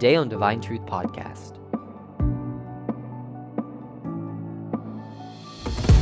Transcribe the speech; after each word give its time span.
today 0.00 0.16
on 0.16 0.30
Divine 0.30 0.62
Truth 0.62 0.86
Podcast. 0.86 1.58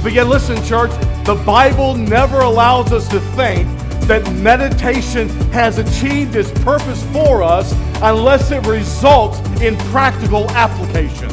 But 0.04 0.12
yet, 0.12 0.28
listen, 0.28 0.56
church, 0.64 0.92
the 1.24 1.34
Bible 1.44 1.96
never 1.96 2.42
allows 2.42 2.92
us 2.92 3.08
to 3.08 3.18
think 3.34 3.66
that 4.06 4.22
meditation 4.34 5.28
has 5.50 5.78
achieved 5.78 6.36
its 6.36 6.52
purpose 6.62 7.04
for 7.06 7.42
us 7.42 7.72
unless 8.00 8.52
it 8.52 8.64
results 8.68 9.40
in 9.60 9.76
practical 9.90 10.48
application. 10.50 11.28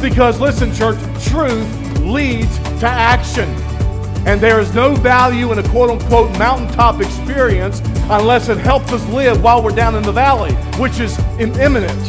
Because, 0.00 0.40
listen, 0.40 0.74
church, 0.74 0.98
truth 1.28 2.00
leads 2.00 2.58
to 2.80 2.88
action. 2.88 3.48
And 4.26 4.40
there 4.40 4.58
is 4.58 4.74
no 4.74 4.96
value 4.96 5.52
in 5.52 5.60
a 5.60 5.68
quote 5.68 5.90
unquote 5.90 6.36
mountaintop 6.40 7.00
experience 7.00 7.79
unless 8.10 8.48
it 8.48 8.58
helps 8.58 8.92
us 8.92 9.06
live 9.10 9.40
while 9.40 9.62
we're 9.62 9.70
down 9.70 9.94
in 9.94 10.02
the 10.02 10.10
valley, 10.10 10.52
which 10.80 10.98
is 10.98 11.16
imminent. 11.38 12.02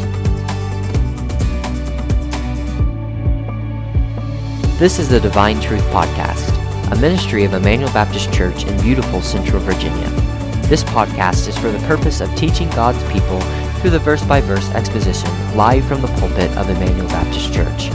This 4.79 4.97
is 4.97 5.09
the 5.09 5.19
Divine 5.19 5.61
Truth 5.61 5.83
Podcast, 5.91 6.91
a 6.91 6.95
ministry 6.99 7.43
of 7.43 7.53
Emmanuel 7.53 7.93
Baptist 7.93 8.33
Church 8.33 8.65
in 8.65 8.81
beautiful 8.81 9.21
Central 9.21 9.61
Virginia. 9.61 10.09
This 10.67 10.83
podcast 10.83 11.47
is 11.47 11.55
for 11.55 11.69
the 11.69 11.85
purpose 11.85 12.19
of 12.19 12.35
teaching 12.35 12.67
God's 12.71 13.03
people 13.13 13.39
through 13.79 13.91
the 13.91 13.99
verse 13.99 14.23
by 14.23 14.41
verse 14.41 14.67
exposition 14.71 15.29
live 15.55 15.85
from 15.85 16.01
the 16.01 16.07
pulpit 16.07 16.49
of 16.57 16.67
Emmanuel 16.67 17.09
Baptist 17.09 17.53
Church. 17.53 17.91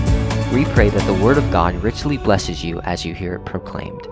We 0.52 0.64
pray 0.66 0.90
that 0.90 1.04
the 1.06 1.24
Word 1.24 1.38
of 1.38 1.50
God 1.50 1.74
richly 1.82 2.18
blesses 2.18 2.64
you 2.64 2.80
as 2.82 3.04
you 3.04 3.14
hear 3.14 3.34
it 3.34 3.44
proclaimed. 3.44 4.06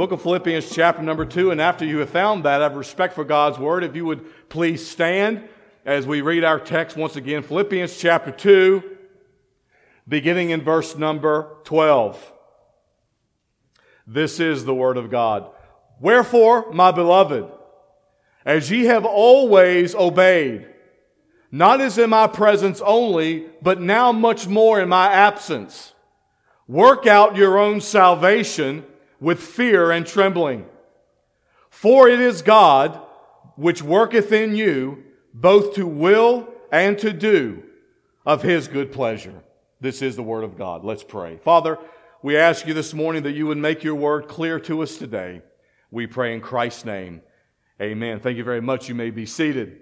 Book 0.00 0.12
of 0.12 0.22
Philippians, 0.22 0.74
chapter 0.74 1.02
number 1.02 1.26
two. 1.26 1.50
And 1.50 1.60
after 1.60 1.84
you 1.84 1.98
have 1.98 2.08
found 2.08 2.46
that, 2.46 2.62
I 2.62 2.64
have 2.64 2.74
respect 2.74 3.12
for 3.12 3.22
God's 3.22 3.58
word. 3.58 3.84
If 3.84 3.94
you 3.94 4.06
would 4.06 4.48
please 4.48 4.88
stand 4.88 5.46
as 5.84 6.06
we 6.06 6.22
read 6.22 6.42
our 6.42 6.58
text 6.58 6.96
once 6.96 7.16
again. 7.16 7.42
Philippians, 7.42 7.98
chapter 7.98 8.30
two, 8.30 8.96
beginning 10.08 10.48
in 10.48 10.62
verse 10.62 10.96
number 10.96 11.54
12. 11.64 12.32
This 14.06 14.40
is 14.40 14.64
the 14.64 14.74
word 14.74 14.96
of 14.96 15.10
God. 15.10 15.50
Wherefore, 16.00 16.72
my 16.72 16.92
beloved, 16.92 17.44
as 18.46 18.70
ye 18.70 18.86
have 18.86 19.04
always 19.04 19.94
obeyed, 19.94 20.66
not 21.52 21.82
as 21.82 21.98
in 21.98 22.08
my 22.08 22.26
presence 22.26 22.80
only, 22.80 23.48
but 23.60 23.82
now 23.82 24.12
much 24.12 24.46
more 24.46 24.80
in 24.80 24.88
my 24.88 25.12
absence, 25.12 25.92
work 26.66 27.06
out 27.06 27.36
your 27.36 27.58
own 27.58 27.82
salvation 27.82 28.86
with 29.20 29.40
fear 29.40 29.90
and 29.90 30.06
trembling. 30.06 30.66
For 31.68 32.08
it 32.08 32.20
is 32.20 32.42
God 32.42 33.00
which 33.56 33.82
worketh 33.82 34.32
in 34.32 34.56
you 34.56 35.04
both 35.32 35.74
to 35.74 35.86
will 35.86 36.48
and 36.72 36.98
to 36.98 37.12
do 37.12 37.62
of 38.26 38.42
his 38.42 38.68
good 38.68 38.92
pleasure. 38.92 39.42
This 39.80 40.02
is 40.02 40.16
the 40.16 40.22
word 40.22 40.44
of 40.44 40.58
God. 40.58 40.84
Let's 40.84 41.04
pray. 41.04 41.36
Father, 41.36 41.78
we 42.22 42.36
ask 42.36 42.66
you 42.66 42.74
this 42.74 42.92
morning 42.92 43.22
that 43.22 43.32
you 43.32 43.46
would 43.46 43.58
make 43.58 43.82
your 43.82 43.94
word 43.94 44.28
clear 44.28 44.60
to 44.60 44.82
us 44.82 44.98
today. 44.98 45.42
We 45.90 46.06
pray 46.06 46.34
in 46.34 46.40
Christ's 46.40 46.84
name. 46.84 47.22
Amen. 47.80 48.20
Thank 48.20 48.36
you 48.36 48.44
very 48.44 48.60
much. 48.60 48.88
You 48.88 48.94
may 48.94 49.10
be 49.10 49.24
seated. 49.24 49.80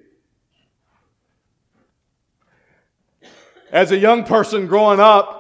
As 3.73 3.91
a 3.91 3.99
young 3.99 4.25
person 4.25 4.67
growing 4.67 5.01
up, 5.01 5.38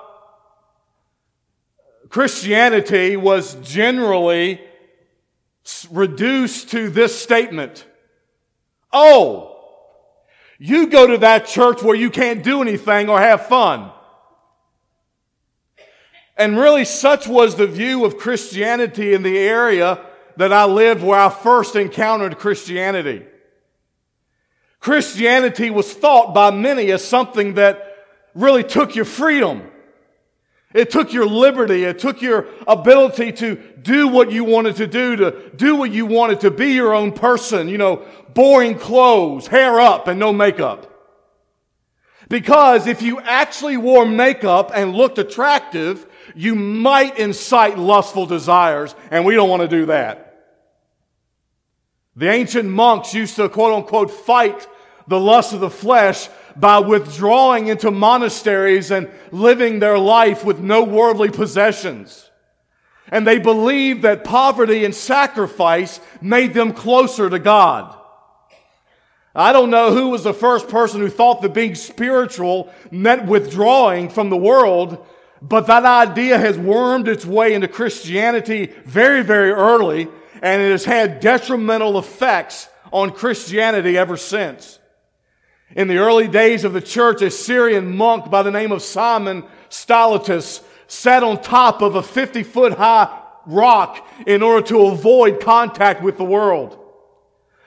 Christianity 2.08 3.16
was 3.16 3.54
generally 3.56 4.60
reduced 5.90 6.70
to 6.70 6.88
this 6.88 7.20
statement. 7.20 7.86
Oh, 8.92 9.54
you 10.58 10.88
go 10.88 11.06
to 11.06 11.18
that 11.18 11.46
church 11.46 11.82
where 11.82 11.94
you 11.94 12.10
can't 12.10 12.42
do 12.42 12.62
anything 12.62 13.08
or 13.08 13.20
have 13.20 13.46
fun. 13.46 13.92
And 16.36 16.56
really, 16.56 16.84
such 16.84 17.26
was 17.26 17.56
the 17.56 17.66
view 17.66 18.04
of 18.04 18.16
Christianity 18.16 19.12
in 19.12 19.22
the 19.22 19.38
area 19.38 20.04
that 20.36 20.52
I 20.52 20.64
lived 20.64 21.02
where 21.02 21.18
I 21.18 21.30
first 21.30 21.74
encountered 21.74 22.38
Christianity. 22.38 23.26
Christianity 24.80 25.70
was 25.70 25.92
thought 25.92 26.32
by 26.32 26.52
many 26.52 26.92
as 26.92 27.04
something 27.04 27.54
that 27.54 27.96
really 28.34 28.62
took 28.62 28.94
your 28.94 29.04
freedom. 29.04 29.68
It 30.78 30.90
took 30.90 31.12
your 31.12 31.26
liberty. 31.26 31.82
It 31.82 31.98
took 31.98 32.22
your 32.22 32.46
ability 32.68 33.32
to 33.32 33.56
do 33.82 34.06
what 34.06 34.30
you 34.30 34.44
wanted 34.44 34.76
to 34.76 34.86
do, 34.86 35.16
to 35.16 35.50
do 35.56 35.74
what 35.74 35.90
you 35.90 36.06
wanted, 36.06 36.38
to 36.42 36.52
be 36.52 36.68
your 36.68 36.94
own 36.94 37.10
person, 37.10 37.68
you 37.68 37.78
know, 37.78 38.06
boring 38.32 38.78
clothes, 38.78 39.48
hair 39.48 39.80
up, 39.80 40.06
and 40.06 40.20
no 40.20 40.32
makeup. 40.32 40.88
Because 42.28 42.86
if 42.86 43.02
you 43.02 43.18
actually 43.20 43.76
wore 43.76 44.06
makeup 44.06 44.70
and 44.72 44.94
looked 44.94 45.18
attractive, 45.18 46.06
you 46.36 46.54
might 46.54 47.18
incite 47.18 47.76
lustful 47.76 48.26
desires, 48.26 48.94
and 49.10 49.24
we 49.24 49.34
don't 49.34 49.48
want 49.48 49.62
to 49.62 49.68
do 49.68 49.86
that. 49.86 50.44
The 52.14 52.28
ancient 52.28 52.68
monks 52.68 53.14
used 53.14 53.34
to 53.34 53.48
quote 53.48 53.74
unquote 53.74 54.12
fight 54.12 54.68
the 55.08 55.18
lust 55.18 55.52
of 55.54 55.58
the 55.58 55.70
flesh 55.70 56.28
by 56.58 56.78
withdrawing 56.80 57.68
into 57.68 57.90
monasteries 57.90 58.90
and 58.90 59.08
living 59.30 59.78
their 59.78 59.98
life 59.98 60.44
with 60.44 60.58
no 60.58 60.82
worldly 60.82 61.30
possessions. 61.30 62.30
And 63.10 63.26
they 63.26 63.38
believed 63.38 64.02
that 64.02 64.24
poverty 64.24 64.84
and 64.84 64.94
sacrifice 64.94 66.00
made 66.20 66.54
them 66.54 66.72
closer 66.72 67.30
to 67.30 67.38
God. 67.38 67.94
I 69.34 69.52
don't 69.52 69.70
know 69.70 69.92
who 69.92 70.08
was 70.08 70.24
the 70.24 70.34
first 70.34 70.68
person 70.68 71.00
who 71.00 71.08
thought 71.08 71.42
that 71.42 71.54
being 71.54 71.74
spiritual 71.74 72.72
meant 72.90 73.26
withdrawing 73.26 74.08
from 74.08 74.30
the 74.30 74.36
world, 74.36 75.06
but 75.40 75.68
that 75.68 75.84
idea 75.84 76.38
has 76.38 76.58
wormed 76.58 77.06
its 77.06 77.24
way 77.24 77.54
into 77.54 77.68
Christianity 77.68 78.66
very, 78.84 79.22
very 79.22 79.52
early, 79.52 80.08
and 80.42 80.60
it 80.60 80.70
has 80.70 80.84
had 80.84 81.20
detrimental 81.20 81.98
effects 81.98 82.68
on 82.92 83.12
Christianity 83.12 83.96
ever 83.96 84.16
since. 84.16 84.78
In 85.74 85.88
the 85.88 85.98
early 85.98 86.28
days 86.28 86.64
of 86.64 86.72
the 86.72 86.80
church, 86.80 87.20
a 87.20 87.30
Syrian 87.30 87.94
monk 87.96 88.30
by 88.30 88.42
the 88.42 88.50
name 88.50 88.72
of 88.72 88.82
Simon 88.82 89.44
Stylites 89.68 90.62
sat 90.86 91.22
on 91.22 91.42
top 91.42 91.82
of 91.82 91.94
a 91.94 92.02
50 92.02 92.42
foot 92.42 92.72
high 92.72 93.22
rock 93.44 94.06
in 94.26 94.42
order 94.42 94.66
to 94.68 94.86
avoid 94.86 95.40
contact 95.40 96.02
with 96.02 96.16
the 96.16 96.24
world. 96.24 96.78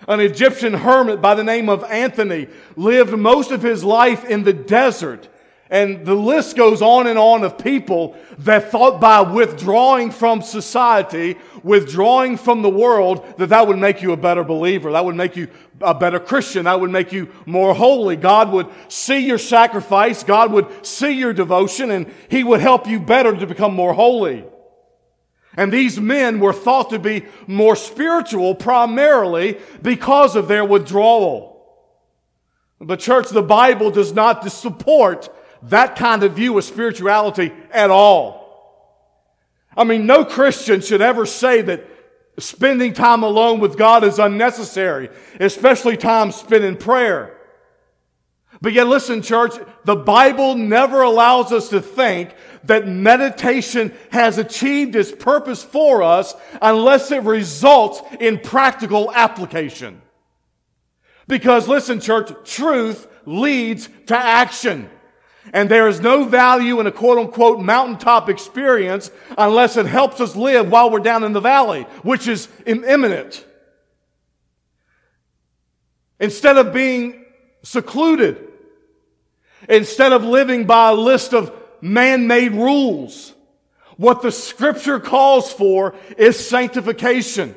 An 0.07 0.19
Egyptian 0.19 0.73
hermit 0.73 1.21
by 1.21 1.35
the 1.35 1.43
name 1.43 1.69
of 1.69 1.83
Anthony 1.83 2.47
lived 2.75 3.13
most 3.13 3.51
of 3.51 3.61
his 3.61 3.83
life 3.83 4.25
in 4.25 4.43
the 4.43 4.53
desert 4.53 5.29
and 5.71 6.05
the 6.05 6.13
list 6.15 6.57
goes 6.57 6.81
on 6.81 7.07
and 7.07 7.17
on 7.17 7.45
of 7.45 7.57
people 7.57 8.17
that 8.39 8.71
thought 8.71 8.99
by 8.99 9.21
withdrawing 9.21 10.11
from 10.11 10.41
society, 10.41 11.37
withdrawing 11.63 12.35
from 12.35 12.61
the 12.61 12.69
world, 12.69 13.25
that 13.37 13.47
that 13.47 13.67
would 13.67 13.77
make 13.77 14.01
you 14.01 14.11
a 14.11 14.17
better 14.17 14.43
believer. 14.43 14.91
That 14.91 15.05
would 15.05 15.15
make 15.15 15.37
you 15.37 15.47
a 15.79 15.95
better 15.95 16.19
Christian. 16.19 16.65
That 16.65 16.81
would 16.81 16.91
make 16.91 17.13
you 17.13 17.31
more 17.45 17.73
holy. 17.73 18.17
God 18.17 18.51
would 18.51 18.67
see 18.89 19.25
your 19.25 19.37
sacrifice. 19.37 20.25
God 20.25 20.51
would 20.51 20.85
see 20.85 21.11
your 21.11 21.31
devotion 21.31 21.89
and 21.89 22.13
He 22.27 22.43
would 22.43 22.59
help 22.59 22.85
you 22.85 22.99
better 22.99 23.33
to 23.33 23.47
become 23.47 23.73
more 23.73 23.93
holy. 23.93 24.43
And 25.55 25.71
these 25.71 26.01
men 26.01 26.41
were 26.41 26.53
thought 26.53 26.89
to 26.89 26.99
be 26.99 27.23
more 27.47 27.77
spiritual 27.77 28.55
primarily 28.55 29.57
because 29.81 30.35
of 30.35 30.49
their 30.49 30.65
withdrawal. 30.65 31.49
The 32.81 32.97
church, 32.97 33.29
the 33.29 33.41
Bible 33.41 33.89
does 33.89 34.11
not 34.11 34.49
support 34.51 35.29
that 35.63 35.95
kind 35.95 36.23
of 36.23 36.33
view 36.33 36.57
of 36.57 36.63
spirituality 36.63 37.51
at 37.71 37.89
all. 37.89 38.41
I 39.75 39.83
mean, 39.83 40.05
no 40.05 40.25
Christian 40.25 40.81
should 40.81 41.01
ever 41.01 41.25
say 41.25 41.61
that 41.61 41.87
spending 42.37 42.93
time 42.93 43.23
alone 43.23 43.59
with 43.59 43.77
God 43.77 44.03
is 44.03 44.19
unnecessary, 44.19 45.09
especially 45.39 45.97
time 45.97 46.31
spent 46.31 46.63
in 46.63 46.77
prayer. 46.77 47.37
But 48.61 48.73
yet, 48.73 48.87
listen, 48.87 49.21
church, 49.21 49.53
the 49.85 49.95
Bible 49.95 50.55
never 50.55 51.01
allows 51.01 51.51
us 51.51 51.69
to 51.69 51.81
think 51.81 52.33
that 52.65 52.87
meditation 52.87 53.93
has 54.11 54.37
achieved 54.37 54.95
its 54.95 55.11
purpose 55.11 55.63
for 55.63 56.03
us 56.03 56.35
unless 56.61 57.09
it 57.11 57.23
results 57.23 58.01
in 58.19 58.39
practical 58.39 59.11
application. 59.11 60.01
Because 61.27 61.67
listen, 61.67 61.99
church, 61.99 62.31
truth 62.43 63.07
leads 63.25 63.89
to 64.07 64.17
action. 64.17 64.89
And 65.53 65.69
there 65.69 65.87
is 65.87 65.99
no 65.99 66.23
value 66.23 66.79
in 66.79 66.87
a 66.87 66.91
quote 66.91 67.17
unquote 67.17 67.59
mountaintop 67.59 68.29
experience 68.29 69.11
unless 69.37 69.77
it 69.77 69.85
helps 69.85 70.21
us 70.21 70.35
live 70.35 70.69
while 70.69 70.89
we're 70.89 70.99
down 70.99 71.23
in 71.23 71.33
the 71.33 71.39
valley, 71.39 71.83
which 72.03 72.27
is 72.27 72.47
imminent. 72.65 73.45
Instead 76.19 76.57
of 76.57 76.73
being 76.73 77.25
secluded, 77.63 78.37
instead 79.67 80.13
of 80.13 80.23
living 80.23 80.65
by 80.65 80.89
a 80.91 80.93
list 80.93 81.33
of 81.33 81.51
man-made 81.81 82.51
rules, 82.51 83.33
What 84.01 84.23
the 84.23 84.31
scripture 84.31 84.99
calls 84.99 85.53
for 85.53 85.93
is 86.17 86.49
sanctification. 86.49 87.53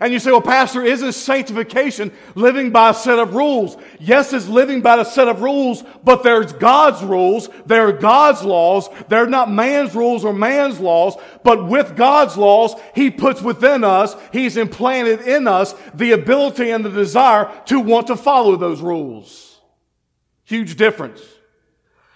And 0.00 0.12
you 0.12 0.18
say, 0.18 0.30
well, 0.30 0.40
Pastor, 0.40 0.82
isn't 0.82 1.12
sanctification 1.12 2.12
living 2.34 2.70
by 2.70 2.90
a 2.90 2.94
set 2.94 3.18
of 3.18 3.34
rules? 3.34 3.76
Yes, 4.00 4.32
it's 4.32 4.48
living 4.48 4.80
by 4.80 5.00
a 5.00 5.04
set 5.04 5.28
of 5.28 5.42
rules, 5.42 5.84
but 6.02 6.22
there's 6.22 6.52
God's 6.52 7.02
rules. 7.02 7.48
There 7.66 7.88
are 7.88 7.92
God's 7.92 8.42
laws. 8.42 8.88
They're 9.08 9.26
not 9.26 9.50
man's 9.50 9.94
rules 9.94 10.24
or 10.24 10.32
man's 10.32 10.80
laws, 10.80 11.16
but 11.44 11.68
with 11.68 11.96
God's 11.96 12.36
laws, 12.36 12.74
He 12.94 13.10
puts 13.10 13.42
within 13.42 13.84
us, 13.84 14.16
He's 14.32 14.56
implanted 14.56 15.20
in 15.20 15.46
us 15.46 15.74
the 15.94 16.12
ability 16.12 16.70
and 16.70 16.84
the 16.84 16.90
desire 16.90 17.50
to 17.66 17.78
want 17.78 18.06
to 18.06 18.16
follow 18.16 18.56
those 18.56 18.80
rules. 18.80 19.60
Huge 20.44 20.76
difference. 20.76 21.20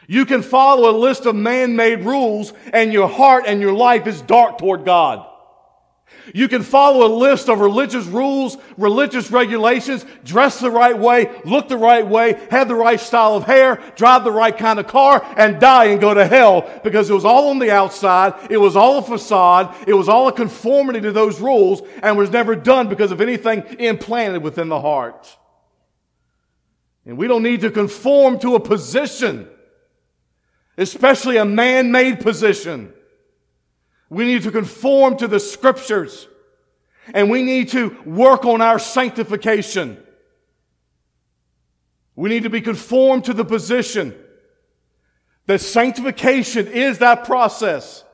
You 0.08 0.24
can 0.24 0.42
follow 0.42 0.90
a 0.90 0.96
list 0.96 1.26
of 1.26 1.34
man-made 1.34 2.04
rules 2.04 2.52
and 2.72 2.92
your 2.92 3.08
heart 3.08 3.44
and 3.46 3.60
your 3.60 3.74
life 3.74 4.06
is 4.06 4.22
dark 4.22 4.58
toward 4.58 4.84
God. 4.84 5.26
You 6.34 6.48
can 6.48 6.62
follow 6.62 7.06
a 7.06 7.12
list 7.12 7.48
of 7.48 7.60
religious 7.60 8.04
rules, 8.06 8.56
religious 8.76 9.30
regulations, 9.30 10.04
dress 10.24 10.58
the 10.58 10.70
right 10.70 10.96
way, 10.96 11.30
look 11.44 11.68
the 11.68 11.76
right 11.76 12.06
way, 12.06 12.40
have 12.50 12.68
the 12.68 12.74
right 12.74 12.98
style 12.98 13.34
of 13.34 13.44
hair, 13.44 13.80
drive 13.96 14.24
the 14.24 14.32
right 14.32 14.56
kind 14.56 14.78
of 14.78 14.86
car, 14.86 15.24
and 15.36 15.60
die 15.60 15.86
and 15.86 16.00
go 16.00 16.14
to 16.14 16.26
hell 16.26 16.68
because 16.82 17.10
it 17.10 17.14
was 17.14 17.24
all 17.24 17.50
on 17.50 17.58
the 17.58 17.70
outside. 17.70 18.50
It 18.50 18.56
was 18.56 18.76
all 18.76 18.98
a 18.98 19.02
facade. 19.02 19.74
It 19.86 19.94
was 19.94 20.08
all 20.08 20.28
a 20.28 20.32
conformity 20.32 21.00
to 21.02 21.12
those 21.12 21.40
rules 21.40 21.82
and 22.02 22.16
was 22.16 22.30
never 22.30 22.56
done 22.56 22.88
because 22.88 23.12
of 23.12 23.20
anything 23.20 23.62
implanted 23.78 24.42
within 24.42 24.68
the 24.68 24.80
heart. 24.80 25.36
And 27.04 27.16
we 27.16 27.28
don't 27.28 27.44
need 27.44 27.60
to 27.60 27.70
conform 27.70 28.40
to 28.40 28.56
a 28.56 28.60
position, 28.60 29.48
especially 30.76 31.36
a 31.36 31.44
man-made 31.44 32.20
position. 32.20 32.92
We 34.08 34.24
need 34.24 34.42
to 34.44 34.50
conform 34.50 35.16
to 35.18 35.28
the 35.28 35.40
scriptures 35.40 36.28
and 37.12 37.30
we 37.30 37.42
need 37.42 37.68
to 37.70 37.96
work 38.04 38.44
on 38.44 38.60
our 38.60 38.78
sanctification. 38.78 40.02
We 42.14 42.28
need 42.28 42.44
to 42.44 42.50
be 42.50 42.60
conformed 42.60 43.24
to 43.26 43.34
the 43.34 43.44
position 43.44 44.14
that 45.46 45.60
sanctification 45.60 46.66
is 46.66 46.98
that 46.98 47.24
process 47.24 48.04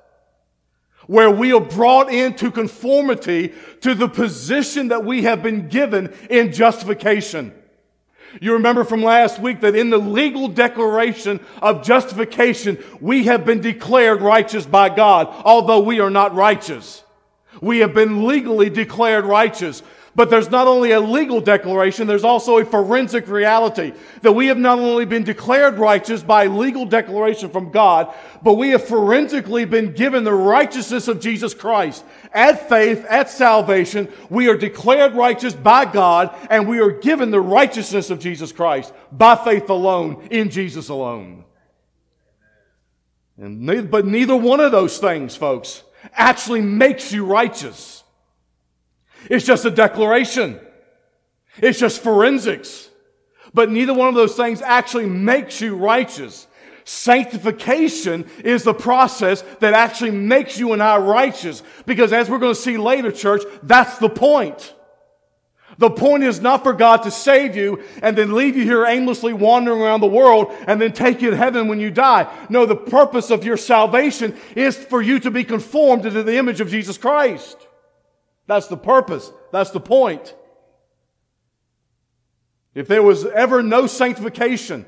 where 1.07 1.31
we 1.31 1.53
are 1.53 1.61
brought 1.61 2.13
into 2.13 2.51
conformity 2.51 3.53
to 3.81 3.95
the 3.95 4.09
position 4.09 4.89
that 4.89 5.05
we 5.05 5.23
have 5.23 5.43
been 5.43 5.69
given 5.69 6.15
in 6.31 6.53
justification. 6.53 7.53
You 8.41 8.55
remember 8.55 8.85
from 8.85 9.03
last 9.03 9.39
week 9.39 9.61
that 9.61 9.77
in 9.77 9.91
the 9.91 9.99
legal 9.99 10.49
declaration 10.49 11.41
of 11.61 11.85
justification, 11.85 12.83
we 13.01 13.25
have 13.25 13.45
been 13.45 13.61
declared 13.61 14.23
righteous 14.23 14.65
by 14.65 14.89
God, 14.89 15.29
although 15.45 15.81
we 15.81 16.01
are 16.01 16.11
not 16.11 16.35
righteous. 16.35 17.05
We 17.61 17.81
have 17.81 17.95
been 17.95 18.27
legally 18.27 18.71
declared 18.71 19.25
righteous. 19.25 19.83
But 20.15 20.29
there's 20.29 20.51
not 20.51 20.67
only 20.67 20.93
a 20.93 21.01
legal 21.01 21.41
declaration, 21.41 22.07
there's 22.07 22.25
also 22.25 22.59
a 22.59 22.67
forensic 22.67 23.29
reality 23.29 23.95
that 24.21 24.33
we 24.33 24.49
have 24.49 24.59
not 24.59 24.79
only 24.79 25.07
been 25.07 25.25
declared 25.25 25.79
righteous 25.79 26.23
by 26.23 26.49
legal 26.49 26.85
declaration 26.85 27.49
from 27.49 27.71
God, 27.71 28.15
but 28.43 28.55
we 28.55 28.71
have 28.71 28.87
forensically 28.87 29.65
been 29.65 29.95
given 29.95 30.25
the 30.25 30.35
righteousness 30.35 31.09
of 31.09 31.19
Jesus 31.19 31.55
Christ. 31.55 32.05
At 32.35 32.69
faith, 32.69 33.07
at 33.09 33.31
salvation, 33.31 34.07
we 34.29 34.49
are 34.49 34.57
declared 34.57 35.15
righteous 35.15 35.55
by 35.55 35.87
God 35.87 36.37
and 36.51 36.69
we 36.69 36.81
are 36.81 36.91
given 36.91 37.31
the 37.31 37.41
righteousness 37.41 38.11
of 38.11 38.19
Jesus 38.19 38.53
Christ 38.53 38.93
by 39.11 39.35
faith 39.37 39.71
alone, 39.71 40.29
in 40.31 40.51
Jesus 40.51 40.91
alone. 40.91 41.45
And 43.39 43.63
neither, 43.63 43.89
but 43.89 44.07
neither 44.07 44.37
one 44.37 44.61
of 44.61 44.73
those 44.73 44.99
things, 44.99 45.35
folks, 45.37 45.83
actually 46.13 46.61
makes 46.61 47.13
you 47.13 47.25
righteous. 47.25 48.02
It's 49.31 49.45
just 49.45 49.65
a 49.65 49.71
declaration. 49.71 50.61
It's 51.59 51.79
just 51.79 52.03
forensics. 52.03 52.89
But 53.55 53.71
neither 53.71 53.95
one 53.95 54.09
of 54.09 54.15
those 54.15 54.37
things 54.37 54.63
actually 54.63 55.07
makes 55.07 55.61
you 55.61 55.77
righteous. 55.77 56.47
Sanctification 56.85 58.29
is 58.45 58.65
the 58.65 58.75
process 58.75 59.43
that 59.61 59.75
actually 59.75 60.11
makes 60.11 60.59
you 60.59 60.73
and 60.73 60.83
I 60.83 60.97
righteous. 60.99 61.63
Because 61.87 62.13
as 62.13 62.29
we're 62.29 62.39
going 62.39 62.55
to 62.55 62.61
see 62.61 62.77
later, 62.77 63.13
church, 63.13 63.43
that's 63.63 63.99
the 63.99 64.09
point. 64.09 64.75
The 65.79 65.91
point 65.91 66.23
is 66.23 66.41
not 66.41 66.63
for 66.63 66.73
God 66.73 66.99
to 67.05 67.11
save 67.11 67.57
you 67.57 67.83
and 68.03 68.17
then 68.17 68.35
leave 68.35 68.57
you 68.57 68.65
here 68.65 68.85
aimlessly 68.85 69.33
wandering 69.33 69.81
around 69.81 70.01
the 70.01 70.07
world 70.07 70.53
and 70.67 70.81
then 70.81 70.93
take 70.93 71.23
you 71.23 71.31
to 71.31 71.37
heaven 71.37 71.67
when 71.69 71.81
you 71.81 71.91
die. 71.91 72.33
No, 72.49 72.67
the 72.67 72.77
purpose 72.77 73.31
of 73.31 73.45
your 73.45 73.57
salvation 73.57 74.37
is 74.55 74.77
for 74.77 75.01
you 75.01 75.19
to 75.21 75.31
be 75.31 75.45
conformed 75.45 76.03
to 76.03 76.11
the 76.11 76.37
image 76.37 76.61
of 76.61 76.69
Jesus 76.69 76.99
Christ. 76.99 77.57
That's 78.47 78.67
the 78.67 78.77
purpose. 78.77 79.31
That's 79.53 79.71
the 79.71 79.81
point. 79.81 80.35
If 82.75 82.89
there 82.89 83.03
was 83.03 83.27
ever 83.27 83.63
no 83.63 83.87
sanctification, 83.87 84.87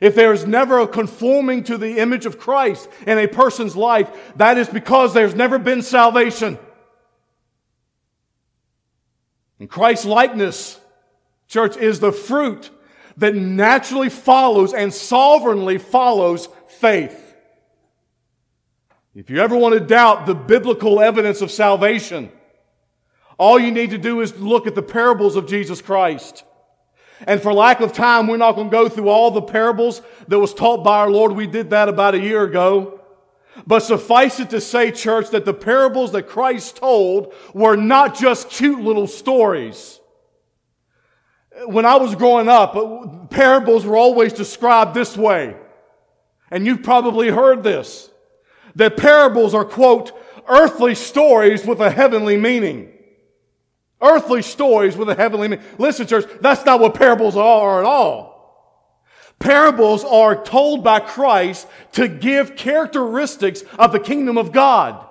if 0.00 0.14
there 0.14 0.32
is 0.32 0.46
never 0.46 0.78
a 0.78 0.88
conforming 0.88 1.64
to 1.64 1.76
the 1.76 1.98
image 1.98 2.24
of 2.24 2.38
Christ 2.38 2.88
in 3.06 3.18
a 3.18 3.28
person's 3.28 3.76
life, 3.76 4.10
that 4.36 4.56
is 4.56 4.68
because 4.68 5.12
there's 5.12 5.34
never 5.34 5.58
been 5.58 5.82
salvation. 5.82 6.58
And 9.58 9.68
Christ's 9.68 10.06
likeness, 10.06 10.80
church, 11.48 11.76
is 11.76 12.00
the 12.00 12.12
fruit 12.12 12.70
that 13.18 13.34
naturally 13.34 14.08
follows 14.08 14.72
and 14.72 14.92
sovereignly 14.92 15.76
follows 15.76 16.48
faith. 16.66 17.26
If 19.14 19.28
you 19.28 19.40
ever 19.40 19.56
want 19.56 19.74
to 19.74 19.80
doubt 19.80 20.24
the 20.24 20.34
biblical 20.34 20.98
evidence 20.98 21.42
of 21.42 21.50
salvation, 21.50 22.32
all 23.40 23.58
you 23.58 23.70
need 23.70 23.88
to 23.88 23.98
do 23.98 24.20
is 24.20 24.36
look 24.36 24.66
at 24.66 24.74
the 24.74 24.82
parables 24.82 25.34
of 25.34 25.46
Jesus 25.46 25.80
Christ. 25.80 26.44
And 27.26 27.40
for 27.40 27.54
lack 27.54 27.80
of 27.80 27.94
time, 27.94 28.26
we're 28.26 28.36
not 28.36 28.52
going 28.52 28.68
to 28.68 28.70
go 28.70 28.86
through 28.86 29.08
all 29.08 29.30
the 29.30 29.40
parables 29.40 30.02
that 30.28 30.38
was 30.38 30.52
taught 30.52 30.84
by 30.84 30.98
our 30.98 31.10
Lord. 31.10 31.32
We 31.32 31.46
did 31.46 31.70
that 31.70 31.88
about 31.88 32.14
a 32.14 32.20
year 32.20 32.44
ago. 32.44 33.00
But 33.66 33.80
suffice 33.80 34.40
it 34.40 34.50
to 34.50 34.60
say, 34.60 34.90
church, 34.90 35.30
that 35.30 35.46
the 35.46 35.54
parables 35.54 36.12
that 36.12 36.28
Christ 36.28 36.76
told 36.76 37.32
were 37.54 37.76
not 37.76 38.14
just 38.14 38.50
cute 38.50 38.80
little 38.80 39.06
stories. 39.06 40.00
When 41.64 41.86
I 41.86 41.96
was 41.96 42.14
growing 42.14 42.48
up, 42.50 43.30
parables 43.30 43.86
were 43.86 43.96
always 43.96 44.34
described 44.34 44.92
this 44.92 45.16
way. 45.16 45.56
And 46.50 46.66
you've 46.66 46.82
probably 46.82 47.30
heard 47.30 47.62
this. 47.62 48.10
That 48.74 48.98
parables 48.98 49.54
are, 49.54 49.64
quote, 49.64 50.12
earthly 50.46 50.94
stories 50.94 51.64
with 51.64 51.80
a 51.80 51.90
heavenly 51.90 52.36
meaning. 52.36 52.92
Earthly 54.02 54.42
stories 54.42 54.96
with 54.96 55.10
a 55.10 55.14
heavenly 55.14 55.48
meaning. 55.48 55.64
Listen, 55.78 56.06
church, 56.06 56.24
that's 56.40 56.64
not 56.64 56.80
what 56.80 56.94
parables 56.94 57.36
are 57.36 57.80
at 57.80 57.84
all. 57.84 58.30
Parables 59.38 60.04
are 60.04 60.42
told 60.42 60.84
by 60.84 61.00
Christ 61.00 61.66
to 61.92 62.08
give 62.08 62.56
characteristics 62.56 63.62
of 63.78 63.92
the 63.92 64.00
kingdom 64.00 64.36
of 64.36 64.52
God. 64.52 65.06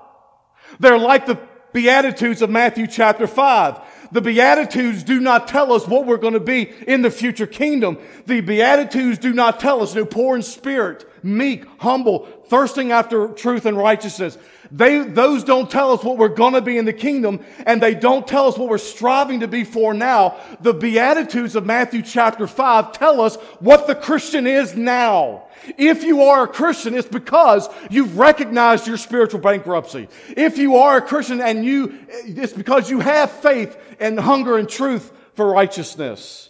They're 0.80 1.00
like 1.00 1.26
the 1.26 1.40
Beatitudes 1.74 2.42
of 2.42 2.50
Matthew 2.50 2.88
chapter 2.88 3.28
5. 3.28 3.80
The 4.12 4.22
Beatitudes 4.22 5.04
do 5.04 5.20
not 5.20 5.48
tell 5.48 5.72
us 5.72 5.88
what 5.88 6.06
we're 6.06 6.18
going 6.18 6.34
to 6.34 6.40
be 6.40 6.72
in 6.88 7.02
the 7.02 7.12
future 7.12 7.46
kingdom. 7.46 7.98
The 8.26 8.42
Beatitudes 8.42 9.20
do 9.20 9.34
not 9.34 9.60
tell 9.60 9.82
us, 9.82 9.94
know, 9.94 10.06
poor 10.06 10.36
in 10.36 10.42
spirit, 10.42 11.08
meek, 11.24 11.66
humble, 11.80 12.26
thirsting 12.48 12.92
after 12.92 13.28
truth 13.30 13.66
and 13.66 13.78
righteousness. 13.78 14.38
They, 14.72 15.00
those 15.00 15.44
don't 15.44 15.70
tell 15.70 15.92
us 15.94 16.04
what 16.04 16.18
we're 16.18 16.28
going 16.28 16.54
to 16.54 16.62
be 16.62 16.78
in 16.78 16.86
the 16.86 16.94
kingdom, 16.94 17.44
and 17.66 17.82
they 17.82 17.96
don't 17.96 18.28
tell 18.28 18.48
us 18.48 18.58
what 18.58 18.70
we're 18.70 18.78
striving 18.78 19.40
to 19.40 19.48
be 19.48 19.64
for 19.64 19.94
now. 19.94 20.38
The 20.62 20.74
Beatitudes 20.74 21.56
of 21.56 21.66
Matthew 21.66 22.04
chapter 22.04 22.46
5 22.46 22.92
tell 22.92 23.20
us 23.22 23.36
what 23.60 23.88
the 23.88 23.96
Christian 23.96 24.46
is 24.46 24.76
now. 24.76 25.48
If 25.78 26.04
you 26.04 26.24
are 26.24 26.44
a 26.44 26.48
Christian, 26.48 26.94
it's 26.94 27.08
because 27.08 27.68
you've 27.90 28.18
recognized 28.18 28.86
your 28.86 28.98
spiritual 28.98 29.40
bankruptcy. 29.40 30.08
If 30.38 30.58
you 30.58 30.78
are 30.78 30.98
a 30.98 31.02
Christian 31.02 31.42
and 31.42 31.66
you, 31.66 31.98
it's 32.10 32.54
because 32.54 32.90
you 32.90 33.00
have 33.00 33.32
faith 33.32 33.78
and 34.00 34.20
hunger 34.20 34.58
and 34.58 34.70
truth 34.70 35.12
for 35.34 35.52
righteousness. 35.52 36.50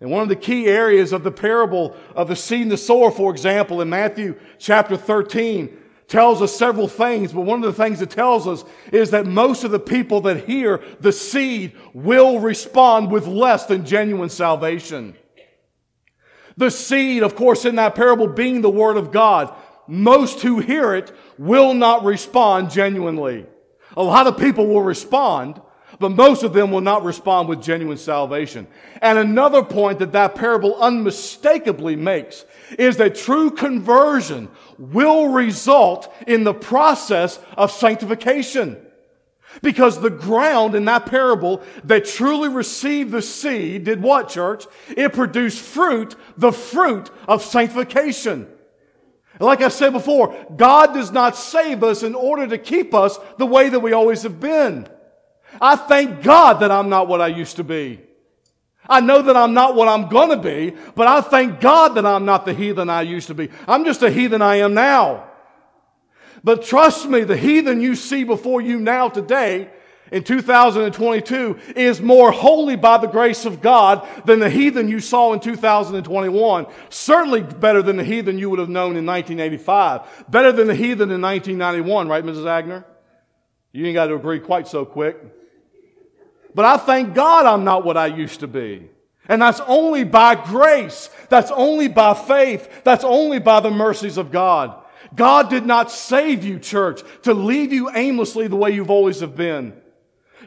And 0.00 0.10
one 0.10 0.22
of 0.22 0.28
the 0.28 0.36
key 0.36 0.66
areas 0.66 1.12
of 1.14 1.24
the 1.24 1.30
parable 1.30 1.96
of 2.14 2.28
the 2.28 2.36
seed 2.36 2.62
and 2.62 2.70
the 2.70 2.76
sower, 2.76 3.10
for 3.10 3.30
example, 3.30 3.80
in 3.80 3.88
Matthew 3.88 4.38
chapter 4.58 4.96
13, 4.96 5.74
tells 6.08 6.40
us 6.40 6.54
several 6.56 6.88
things, 6.88 7.32
but 7.32 7.42
one 7.42 7.64
of 7.64 7.74
the 7.74 7.82
things 7.82 8.00
it 8.00 8.10
tells 8.10 8.46
us 8.46 8.64
is 8.92 9.10
that 9.10 9.26
most 9.26 9.64
of 9.64 9.70
the 9.70 9.80
people 9.80 10.20
that 10.22 10.46
hear 10.46 10.82
the 11.00 11.12
seed 11.12 11.72
will 11.92 12.38
respond 12.38 13.10
with 13.10 13.26
less 13.26 13.66
than 13.66 13.84
genuine 13.84 14.30
salvation. 14.30 15.16
The 16.56 16.70
seed, 16.70 17.22
of 17.22 17.34
course, 17.34 17.64
in 17.64 17.76
that 17.76 17.94
parable 17.94 18.28
being 18.28 18.60
the 18.62 18.70
Word 18.70 18.96
of 18.96 19.12
God, 19.12 19.54
most 19.86 20.40
who 20.40 20.60
hear 20.60 20.94
it 20.94 21.14
will 21.38 21.74
not 21.74 22.04
respond 22.04 22.70
genuinely. 22.70 23.46
A 23.96 24.02
lot 24.02 24.26
of 24.26 24.38
people 24.38 24.66
will 24.66 24.82
respond, 24.82 25.60
but 25.98 26.10
most 26.10 26.42
of 26.42 26.52
them 26.52 26.70
will 26.70 26.80
not 26.80 27.04
respond 27.04 27.48
with 27.48 27.62
genuine 27.62 27.98
salvation. 27.98 28.66
And 29.00 29.18
another 29.18 29.62
point 29.62 29.98
that 30.00 30.12
that 30.12 30.34
parable 30.34 30.76
unmistakably 30.76 31.96
makes 31.96 32.44
is 32.78 32.96
that 32.96 33.14
true 33.14 33.50
conversion 33.50 34.48
will 34.78 35.28
result 35.28 36.12
in 36.26 36.44
the 36.44 36.54
process 36.54 37.38
of 37.56 37.70
sanctification. 37.70 38.82
Because 39.62 40.00
the 40.00 40.10
ground 40.10 40.74
in 40.74 40.84
that 40.86 41.06
parable 41.06 41.62
that 41.84 42.04
truly 42.04 42.48
received 42.48 43.10
the 43.10 43.22
seed 43.22 43.84
did 43.84 44.02
what, 44.02 44.28
church? 44.28 44.66
It 44.88 45.12
produced 45.12 45.60
fruit, 45.60 46.14
the 46.36 46.52
fruit 46.52 47.10
of 47.26 47.42
sanctification. 47.42 48.48
Like 49.38 49.62
I 49.62 49.68
said 49.68 49.92
before, 49.92 50.34
God 50.56 50.94
does 50.94 51.10
not 51.10 51.36
save 51.36 51.82
us 51.82 52.02
in 52.02 52.14
order 52.14 52.46
to 52.46 52.58
keep 52.58 52.94
us 52.94 53.18
the 53.38 53.46
way 53.46 53.68
that 53.68 53.80
we 53.80 53.92
always 53.92 54.22
have 54.22 54.40
been. 54.40 54.88
I 55.60 55.76
thank 55.76 56.22
God 56.22 56.60
that 56.60 56.70
I'm 56.70 56.88
not 56.88 57.08
what 57.08 57.20
I 57.20 57.28
used 57.28 57.56
to 57.56 57.64
be. 57.64 58.00
I 58.88 59.00
know 59.00 59.22
that 59.22 59.36
I'm 59.36 59.54
not 59.54 59.74
what 59.74 59.88
I'm 59.88 60.08
going 60.08 60.30
to 60.30 60.36
be, 60.36 60.76
but 60.94 61.06
I 61.06 61.20
thank 61.20 61.60
God 61.60 61.94
that 61.96 62.06
I'm 62.06 62.24
not 62.24 62.44
the 62.44 62.54
heathen 62.54 62.88
I 62.88 63.02
used 63.02 63.28
to 63.28 63.34
be. 63.34 63.50
I'm 63.66 63.84
just 63.84 64.02
a 64.02 64.10
heathen 64.10 64.42
I 64.42 64.56
am 64.56 64.74
now. 64.74 65.28
But 66.44 66.62
trust 66.62 67.08
me, 67.08 67.22
the 67.22 67.36
heathen 67.36 67.80
you 67.80 67.96
see 67.96 68.24
before 68.24 68.60
you 68.60 68.78
now 68.78 69.08
today 69.08 69.70
in 70.12 70.22
2022 70.22 71.58
is 71.74 72.00
more 72.00 72.30
holy 72.30 72.76
by 72.76 72.98
the 72.98 73.08
grace 73.08 73.44
of 73.44 73.60
God 73.60 74.06
than 74.24 74.38
the 74.38 74.50
heathen 74.50 74.88
you 74.88 75.00
saw 75.00 75.32
in 75.32 75.40
2021. 75.40 76.66
Certainly 76.88 77.42
better 77.42 77.82
than 77.82 77.96
the 77.96 78.04
heathen 78.04 78.38
you 78.38 78.50
would 78.50 78.60
have 78.60 78.68
known 78.68 78.96
in 78.96 79.04
1985. 79.04 80.30
Better 80.30 80.52
than 80.52 80.68
the 80.68 80.74
heathen 80.74 81.10
in 81.10 81.20
1991, 81.20 82.08
right, 82.08 82.24
Mrs. 82.24 82.44
Agner? 82.44 82.84
You 83.72 83.84
ain't 83.86 83.94
got 83.94 84.06
to 84.06 84.14
agree 84.14 84.40
quite 84.40 84.68
so 84.68 84.84
quick. 84.84 85.16
But 86.56 86.64
I 86.64 86.78
thank 86.78 87.14
God 87.14 87.44
I'm 87.44 87.64
not 87.64 87.84
what 87.84 87.98
I 87.98 88.06
used 88.06 88.40
to 88.40 88.46
be. 88.46 88.88
And 89.28 89.42
that's 89.42 89.60
only 89.66 90.04
by 90.04 90.36
grace. 90.36 91.10
That's 91.28 91.50
only 91.50 91.86
by 91.86 92.14
faith. 92.14 92.82
That's 92.82 93.04
only 93.04 93.38
by 93.38 93.60
the 93.60 93.70
mercies 93.70 94.16
of 94.16 94.32
God. 94.32 94.74
God 95.14 95.50
did 95.50 95.66
not 95.66 95.90
save 95.90 96.44
you, 96.44 96.58
church, 96.58 97.02
to 97.24 97.34
leave 97.34 97.74
you 97.74 97.90
aimlessly 97.94 98.48
the 98.48 98.56
way 98.56 98.70
you've 98.70 98.90
always 98.90 99.20
have 99.20 99.36
been. 99.36 99.74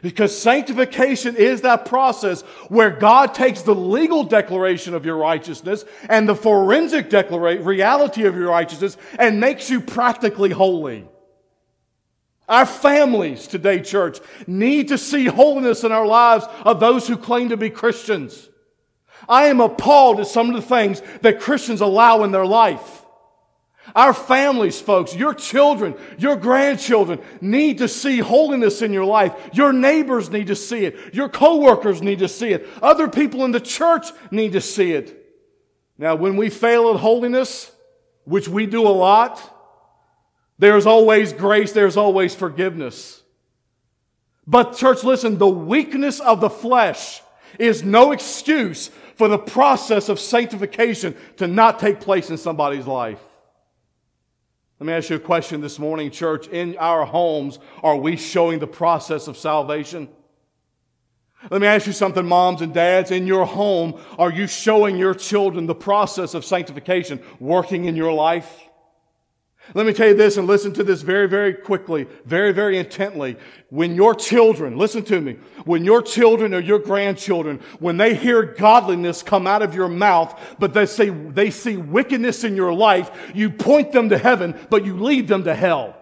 Because 0.02 0.36
sanctification 0.36 1.36
is 1.36 1.60
that 1.60 1.84
process 1.84 2.42
where 2.68 2.90
God 2.90 3.32
takes 3.32 3.62
the 3.62 3.74
legal 3.74 4.24
declaration 4.24 4.94
of 4.94 5.06
your 5.06 5.16
righteousness 5.16 5.84
and 6.08 6.28
the 6.28 6.34
forensic 6.34 7.12
reality 7.12 8.24
of 8.24 8.34
your 8.34 8.48
righteousness 8.48 8.96
and 9.16 9.38
makes 9.38 9.70
you 9.70 9.80
practically 9.80 10.50
holy. 10.50 11.06
Our 12.50 12.66
families 12.66 13.46
today, 13.46 13.80
church, 13.80 14.18
need 14.48 14.88
to 14.88 14.98
see 14.98 15.26
holiness 15.26 15.84
in 15.84 15.92
our 15.92 16.04
lives 16.04 16.46
of 16.64 16.80
those 16.80 17.06
who 17.06 17.16
claim 17.16 17.50
to 17.50 17.56
be 17.56 17.70
Christians. 17.70 18.48
I 19.28 19.44
am 19.44 19.60
appalled 19.60 20.18
at 20.18 20.26
some 20.26 20.50
of 20.50 20.56
the 20.56 20.68
things 20.68 21.00
that 21.22 21.40
Christians 21.40 21.80
allow 21.80 22.24
in 22.24 22.32
their 22.32 22.44
life. 22.44 23.06
Our 23.94 24.12
families, 24.12 24.80
folks, 24.80 25.14
your 25.14 25.32
children, 25.32 25.94
your 26.18 26.34
grandchildren 26.34 27.20
need 27.40 27.78
to 27.78 27.86
see 27.86 28.18
holiness 28.18 28.82
in 28.82 28.92
your 28.92 29.04
life. 29.04 29.32
Your 29.52 29.72
neighbors 29.72 30.28
need 30.28 30.48
to 30.48 30.56
see 30.56 30.84
it. 30.84 31.14
Your 31.14 31.28
coworkers 31.28 32.02
need 32.02 32.18
to 32.18 32.28
see 32.28 32.48
it. 32.48 32.66
Other 32.82 33.08
people 33.08 33.44
in 33.44 33.52
the 33.52 33.60
church 33.60 34.08
need 34.32 34.52
to 34.52 34.60
see 34.60 34.92
it. 34.92 35.16
Now, 35.98 36.16
when 36.16 36.36
we 36.36 36.50
fail 36.50 36.90
at 36.90 36.96
holiness, 36.96 37.70
which 38.24 38.48
we 38.48 38.66
do 38.66 38.88
a 38.88 38.90
lot, 38.90 39.40
there's 40.60 40.84
always 40.84 41.32
grace, 41.32 41.72
there's 41.72 41.96
always 41.96 42.34
forgiveness. 42.34 43.22
But, 44.46 44.76
church, 44.76 45.02
listen, 45.02 45.38
the 45.38 45.48
weakness 45.48 46.20
of 46.20 46.42
the 46.42 46.50
flesh 46.50 47.22
is 47.58 47.82
no 47.82 48.12
excuse 48.12 48.88
for 49.16 49.26
the 49.26 49.38
process 49.38 50.10
of 50.10 50.20
sanctification 50.20 51.16
to 51.38 51.46
not 51.46 51.78
take 51.78 52.00
place 52.00 52.28
in 52.28 52.36
somebody's 52.36 52.86
life. 52.86 53.20
Let 54.78 54.86
me 54.86 54.92
ask 54.92 55.08
you 55.08 55.16
a 55.16 55.20
question 55.20 55.62
this 55.62 55.78
morning, 55.78 56.10
church. 56.10 56.46
In 56.48 56.76
our 56.78 57.06
homes, 57.06 57.58
are 57.82 57.96
we 57.96 58.16
showing 58.16 58.58
the 58.58 58.66
process 58.66 59.28
of 59.28 59.38
salvation? 59.38 60.10
Let 61.50 61.62
me 61.62 61.66
ask 61.68 61.86
you 61.86 61.94
something, 61.94 62.26
moms 62.26 62.60
and 62.60 62.74
dads. 62.74 63.10
In 63.10 63.26
your 63.26 63.46
home, 63.46 63.98
are 64.18 64.30
you 64.30 64.46
showing 64.46 64.98
your 64.98 65.14
children 65.14 65.64
the 65.64 65.74
process 65.74 66.34
of 66.34 66.44
sanctification 66.44 67.22
working 67.38 67.86
in 67.86 67.96
your 67.96 68.12
life? 68.12 68.66
Let 69.74 69.86
me 69.86 69.92
tell 69.92 70.08
you 70.08 70.14
this 70.14 70.36
and 70.36 70.48
listen 70.48 70.72
to 70.74 70.82
this 70.84 71.02
very, 71.02 71.28
very 71.28 71.54
quickly, 71.54 72.08
very, 72.24 72.50
very 72.50 72.78
intently. 72.78 73.36
When 73.68 73.94
your 73.94 74.14
children, 74.14 74.76
listen 74.76 75.04
to 75.04 75.20
me, 75.20 75.34
when 75.64 75.84
your 75.84 76.02
children 76.02 76.54
or 76.54 76.60
your 76.60 76.80
grandchildren, 76.80 77.60
when 77.78 77.96
they 77.96 78.14
hear 78.14 78.42
godliness 78.42 79.22
come 79.22 79.46
out 79.46 79.62
of 79.62 79.74
your 79.74 79.88
mouth, 79.88 80.56
but 80.58 80.74
they 80.74 80.86
say, 80.86 81.10
they 81.10 81.50
see 81.50 81.76
wickedness 81.76 82.42
in 82.42 82.56
your 82.56 82.72
life, 82.72 83.10
you 83.32 83.50
point 83.50 83.92
them 83.92 84.08
to 84.08 84.18
heaven, 84.18 84.58
but 84.70 84.84
you 84.84 84.98
lead 84.98 85.28
them 85.28 85.44
to 85.44 85.54
hell. 85.54 85.94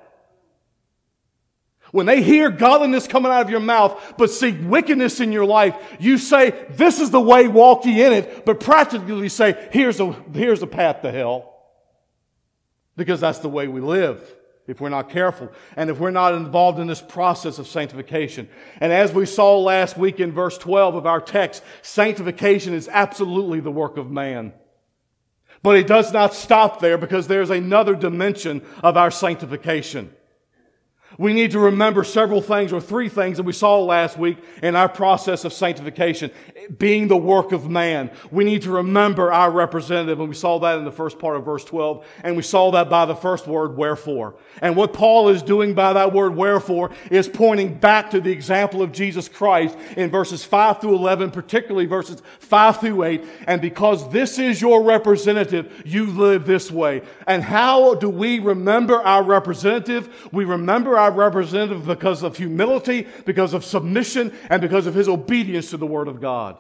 When 1.91 2.07
they 2.07 2.23
hear 2.23 2.51
godliness 2.51 3.07
coming 3.07 3.33
out 3.33 3.43
of 3.43 3.51
your 3.51 3.61
mouth, 3.61 4.15
but 4.17 4.31
see 4.31 4.53
wickedness 4.53 5.21
in 5.21 5.33
your 5.33 5.47
life, 5.47 5.75
you 5.99 6.17
say, 6.17 6.55
this 6.71 7.01
is 7.01 7.11
the 7.11 7.21
way, 7.21 7.49
walk 7.49 7.85
ye 7.85 8.03
in 8.03 8.13
it, 8.13 8.47
but 8.47 8.61
practically 8.61 9.29
say, 9.29 9.69
here's 9.73 10.01
a, 10.01 10.13
here's 10.33 10.63
a 10.63 10.67
path 10.67 11.03
to 11.03 11.11
hell 11.11 11.58
because 12.99 13.21
that's 13.21 13.39
the 13.39 13.49
way 13.49 13.69
we 13.69 13.81
live 13.81 14.35
if 14.67 14.83
we're 14.83 14.91
not 14.91 15.09
careful 15.09 15.51
and 15.77 15.89
if 15.89 15.99
we're 15.99 16.11
not 16.11 16.35
involved 16.35 16.79
in 16.79 16.87
this 16.87 17.01
process 17.01 17.59
of 17.59 17.67
sanctification. 17.67 18.49
And 18.81 18.93
as 18.93 19.13
we 19.13 19.25
saw 19.25 19.59
last 19.59 19.97
week 19.97 20.21
in 20.21 20.33
verse 20.33 20.59
12 20.59 20.95
of 20.95 21.07
our 21.07 21.21
text, 21.21 21.63
sanctification 21.81 22.75
is 22.75 22.89
absolutely 22.93 23.61
the 23.61 23.71
work 23.71 23.97
of 23.97 24.11
man. 24.11 24.53
But 25.63 25.77
it 25.77 25.87
does 25.87 26.13
not 26.13 26.35
stop 26.35 26.81
there 26.81 26.99
because 26.99 27.27
there's 27.27 27.51
another 27.51 27.95
dimension 27.95 28.63
of 28.83 28.97
our 28.97 29.11
sanctification. 29.11 30.15
We 31.17 31.33
need 31.33 31.53
to 31.53 31.59
remember 31.59 32.05
several 32.05 32.43
things 32.43 32.73
or 32.73 32.81
three 32.83 33.09
things 33.09 33.39
that 33.39 33.45
we 33.45 33.55
saw 33.55 33.81
last 33.83 34.19
week 34.19 34.37
in 34.63 34.77
our 34.77 34.91
process 34.91 35.45
of 35.45 35.55
sanctification, 35.55 36.31
being 36.77 37.09
the 37.09 37.17
work 37.17 37.53
of 37.53 37.69
man. 37.69 38.11
We 38.31 38.45
need 38.45 38.63
to 38.63 38.71
remember 38.71 39.33
our 39.33 39.51
representative, 39.51 40.21
and 40.21 40.29
we 40.29 40.35
saw 40.35 40.59
that 40.59 40.79
in 40.79 40.85
the 40.85 40.93
first 40.93 41.19
part 41.19 41.37
of 41.37 41.47
verse 41.47 41.65
12, 41.65 42.07
and 42.23 42.37
we 42.37 42.43
saw 42.43 42.71
that 42.73 42.91
by 42.91 43.07
the 43.07 43.17
first 43.17 43.47
word, 43.47 43.77
wherefore. 43.77 44.35
And 44.61 44.77
what 44.77 44.93
Paul 44.93 45.31
is 45.31 45.43
doing 45.43 45.73
by 45.73 45.95
that 45.95 46.13
word, 46.13 46.37
wherefore, 46.37 46.91
is 47.11 47.27
pointing 47.27 47.79
back 47.79 48.11
to 48.11 48.21
the 48.21 48.31
example 48.31 48.83
of 48.83 48.93
Jesus 48.93 49.29
Christ 49.29 49.79
in 49.97 50.11
verses 50.11 50.45
5 50.45 50.83
through 50.83 50.95
11, 50.95 51.31
particularly 51.31 51.87
verses 51.87 52.23
5 52.41 52.81
through 52.81 53.05
8. 53.05 53.25
And 53.47 53.63
because 53.63 54.09
this 54.11 54.39
is 54.39 54.61
your 54.61 54.83
representative, 54.83 55.83
you 55.87 56.07
live 56.07 56.45
this 56.45 56.71
way. 56.71 57.03
And 57.27 57.43
how 57.43 57.95
do 57.95 58.11
we 58.11 58.41
remember 58.41 59.01
our 59.01 59.23
representative? 59.23 60.29
We 60.33 60.45
remember 60.45 60.98
our 60.99 61.11
representative 61.11 61.87
because 61.87 62.23
of 62.23 62.37
humility, 62.37 63.07
because 63.25 63.55
of 63.55 63.65
submission, 63.65 64.33
and 64.51 64.61
because 64.61 64.87
of 64.87 64.95
his 64.95 65.09
obedience 65.09 65.71
to 65.71 65.77
the 65.77 65.87
Word 65.87 66.09
of 66.09 66.21
God. 66.21 66.59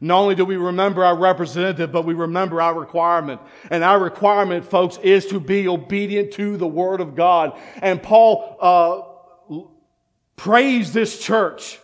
Not 0.00 0.18
only 0.18 0.34
do 0.34 0.44
we 0.44 0.56
remember 0.56 1.04
our 1.04 1.16
representative, 1.16 1.92
but 1.92 2.04
we 2.04 2.14
remember 2.14 2.60
our 2.60 2.78
requirement. 2.78 3.40
And 3.70 3.84
our 3.84 3.98
requirement, 3.98 4.64
folks, 4.64 4.98
is 4.98 5.26
to 5.26 5.40
be 5.40 5.68
obedient 5.68 6.32
to 6.32 6.56
the 6.56 6.66
Word 6.66 7.00
of 7.00 7.14
God. 7.14 7.58
And 7.80 8.02
Paul 8.02 8.56
uh, 8.60 9.64
praised 10.36 10.92
this 10.92 11.18
church 11.18 11.78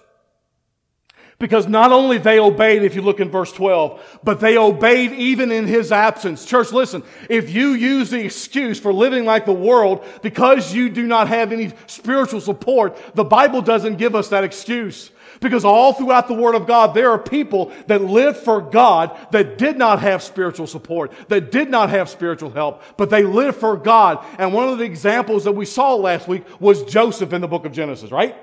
because 1.40 1.66
not 1.66 1.90
only 1.90 2.18
they 2.18 2.38
obeyed, 2.38 2.84
if 2.84 2.94
you 2.94 3.00
look 3.00 3.18
in 3.18 3.30
verse 3.30 3.50
12, 3.50 4.20
but 4.22 4.38
they 4.40 4.58
obeyed 4.58 5.10
even 5.12 5.50
in 5.50 5.66
his 5.66 5.90
absence. 5.90 6.44
Church, 6.44 6.70
listen, 6.70 7.02
if 7.30 7.50
you 7.50 7.70
use 7.70 8.10
the 8.10 8.22
excuse 8.22 8.78
for 8.78 8.92
living 8.92 9.24
like 9.24 9.46
the 9.46 9.52
world 9.52 10.04
because 10.22 10.72
you 10.72 10.90
do 10.90 11.06
not 11.06 11.28
have 11.28 11.50
any 11.50 11.72
spiritual 11.86 12.42
support, 12.42 12.96
the 13.14 13.24
Bible 13.24 13.62
doesn't 13.62 13.96
give 13.96 14.14
us 14.14 14.28
that 14.28 14.44
excuse. 14.44 15.10
Because 15.40 15.64
all 15.64 15.94
throughout 15.94 16.28
the 16.28 16.34
Word 16.34 16.54
of 16.54 16.66
God, 16.66 16.92
there 16.92 17.10
are 17.10 17.18
people 17.18 17.72
that 17.86 18.02
lived 18.02 18.36
for 18.36 18.60
God 18.60 19.16
that 19.30 19.56
did 19.56 19.78
not 19.78 20.00
have 20.00 20.22
spiritual 20.22 20.66
support, 20.66 21.10
that 21.28 21.50
did 21.50 21.70
not 21.70 21.88
have 21.88 22.10
spiritual 22.10 22.50
help, 22.50 22.82
but 22.98 23.08
they 23.08 23.24
lived 23.24 23.56
for 23.56 23.78
God. 23.78 24.22
And 24.36 24.52
one 24.52 24.68
of 24.68 24.76
the 24.76 24.84
examples 24.84 25.44
that 25.44 25.52
we 25.52 25.64
saw 25.64 25.94
last 25.94 26.28
week 26.28 26.44
was 26.60 26.82
Joseph 26.84 27.32
in 27.32 27.40
the 27.40 27.48
book 27.48 27.64
of 27.64 27.72
Genesis, 27.72 28.10
right? 28.10 28.36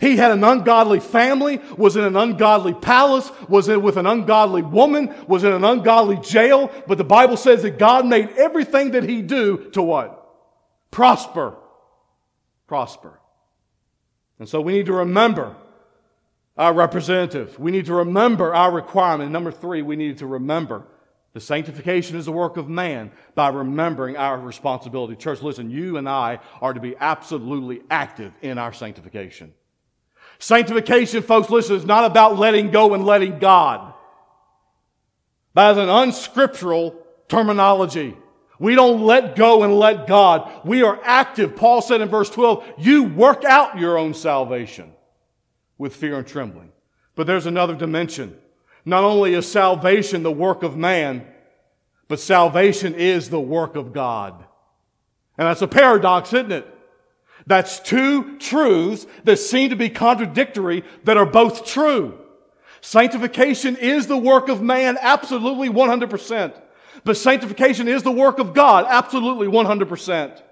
He 0.00 0.16
had 0.16 0.32
an 0.32 0.44
ungodly 0.44 1.00
family, 1.00 1.60
was 1.76 1.96
in 1.96 2.04
an 2.04 2.16
ungodly 2.16 2.74
palace, 2.74 3.30
was 3.48 3.68
in, 3.68 3.82
with 3.82 3.96
an 3.96 4.06
ungodly 4.06 4.62
woman, 4.62 5.14
was 5.26 5.44
in 5.44 5.52
an 5.52 5.64
ungodly 5.64 6.16
jail, 6.16 6.70
but 6.86 6.98
the 6.98 7.04
Bible 7.04 7.36
says 7.36 7.62
that 7.62 7.78
God 7.78 8.06
made 8.06 8.30
everything 8.30 8.92
that 8.92 9.04
he 9.04 9.22
do 9.22 9.70
to 9.72 9.82
what? 9.82 10.20
Prosper. 10.90 11.56
Prosper. 12.66 13.20
And 14.38 14.48
so 14.48 14.60
we 14.60 14.72
need 14.72 14.86
to 14.86 14.92
remember 14.92 15.56
our 16.56 16.72
representative. 16.72 17.58
We 17.58 17.70
need 17.70 17.86
to 17.86 17.94
remember 17.94 18.54
our 18.54 18.70
requirement. 18.70 19.30
Number 19.30 19.50
three, 19.50 19.82
we 19.82 19.96
need 19.96 20.18
to 20.18 20.26
remember 20.26 20.86
the 21.32 21.40
sanctification 21.40 22.16
is 22.16 22.26
the 22.26 22.32
work 22.32 22.56
of 22.56 22.68
man 22.68 23.10
by 23.34 23.48
remembering 23.48 24.16
our 24.16 24.38
responsibility. 24.38 25.16
Church, 25.16 25.42
listen, 25.42 25.68
you 25.68 25.96
and 25.96 26.08
I 26.08 26.38
are 26.62 26.72
to 26.72 26.80
be 26.80 26.94
absolutely 26.98 27.82
active 27.90 28.32
in 28.40 28.56
our 28.56 28.72
sanctification. 28.72 29.52
Sanctification, 30.44 31.22
folks, 31.22 31.48
listen, 31.48 31.74
is 31.74 31.86
not 31.86 32.04
about 32.04 32.38
letting 32.38 32.70
go 32.70 32.92
and 32.92 33.06
letting 33.06 33.38
God. 33.38 33.94
That 35.54 35.70
is 35.70 35.78
an 35.78 35.88
unscriptural 35.88 36.94
terminology. 37.28 38.14
We 38.58 38.74
don't 38.74 39.00
let 39.00 39.36
go 39.36 39.62
and 39.62 39.78
let 39.78 40.06
God. 40.06 40.66
We 40.66 40.82
are 40.82 41.00
active. 41.02 41.56
Paul 41.56 41.80
said 41.80 42.02
in 42.02 42.10
verse 42.10 42.28
12, 42.28 42.74
you 42.76 43.04
work 43.04 43.44
out 43.44 43.78
your 43.78 43.96
own 43.96 44.12
salvation 44.12 44.92
with 45.78 45.96
fear 45.96 46.18
and 46.18 46.26
trembling. 46.26 46.72
But 47.14 47.26
there's 47.26 47.46
another 47.46 47.74
dimension. 47.74 48.36
Not 48.84 49.02
only 49.02 49.32
is 49.32 49.50
salvation 49.50 50.22
the 50.22 50.30
work 50.30 50.62
of 50.62 50.76
man, 50.76 51.26
but 52.06 52.20
salvation 52.20 52.94
is 52.94 53.30
the 53.30 53.40
work 53.40 53.76
of 53.76 53.94
God. 53.94 54.44
And 55.38 55.48
that's 55.48 55.62
a 55.62 55.68
paradox, 55.68 56.34
isn't 56.34 56.52
it? 56.52 56.73
That's 57.46 57.78
two 57.80 58.38
truths 58.38 59.06
that 59.24 59.38
seem 59.38 59.70
to 59.70 59.76
be 59.76 59.90
contradictory 59.90 60.84
that 61.04 61.16
are 61.16 61.26
both 61.26 61.66
true. 61.66 62.18
Sanctification 62.80 63.76
is 63.76 64.06
the 64.06 64.16
work 64.16 64.48
of 64.48 64.62
man, 64.62 64.96
absolutely 65.00 65.68
100%. 65.68 66.60
But 67.04 67.16
sanctification 67.16 67.88
is 67.88 68.02
the 68.02 68.10
work 68.10 68.38
of 68.38 68.54
God, 68.54 68.86
absolutely 68.88 69.46
100%. 69.46 70.42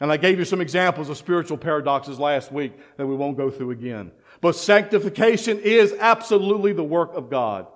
And 0.00 0.10
I 0.10 0.16
gave 0.16 0.38
you 0.38 0.44
some 0.44 0.60
examples 0.60 1.08
of 1.08 1.16
spiritual 1.16 1.58
paradoxes 1.58 2.18
last 2.18 2.50
week 2.50 2.72
that 2.96 3.06
we 3.06 3.14
won't 3.14 3.36
go 3.36 3.50
through 3.50 3.70
again. 3.70 4.10
But 4.40 4.56
sanctification 4.56 5.60
is 5.60 5.94
absolutely 5.98 6.72
the 6.72 6.82
work 6.82 7.14
of 7.14 7.30
God. 7.30 7.66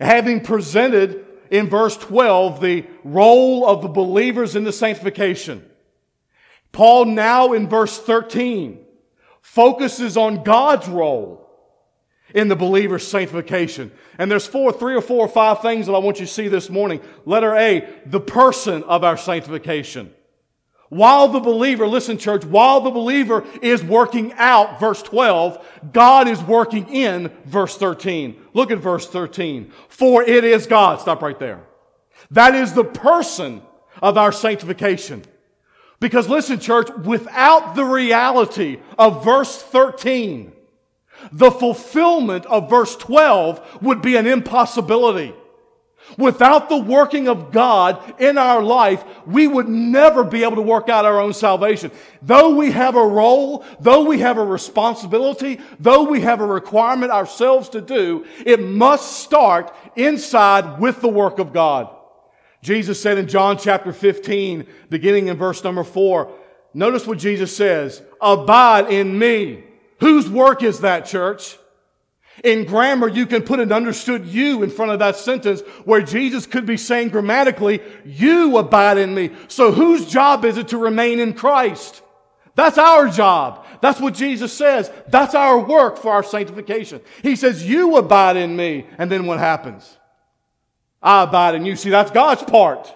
Having 0.00 0.44
presented 0.44 1.26
in 1.50 1.68
verse 1.68 1.96
12 1.96 2.60
the 2.60 2.86
role 3.04 3.66
of 3.66 3.82
the 3.82 3.88
believers 3.88 4.56
in 4.56 4.64
the 4.64 4.72
sanctification, 4.72 5.64
Paul 6.76 7.06
now 7.06 7.54
in 7.54 7.70
verse 7.70 7.98
13 7.98 8.84
focuses 9.40 10.18
on 10.18 10.44
God's 10.44 10.86
role 10.86 11.48
in 12.34 12.48
the 12.48 12.54
believer's 12.54 13.08
sanctification. 13.08 13.90
And 14.18 14.30
there's 14.30 14.46
four, 14.46 14.72
three 14.72 14.94
or 14.94 15.00
four 15.00 15.24
or 15.24 15.28
five 15.28 15.62
things 15.62 15.86
that 15.86 15.94
I 15.94 15.98
want 16.00 16.20
you 16.20 16.26
to 16.26 16.30
see 16.30 16.48
this 16.48 16.68
morning. 16.68 17.00
Letter 17.24 17.56
A, 17.56 17.88
the 18.04 18.20
person 18.20 18.82
of 18.82 19.04
our 19.04 19.16
sanctification. 19.16 20.12
While 20.90 21.28
the 21.28 21.40
believer, 21.40 21.86
listen 21.86 22.18
church, 22.18 22.44
while 22.44 22.82
the 22.82 22.90
believer 22.90 23.46
is 23.62 23.82
working 23.82 24.34
out, 24.34 24.78
verse 24.78 25.00
12, 25.00 25.66
God 25.94 26.28
is 26.28 26.42
working 26.42 26.90
in 26.90 27.32
verse 27.46 27.78
13. 27.78 28.36
Look 28.52 28.70
at 28.70 28.80
verse 28.80 29.08
13. 29.08 29.72
For 29.88 30.22
it 30.22 30.44
is 30.44 30.66
God. 30.66 31.00
Stop 31.00 31.22
right 31.22 31.38
there. 31.38 31.64
That 32.32 32.54
is 32.54 32.74
the 32.74 32.84
person 32.84 33.62
of 34.02 34.18
our 34.18 34.30
sanctification. 34.30 35.24
Because 36.00 36.28
listen 36.28 36.60
church, 36.60 36.90
without 36.90 37.74
the 37.74 37.84
reality 37.84 38.80
of 38.98 39.24
verse 39.24 39.62
13, 39.62 40.52
the 41.32 41.50
fulfillment 41.50 42.44
of 42.46 42.68
verse 42.68 42.96
12 42.96 43.82
would 43.82 44.02
be 44.02 44.16
an 44.16 44.26
impossibility. 44.26 45.34
Without 46.16 46.68
the 46.68 46.76
working 46.76 47.28
of 47.28 47.50
God 47.50 48.20
in 48.20 48.38
our 48.38 48.62
life, 48.62 49.04
we 49.26 49.48
would 49.48 49.68
never 49.68 50.22
be 50.22 50.44
able 50.44 50.56
to 50.56 50.62
work 50.62 50.88
out 50.88 51.04
our 51.04 51.20
own 51.20 51.32
salvation. 51.32 51.90
Though 52.22 52.54
we 52.54 52.70
have 52.70 52.94
a 52.94 53.04
role, 53.04 53.64
though 53.80 54.04
we 54.04 54.20
have 54.20 54.38
a 54.38 54.44
responsibility, 54.44 55.58
though 55.80 56.04
we 56.04 56.20
have 56.20 56.40
a 56.40 56.46
requirement 56.46 57.10
ourselves 57.10 57.68
to 57.70 57.80
do, 57.80 58.24
it 58.44 58.60
must 58.60 59.18
start 59.18 59.74
inside 59.96 60.78
with 60.78 61.00
the 61.00 61.08
work 61.08 61.40
of 61.40 61.52
God. 61.52 61.95
Jesus 62.66 63.00
said 63.00 63.16
in 63.16 63.28
John 63.28 63.58
chapter 63.58 63.92
15, 63.92 64.66
beginning 64.90 65.28
in 65.28 65.36
verse 65.36 65.62
number 65.62 65.84
4, 65.84 66.28
notice 66.74 67.06
what 67.06 67.16
Jesus 67.16 67.56
says, 67.56 68.02
abide 68.20 68.90
in 68.90 69.16
me. 69.16 69.62
Whose 70.00 70.28
work 70.28 70.64
is 70.64 70.80
that, 70.80 71.06
church? 71.06 71.58
In 72.42 72.64
grammar, 72.64 73.06
you 73.06 73.24
can 73.24 73.42
put 73.42 73.60
an 73.60 73.70
understood 73.70 74.26
you 74.26 74.64
in 74.64 74.70
front 74.70 74.90
of 74.90 74.98
that 74.98 75.14
sentence 75.14 75.60
where 75.84 76.02
Jesus 76.02 76.44
could 76.44 76.66
be 76.66 76.76
saying 76.76 77.10
grammatically, 77.10 77.80
you 78.04 78.58
abide 78.58 78.98
in 78.98 79.14
me. 79.14 79.30
So 79.46 79.70
whose 79.70 80.04
job 80.04 80.44
is 80.44 80.58
it 80.58 80.66
to 80.68 80.76
remain 80.76 81.20
in 81.20 81.34
Christ? 81.34 82.02
That's 82.56 82.78
our 82.78 83.08
job. 83.08 83.64
That's 83.80 84.00
what 84.00 84.14
Jesus 84.14 84.52
says. 84.52 84.90
That's 85.06 85.36
our 85.36 85.60
work 85.60 85.98
for 85.98 86.10
our 86.10 86.24
sanctification. 86.24 87.00
He 87.22 87.36
says, 87.36 87.64
you 87.64 87.96
abide 87.96 88.36
in 88.36 88.56
me. 88.56 88.88
And 88.98 89.08
then 89.08 89.26
what 89.26 89.38
happens? 89.38 89.98
I 91.02 91.22
abide 91.24 91.54
in 91.54 91.64
you. 91.66 91.76
See, 91.76 91.90
that's 91.90 92.10
God's 92.10 92.42
part. 92.42 92.94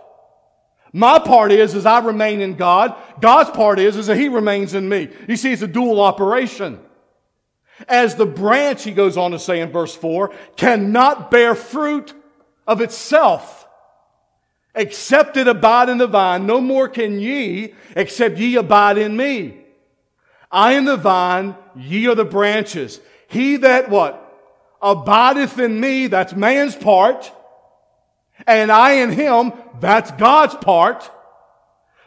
My 0.93 1.19
part 1.19 1.53
is, 1.53 1.75
is 1.75 1.87
I 1.87 2.01
remain 2.01 2.41
in 2.41 2.57
God. 2.57 2.97
God's 3.21 3.51
part 3.51 3.79
is, 3.79 3.97
is 3.97 4.07
that 4.09 4.17
He 4.17 4.29
remains 4.29 4.75
in 4.75 4.89
me. 4.89 5.09
You 5.29 5.37
see, 5.37 5.53
it's 5.53 5.63
a 5.63 5.69
dual 5.69 6.01
operation. 6.01 6.81
As 7.89 8.15
the 8.15 8.27
branch, 8.27 8.85
he 8.85 8.93
goes 8.93 9.17
on 9.17 9.31
to 9.31 9.39
say 9.39 9.61
in 9.61 9.71
verse 9.71 9.95
4, 9.95 10.33
cannot 10.57 11.31
bear 11.31 11.55
fruit 11.55 12.13
of 12.67 12.81
itself, 12.81 13.67
except 14.75 15.37
it 15.37 15.49
abide 15.49 15.89
in 15.89 15.99
the 15.99 16.07
vine. 16.07 16.47
No 16.47 16.61
more 16.61 16.89
can 16.89 17.19
ye, 17.19 17.75
except 17.97 18.39
ye 18.39 18.57
abide 18.57 18.99
in 18.99 19.17
me. 19.17 19.65
I 20.51 20.73
am 20.73 20.85
the 20.85 20.97
vine, 20.97 21.57
ye 21.77 22.07
are 22.09 22.15
the 22.15 22.25
branches. 22.25 23.01
He 23.29 23.57
that 23.59 23.89
what? 23.89 24.27
Abideth 24.83 25.59
in 25.59 25.79
me, 25.79 26.07
that's 26.07 26.35
man's 26.35 26.75
part, 26.75 27.33
and 28.47 28.71
I 28.71 28.93
in 28.93 29.11
him, 29.11 29.53
that's 29.81 30.11
God's 30.13 30.55
part. 30.57 31.11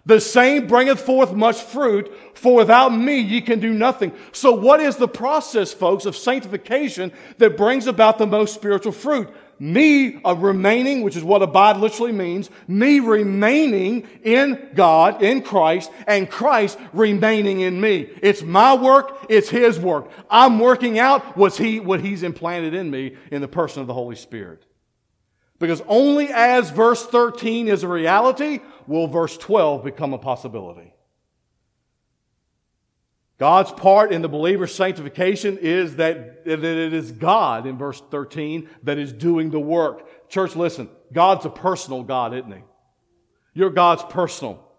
The 0.05 0.19
same 0.19 0.67
bringeth 0.67 0.99
forth 0.99 1.33
much 1.33 1.61
fruit, 1.61 2.11
for 2.33 2.55
without 2.55 2.89
me 2.89 3.19
ye 3.19 3.39
can 3.39 3.61
do 3.61 3.73
nothing. 3.73 4.11
So 4.33 4.51
what 4.51 4.81
is 4.81 4.97
the 4.97 5.07
process, 5.07 5.73
folks, 5.73 6.05
of 6.05 6.17
sanctification 6.17 7.13
that 7.37 7.55
brings 7.55 7.87
about 7.87 8.17
the 8.17 8.27
most 8.27 8.53
spiritual 8.53 8.91
fruit? 8.91 9.29
Me 9.59 10.21
uh, 10.25 10.35
remaining, 10.35 11.03
which 11.03 11.15
is 11.15 11.23
what 11.23 11.41
abide 11.41 11.77
literally 11.77 12.11
means, 12.11 12.49
me 12.67 12.99
remaining 12.99 14.05
in 14.23 14.71
God, 14.73 15.23
in 15.23 15.41
Christ, 15.41 15.89
and 16.05 16.29
Christ 16.29 16.77
remaining 16.91 17.61
in 17.61 17.79
me. 17.79 18.09
It's 18.21 18.41
my 18.41 18.73
work, 18.73 19.25
it's 19.29 19.47
His 19.47 19.79
work. 19.79 20.09
I'm 20.29 20.59
working 20.59 20.99
out 20.99 21.37
what's 21.37 21.57
he, 21.57 21.79
what 21.79 22.01
He's 22.01 22.23
implanted 22.23 22.73
in 22.73 22.91
me 22.91 23.15
in 23.31 23.41
the 23.41 23.47
person 23.47 23.79
of 23.79 23.87
the 23.87 23.93
Holy 23.93 24.17
Spirit. 24.17 24.65
Because 25.63 25.81
only 25.87 26.27
as 26.27 26.71
verse 26.71 27.05
13 27.05 27.69
is 27.69 27.83
a 27.83 27.87
reality 27.87 28.59
will 28.85 29.07
verse 29.07 29.37
12 29.37 29.85
become 29.85 30.13
a 30.13 30.17
possibility. 30.17 30.93
God's 33.39 33.71
part 33.71 34.11
in 34.11 34.21
the 34.21 34.27
believer's 34.27 34.75
sanctification 34.75 35.57
is 35.57 35.95
that, 35.95 36.43
that 36.43 36.65
it 36.65 36.93
is 36.93 37.13
God 37.13 37.65
in 37.65 37.77
verse 37.77 38.03
13 38.11 38.67
that 38.83 38.97
is 38.97 39.13
doing 39.13 39.51
the 39.51 39.59
work. 39.59 40.29
Church, 40.29 40.53
listen, 40.57 40.89
God's 41.13 41.45
a 41.45 41.49
personal 41.49 42.03
God, 42.03 42.33
isn't 42.33 42.51
He? 42.51 42.63
Your 43.53 43.69
God's 43.69 44.03
personal. 44.09 44.69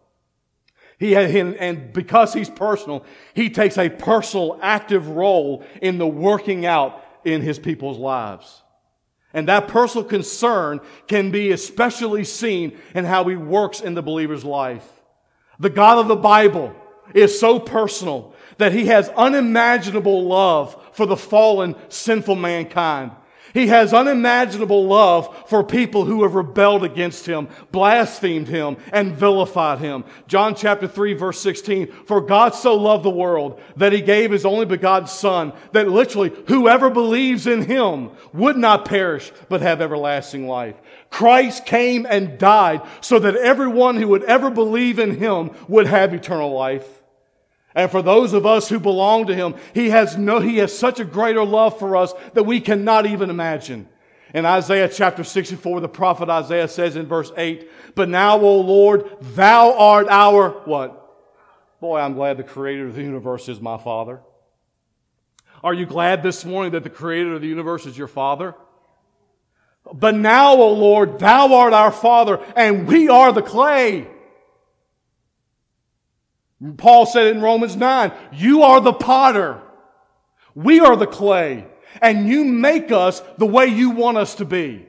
He 0.99 1.17
and 1.17 1.95
because 1.95 2.35
He's 2.35 2.51
personal, 2.51 3.07
He 3.33 3.49
takes 3.49 3.79
a 3.79 3.89
personal, 3.89 4.59
active 4.61 5.09
role 5.09 5.65
in 5.81 5.97
the 5.97 6.07
working 6.07 6.67
out 6.67 7.03
in 7.25 7.41
His 7.41 7.59
people's 7.59 7.97
lives. 7.97 8.61
And 9.35 9.49
that 9.49 9.69
personal 9.69 10.07
concern 10.07 10.81
can 11.09 11.33
be 11.33 11.51
especially 11.51 12.25
seen 12.25 12.79
in 12.95 13.05
how 13.05 13.25
he 13.25 13.35
works 13.35 13.81
in 13.81 13.95
the 13.95 14.03
believer's 14.03 14.45
life. 14.45 14.89
The 15.59 15.71
God 15.71 15.99
of 15.99 16.09
the 16.09 16.17
Bible 16.17 16.75
is 17.13 17.39
so 17.39 17.59
personal 17.59 18.35
that 18.59 18.73
he 18.73 18.87
has 18.87 19.09
unimaginable 19.11 20.25
love 20.25 20.81
for 20.93 21.05
the 21.05 21.17
fallen, 21.17 21.75
sinful 21.89 22.37
mankind. 22.37 23.11
He 23.55 23.69
has 23.69 23.95
unimaginable 23.95 24.85
love 24.85 25.49
for 25.49 25.63
people 25.63 26.05
who 26.05 26.25
have 26.25 26.35
rebelled 26.35 26.83
against 26.83 27.25
him, 27.25 27.47
blasphemed 27.71 28.49
him, 28.49 28.77
and 28.93 29.15
vilified 29.15 29.79
him. 29.79 30.03
John 30.27 30.57
chapter 30.57 30.89
3 30.89 31.15
verse 31.15 31.41
16, 31.41 31.87
for 32.05 32.21
God 32.21 32.57
so 32.57 32.75
loved 32.75 33.05
the 33.05 33.11
world 33.11 33.61
that 33.77 33.93
he 33.93 34.01
gave 34.01 34.33
his 34.33 34.45
only 34.45 34.67
begotten 34.67 35.07
son, 35.07 35.53
that 35.71 35.89
literally 35.89 36.33
whoever 36.49 36.91
believes 36.91 37.47
in 37.47 37.63
him 37.63 38.11
would 38.33 38.57
not 38.57 38.87
perish, 38.87 39.31
but 39.49 39.63
have 39.63 39.81
everlasting 39.81 40.49
life. 40.49 40.75
Christ 41.09 41.65
came 41.65 42.07
and 42.11 42.39
died 42.39 42.83
so 43.01 43.21
that 43.21 43.37
everyone 43.37 43.99
who 43.99 44.09
would 44.09 44.25
ever 44.25 44.51
believe 44.51 44.99
in 44.99 45.17
him 45.17 45.53
would 45.69 45.87
have 45.87 46.13
eternal 46.13 46.53
life. 46.53 47.04
And 47.75 47.91
for 47.91 48.03
those 48.03 48.33
of 48.33 48.47
us 48.47 48.69
who 48.69 48.79
belong 48.79 49.27
to 49.27 49.35
Him, 49.35 49.55
He 49.73 49.91
has 49.91 50.17
no, 50.17 50.39
He 50.39 50.59
has 50.59 50.77
such 50.77 51.01
a 51.01 51.05
greater 51.05 51.45
love 51.45 51.79
for 51.79 51.97
us 51.97 52.13
that 52.35 52.45
we 52.45 52.61
cannot 52.61 53.07
even 53.07 53.31
imagine. 53.31 53.89
In 54.33 54.47
Isaiah 54.47 54.89
chapter 54.89 55.25
64, 55.25 55.81
the 55.81 55.89
prophet 55.89 56.29
Isaiah 56.29 56.69
says 56.69 56.97
in 56.97 57.07
verse 57.07 57.33
8, 57.37 57.71
But 57.95 58.09
now, 58.09 58.39
O 58.41 58.61
Lord, 58.61 59.09
Thou 59.21 59.77
art 59.79 60.09
our 60.09 60.51
what? 60.65 61.01
Boy, 61.81 61.99
I'm 61.99 62.15
glad 62.15 62.37
the 62.37 62.45
creator 62.45 62.87
of 62.87 62.95
the 62.95 63.03
universe 63.03 63.49
is 63.49 63.61
my 63.61 63.79
Father. 63.79 64.21
Are 65.63 65.75
you 65.75 65.87
glad 65.87 66.23
this 66.23 66.45
morning 66.45 66.73
that 66.73 66.83
the 66.83 66.91
creator 66.91 67.35
of 67.35 67.43
the 67.43 67.49
universe 67.49 67.87
is 67.87 67.97
your 67.97 68.09
Father? 68.09 68.55
But 69.93 70.15
now, 70.15 70.55
O 70.55 70.73
Lord, 70.73 71.19
Thou 71.19 71.55
art 71.55 71.73
our 71.73 71.93
Father, 71.93 72.41
and 72.57 72.87
we 72.87 73.09
are 73.09 73.33
the 73.33 73.43
clay. 73.43 74.09
Paul 76.77 77.07
said 77.07 77.29
in 77.29 77.43
Romans 77.43 77.77
9, 77.77 78.13
You 78.33 78.63
are 78.63 78.81
the 78.81 78.93
potter, 78.93 79.61
We 80.55 80.81
are 80.81 80.97
the 80.97 81.07
clay, 81.07 81.67
and 82.01 82.29
you 82.29 82.45
make 82.45 82.93
us 82.93 83.21
the 83.39 83.47
way 83.47 83.67
you 83.67 83.91
want 83.91 84.19
us 84.19 84.37
to 84.37 84.45
be. 84.45 84.87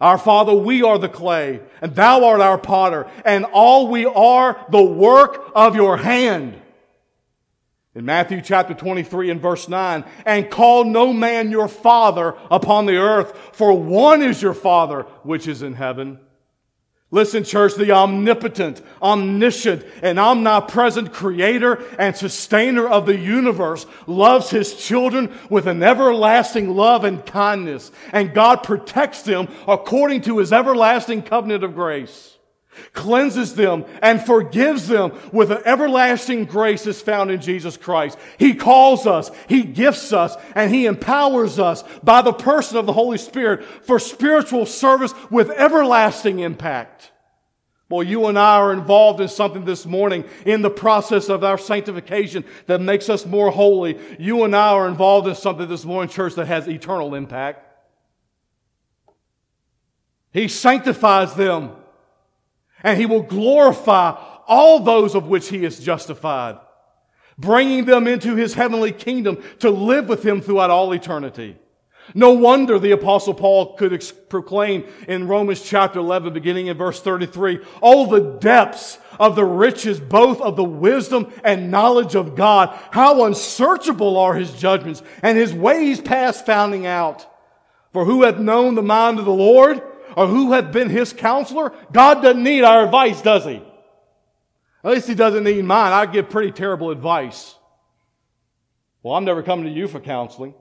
Our 0.00 0.18
Father, 0.18 0.54
we 0.54 0.82
are 0.82 0.98
the 0.98 1.08
clay, 1.08 1.60
and 1.80 1.94
thou 1.94 2.24
art 2.24 2.40
our 2.40 2.58
potter, 2.58 3.10
and 3.24 3.46
all 3.46 3.88
we 3.88 4.04
are 4.04 4.64
the 4.70 4.82
work 4.82 5.50
of 5.54 5.74
your 5.74 5.96
hand. 5.96 6.60
In 7.94 8.04
Matthew 8.04 8.42
chapter 8.42 8.74
23 8.74 9.30
and 9.30 9.40
verse 9.40 9.70
9, 9.70 10.04
and 10.26 10.50
call 10.50 10.84
no 10.84 11.14
man 11.14 11.50
your 11.50 11.66
father 11.66 12.34
upon 12.50 12.84
the 12.84 12.96
earth, 12.96 13.34
for 13.52 13.72
one 13.72 14.20
is 14.20 14.42
your 14.42 14.52
father 14.52 15.02
which 15.22 15.48
is 15.48 15.62
in 15.62 15.72
heaven. 15.72 16.18
Listen, 17.12 17.44
church, 17.44 17.74
the 17.76 17.92
omnipotent, 17.92 18.82
omniscient, 19.00 19.84
and 20.02 20.18
omnipresent 20.18 21.12
creator 21.12 21.82
and 21.98 22.16
sustainer 22.16 22.88
of 22.88 23.06
the 23.06 23.16
universe 23.16 23.86
loves 24.08 24.50
his 24.50 24.74
children 24.74 25.32
with 25.48 25.68
an 25.68 25.82
everlasting 25.84 26.74
love 26.74 27.04
and 27.04 27.24
kindness, 27.24 27.92
and 28.12 28.34
God 28.34 28.64
protects 28.64 29.22
them 29.22 29.48
according 29.68 30.22
to 30.22 30.38
his 30.38 30.52
everlasting 30.52 31.22
covenant 31.22 31.62
of 31.62 31.74
grace 31.74 32.35
cleanses 32.92 33.54
them 33.54 33.84
and 34.02 34.24
forgives 34.24 34.88
them 34.88 35.12
with 35.32 35.50
an 35.50 35.62
everlasting 35.64 36.44
grace 36.44 36.86
is 36.86 37.00
found 37.00 37.30
in 37.30 37.40
Jesus 37.40 37.76
Christ. 37.76 38.18
He 38.38 38.54
calls 38.54 39.06
us, 39.06 39.30
He 39.48 39.62
gifts 39.62 40.12
us, 40.12 40.36
and 40.54 40.72
He 40.72 40.86
empowers 40.86 41.58
us 41.58 41.84
by 42.02 42.22
the 42.22 42.32
person 42.32 42.76
of 42.76 42.86
the 42.86 42.92
Holy 42.92 43.18
Spirit 43.18 43.64
for 43.64 43.98
spiritual 43.98 44.66
service 44.66 45.14
with 45.30 45.50
everlasting 45.50 46.40
impact. 46.40 47.12
Well, 47.88 48.02
you 48.02 48.26
and 48.26 48.36
I 48.36 48.56
are 48.56 48.72
involved 48.72 49.20
in 49.20 49.28
something 49.28 49.64
this 49.64 49.86
morning 49.86 50.24
in 50.44 50.60
the 50.60 50.70
process 50.70 51.28
of 51.28 51.44
our 51.44 51.56
sanctification 51.56 52.44
that 52.66 52.80
makes 52.80 53.08
us 53.08 53.24
more 53.24 53.52
holy. 53.52 53.96
You 54.18 54.42
and 54.42 54.56
I 54.56 54.70
are 54.70 54.88
involved 54.88 55.28
in 55.28 55.36
something 55.36 55.68
this 55.68 55.84
morning, 55.84 56.10
church, 56.10 56.34
that 56.34 56.46
has 56.46 56.66
eternal 56.66 57.14
impact. 57.14 57.62
He 60.32 60.48
sanctifies 60.48 61.34
them 61.34 61.76
and 62.86 63.00
he 63.00 63.04
will 63.04 63.22
glorify 63.22 64.16
all 64.46 64.78
those 64.78 65.16
of 65.16 65.26
which 65.26 65.48
he 65.48 65.64
is 65.64 65.80
justified, 65.80 66.56
bringing 67.36 67.84
them 67.84 68.06
into 68.06 68.36
his 68.36 68.54
heavenly 68.54 68.92
kingdom 68.92 69.42
to 69.58 69.68
live 69.70 70.08
with 70.08 70.24
him 70.24 70.40
throughout 70.40 70.70
all 70.70 70.92
eternity. 70.92 71.56
No 72.14 72.30
wonder 72.30 72.78
the 72.78 72.92
apostle 72.92 73.34
Paul 73.34 73.74
could 73.74 73.92
ex- 73.92 74.12
proclaim 74.12 74.84
in 75.08 75.26
Romans 75.26 75.62
chapter 75.62 75.98
11, 75.98 76.32
beginning 76.32 76.68
in 76.68 76.76
verse 76.76 77.02
33, 77.02 77.58
all 77.80 78.06
the 78.06 78.20
depths 78.20 79.00
of 79.18 79.34
the 79.34 79.44
riches, 79.44 79.98
both 79.98 80.40
of 80.40 80.54
the 80.54 80.62
wisdom 80.62 81.32
and 81.42 81.72
knowledge 81.72 82.14
of 82.14 82.36
God. 82.36 82.68
How 82.92 83.24
unsearchable 83.24 84.16
are 84.16 84.34
his 84.34 84.52
judgments 84.52 85.02
and 85.24 85.36
his 85.36 85.52
ways 85.52 86.00
past 86.00 86.46
finding 86.46 86.86
out. 86.86 87.26
For 87.92 88.04
who 88.04 88.22
hath 88.22 88.38
known 88.38 88.76
the 88.76 88.82
mind 88.82 89.18
of 89.18 89.24
the 89.24 89.32
Lord? 89.32 89.82
Or 90.16 90.26
who 90.26 90.52
have 90.52 90.72
been 90.72 90.88
his 90.88 91.12
counselor, 91.12 91.72
God 91.92 92.22
doesn't 92.22 92.42
need 92.42 92.64
our 92.64 92.84
advice, 92.84 93.20
does 93.22 93.44
he? 93.44 93.62
At 94.82 94.90
least 94.90 95.08
he 95.08 95.14
doesn't 95.14 95.44
need 95.44 95.64
mine. 95.64 95.92
I 95.92 96.06
give 96.06 96.30
pretty 96.30 96.52
terrible 96.52 96.90
advice. 96.90 97.54
Well, 99.02 99.14
I'm 99.14 99.24
never 99.24 99.42
coming 99.42 99.66
to 99.66 99.70
you 99.70 99.86
for 99.86 100.00
counseling. 100.00 100.54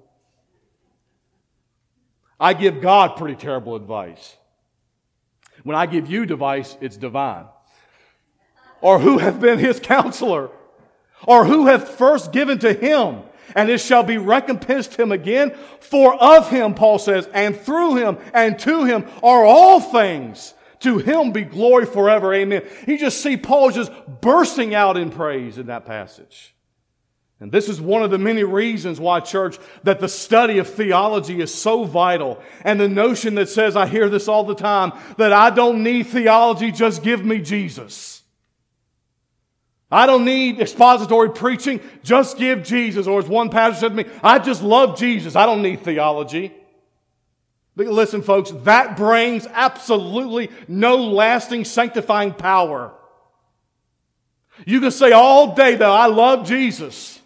I 2.39 2.53
give 2.53 2.81
God 2.81 3.15
pretty 3.15 3.35
terrible 3.35 3.75
advice. 3.75 4.35
When 5.63 5.75
I 5.75 5.85
give 5.85 6.09
you 6.09 6.23
advice, 6.23 6.75
it's 6.81 6.97
divine. 6.97 7.45
Or 8.81 8.99
who 8.99 9.19
have 9.19 9.39
been 9.39 9.57
his 9.57 9.79
counselor? 9.79 10.49
Or 11.25 11.45
who 11.45 11.67
hath 11.67 11.87
first 11.89 12.33
given 12.33 12.59
to 12.59 12.73
him? 12.73 13.21
And 13.55 13.69
it 13.69 13.79
shall 13.79 14.03
be 14.03 14.17
recompensed 14.17 14.95
him 14.95 15.11
again. 15.11 15.55
For 15.79 16.13
of 16.13 16.49
him, 16.49 16.73
Paul 16.73 16.99
says, 16.99 17.27
and 17.33 17.57
through 17.57 17.95
him 17.95 18.17
and 18.33 18.59
to 18.59 18.83
him 18.83 19.05
are 19.23 19.45
all 19.45 19.79
things. 19.79 20.53
To 20.81 20.99
him 20.99 21.31
be 21.31 21.43
glory 21.43 21.85
forever. 21.85 22.33
Amen. 22.33 22.63
You 22.85 22.97
just 22.97 23.21
see 23.21 23.37
Paul 23.37 23.71
just 23.71 23.91
bursting 24.21 24.75
out 24.75 24.97
in 24.97 25.09
praise 25.09 25.57
in 25.57 25.67
that 25.67 25.85
passage. 25.85 26.53
And 27.39 27.51
this 27.51 27.67
is 27.67 27.81
one 27.81 28.01
of 28.01 28.11
the 28.11 28.17
many 28.17 28.43
reasons 28.43 28.99
why, 28.99 29.19
church, 29.19 29.57
that 29.83 29.99
the 29.99 30.07
study 30.07 30.57
of 30.57 30.69
theology 30.69 31.41
is 31.41 31.53
so 31.53 31.83
vital. 31.83 32.41
And 32.63 32.79
the 32.79 32.87
notion 32.87 33.35
that 33.35 33.49
says, 33.49 33.75
I 33.75 33.87
hear 33.87 34.09
this 34.09 34.27
all 34.27 34.45
the 34.45 34.55
time, 34.55 34.93
that 35.17 35.33
I 35.33 35.49
don't 35.49 35.83
need 35.83 36.07
theology, 36.07 36.71
just 36.71 37.03
give 37.03 37.25
me 37.25 37.39
Jesus. 37.39 38.14
I 39.91 40.05
don't 40.07 40.25
need 40.25 40.59
expository 40.59 41.29
preaching. 41.29 41.79
Just 42.03 42.37
give 42.37 42.63
Jesus. 42.63 43.07
Or 43.07 43.19
as 43.19 43.27
one 43.27 43.49
pastor 43.49 43.81
said 43.81 43.89
to 43.89 43.95
me, 43.95 44.05
I 44.23 44.39
just 44.39 44.63
love 44.63 44.97
Jesus. 44.97 45.35
I 45.35 45.45
don't 45.45 45.61
need 45.61 45.81
theology. 45.81 46.53
But 47.75 47.87
listen, 47.87 48.21
folks, 48.21 48.51
that 48.63 48.97
brings 48.97 49.45
absolutely 49.47 50.49
no 50.67 50.97
lasting 50.97 51.65
sanctifying 51.65 52.33
power. 52.33 52.93
You 54.65 54.79
can 54.79 54.91
say 54.91 55.11
all 55.11 55.53
day, 55.53 55.75
that 55.75 55.89
I 55.89 56.05
love 56.05 56.47
Jesus. 56.47 57.19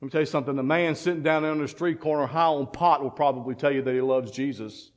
Let 0.00 0.06
me 0.06 0.10
tell 0.10 0.20
you 0.22 0.26
something. 0.26 0.56
The 0.56 0.62
man 0.62 0.94
sitting 0.94 1.22
down 1.22 1.42
there 1.42 1.52
on 1.52 1.60
the 1.60 1.68
street 1.68 2.00
corner 2.00 2.26
high 2.26 2.46
on 2.46 2.66
pot 2.66 3.02
will 3.02 3.10
probably 3.10 3.54
tell 3.54 3.70
you 3.70 3.82
that 3.82 3.94
he 3.94 4.00
loves 4.00 4.30
Jesus. 4.30 4.90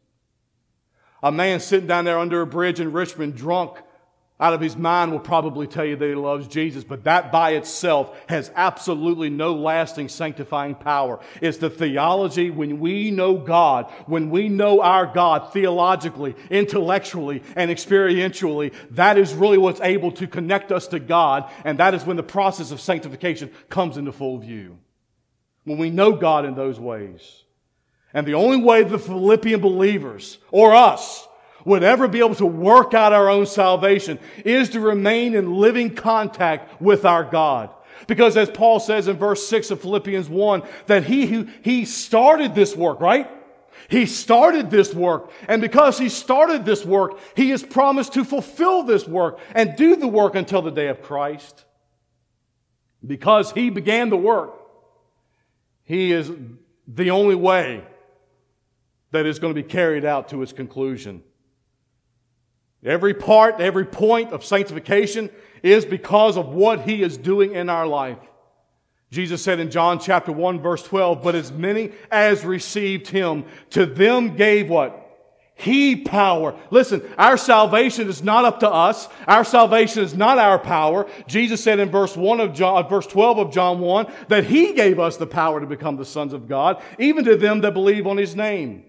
A 1.24 1.32
man 1.32 1.60
sitting 1.60 1.88
down 1.88 2.06
there 2.06 2.18
under 2.18 2.42
a 2.42 2.48
bridge 2.48 2.80
in 2.80 2.92
Richmond 2.92 3.36
drunk 3.36 3.78
out 4.42 4.56
of 4.56 4.60
his 4.60 4.76
mind 4.76 5.12
will 5.12 5.20
probably 5.20 5.68
tell 5.68 5.86
you 5.86 5.96
that 5.96 6.08
he 6.08 6.16
loves 6.16 6.48
Jesus, 6.48 6.84
but 6.84 7.04
that 7.04 7.32
by 7.32 7.52
itself 7.52 8.20
has 8.28 8.52
absolutely 8.56 9.30
no 9.30 9.54
lasting 9.54 10.10
sanctifying 10.10 10.74
power. 10.74 11.20
It's 11.42 11.60
the 11.60 11.70
theology 11.70 12.50
when 12.50 12.80
we 12.80 13.12
know 13.12 13.38
God, 13.38 13.86
when 14.08 14.32
we 14.32 14.50
know 14.50 14.82
our 14.82 15.06
God 15.06 15.54
theologically, 15.54 16.36
intellectually, 16.50 17.44
and 17.56 17.70
experientially, 17.70 18.74
that 18.92 19.20
is 19.20 19.34
really 19.34 19.60
what's 19.60 19.82
able 19.82 20.12
to 20.14 20.26
connect 20.26 20.72
us 20.72 20.88
to 20.88 21.00
God, 21.00 21.50
and 21.64 21.78
that 21.78 21.94
is 21.94 22.04
when 22.04 22.18
the 22.18 22.24
process 22.24 22.72
of 22.72 22.82
sanctification 22.82 23.52
comes 23.70 23.96
into 23.96 24.12
full 24.12 24.40
view. 24.40 24.80
When 25.66 25.78
we 25.78 25.92
know 25.92 26.14
God 26.14 26.46
in 26.46 26.56
those 26.56 26.80
ways. 26.80 27.44
And 28.14 28.26
the 28.26 28.34
only 28.34 28.58
way 28.58 28.84
the 28.84 28.98
Philippian 28.98 29.62
believers, 29.62 30.40
or 30.50 30.74
us, 30.74 31.28
would 31.66 31.84
ever 31.84 32.08
be 32.08 32.20
able 32.20 32.36
to 32.36 32.46
work 32.46 32.94
out 32.94 33.14
our 33.14 33.30
own 33.30 33.46
salvation 33.46 34.20
is 34.46 34.70
to 34.70 34.80
remain 34.80 35.36
in 35.36 35.56
living 35.56 35.94
contact 35.94 36.82
with 36.82 37.06
our 37.06 37.24
God. 37.24 37.70
Because 38.08 38.36
as 38.36 38.50
Paul 38.50 38.80
says 38.80 39.08
in 39.08 39.18
verse 39.18 39.48
6 39.48 39.72
of 39.72 39.82
Philippians 39.82 40.28
1, 40.28 40.64
that 40.88 41.06
he 41.06 41.28
who, 41.28 41.48
he 41.62 41.86
started 41.86 42.56
this 42.56 42.76
work, 42.76 43.00
right? 43.00 43.30
He 43.90 44.06
started 44.06 44.72
this 44.72 44.94
work. 44.94 45.32
And 45.48 45.62
because 45.62 45.98
he 45.98 46.10
started 46.10 46.66
this 46.66 46.86
work, 46.86 47.20
he 47.36 47.50
has 47.50 47.64
promised 47.64 48.14
to 48.14 48.24
fulfill 48.24 48.84
this 48.84 49.08
work 49.08 49.40
and 49.54 49.76
do 49.76 49.96
the 49.96 50.08
work 50.08 50.36
until 50.36 50.62
the 50.62 50.72
day 50.72 50.88
of 50.88 51.02
Christ. 51.02 51.66
Because 53.06 53.52
he 53.52 53.70
began 53.70 54.10
the 54.10 54.18
work, 54.18 54.54
he 55.84 56.12
is 56.12 56.32
the 56.88 57.12
only 57.12 57.36
way 57.36 57.84
that 59.12 59.26
is 59.26 59.40
going 59.40 59.54
to 59.54 59.62
be 59.62 59.68
carried 59.68 60.06
out 60.06 60.30
to 60.30 60.42
its 60.42 60.54
conclusion. 60.54 61.24
Every 62.84 63.14
part, 63.14 63.60
every 63.60 63.86
point 63.86 64.32
of 64.32 64.44
sanctification 64.44 65.30
is 65.62 65.86
because 65.86 66.38
of 66.38 66.50
what 66.50 66.82
He 66.82 67.04
is 67.04 67.18
doing 67.18 67.54
in 67.54 67.70
our 67.70 67.86
life. 67.86 68.18
Jesus 69.12 69.44
said 69.44 69.60
in 69.60 69.70
John 69.70 70.00
chapter 70.00 70.32
1 70.32 70.62
verse 70.62 70.84
12, 70.84 71.22
but 71.22 71.36
as 71.36 71.52
many 71.52 71.92
as 72.10 72.46
received 72.46 73.08
Him, 73.08 73.46
to 73.72 73.86
them 73.86 74.36
gave 74.36 74.70
what? 74.70 74.98
He 75.54 75.96
power. 75.98 76.58
Listen, 76.72 77.04
our 77.20 77.38
salvation 77.38 78.10
is 78.10 78.24
not 78.24 78.46
up 78.46 78.62
to 78.62 78.70
us. 78.70 79.08
Our 79.28 79.44
salvation 79.44 80.04
is 80.04 80.16
not 80.16 80.40
our 80.40 80.58
power. 80.58 81.08
Jesus 81.28 81.64
said 81.64 81.80
in 81.80 81.92
verse 81.92 82.18
1 82.18 82.40
of 82.40 82.54
John, 82.54 82.84
uh, 82.84 82.88
verse 82.88 83.06
12 83.06 83.38
of 83.38 83.54
John 83.54 83.80
1, 83.80 84.12
that 84.30 84.46
He 84.46 84.74
gave 84.74 84.98
us 85.00 85.18
the 85.18 85.28
power 85.28 85.60
to 85.60 85.68
become 85.68 85.98
the 85.98 86.06
sons 86.06 86.34
of 86.34 86.48
God, 86.48 86.82
even 86.98 87.24
to 87.26 87.36
them 87.36 87.62
that 87.62 87.76
believe 87.76 88.08
on 88.08 88.18
His 88.18 88.36
name. 88.36 88.86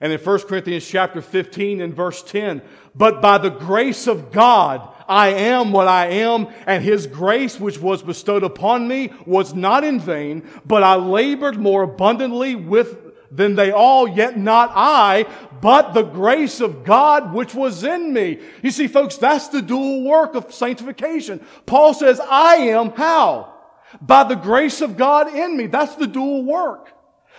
And 0.00 0.12
in 0.12 0.18
1 0.18 0.38
Corinthians 0.40 0.86
chapter 0.86 1.22
15 1.22 1.80
and 1.80 1.94
verse 1.94 2.22
10, 2.22 2.62
but 2.94 3.22
by 3.22 3.38
the 3.38 3.50
grace 3.50 4.06
of 4.06 4.32
God, 4.32 4.88
I 5.08 5.28
am 5.28 5.72
what 5.72 5.88
I 5.88 6.06
am, 6.06 6.48
and 6.66 6.82
his 6.82 7.06
grace 7.06 7.60
which 7.60 7.78
was 7.78 8.02
bestowed 8.02 8.42
upon 8.42 8.88
me 8.88 9.12
was 9.26 9.54
not 9.54 9.84
in 9.84 10.00
vain, 10.00 10.48
but 10.64 10.82
I 10.82 10.96
labored 10.96 11.58
more 11.58 11.82
abundantly 11.82 12.54
with 12.54 12.98
than 13.30 13.56
they 13.56 13.72
all, 13.72 14.06
yet 14.06 14.38
not 14.38 14.70
I, 14.74 15.26
but 15.60 15.92
the 15.92 16.02
grace 16.02 16.60
of 16.60 16.84
God 16.84 17.34
which 17.34 17.52
was 17.52 17.82
in 17.82 18.12
me. 18.12 18.38
You 18.62 18.70
see, 18.70 18.86
folks, 18.86 19.16
that's 19.16 19.48
the 19.48 19.60
dual 19.60 20.04
work 20.04 20.36
of 20.36 20.54
sanctification. 20.54 21.44
Paul 21.66 21.94
says, 21.94 22.20
I 22.20 22.56
am 22.56 22.90
how? 22.90 23.52
By 24.00 24.24
the 24.24 24.36
grace 24.36 24.80
of 24.80 24.96
God 24.96 25.34
in 25.34 25.56
me. 25.56 25.66
That's 25.66 25.96
the 25.96 26.06
dual 26.06 26.44
work. 26.44 26.93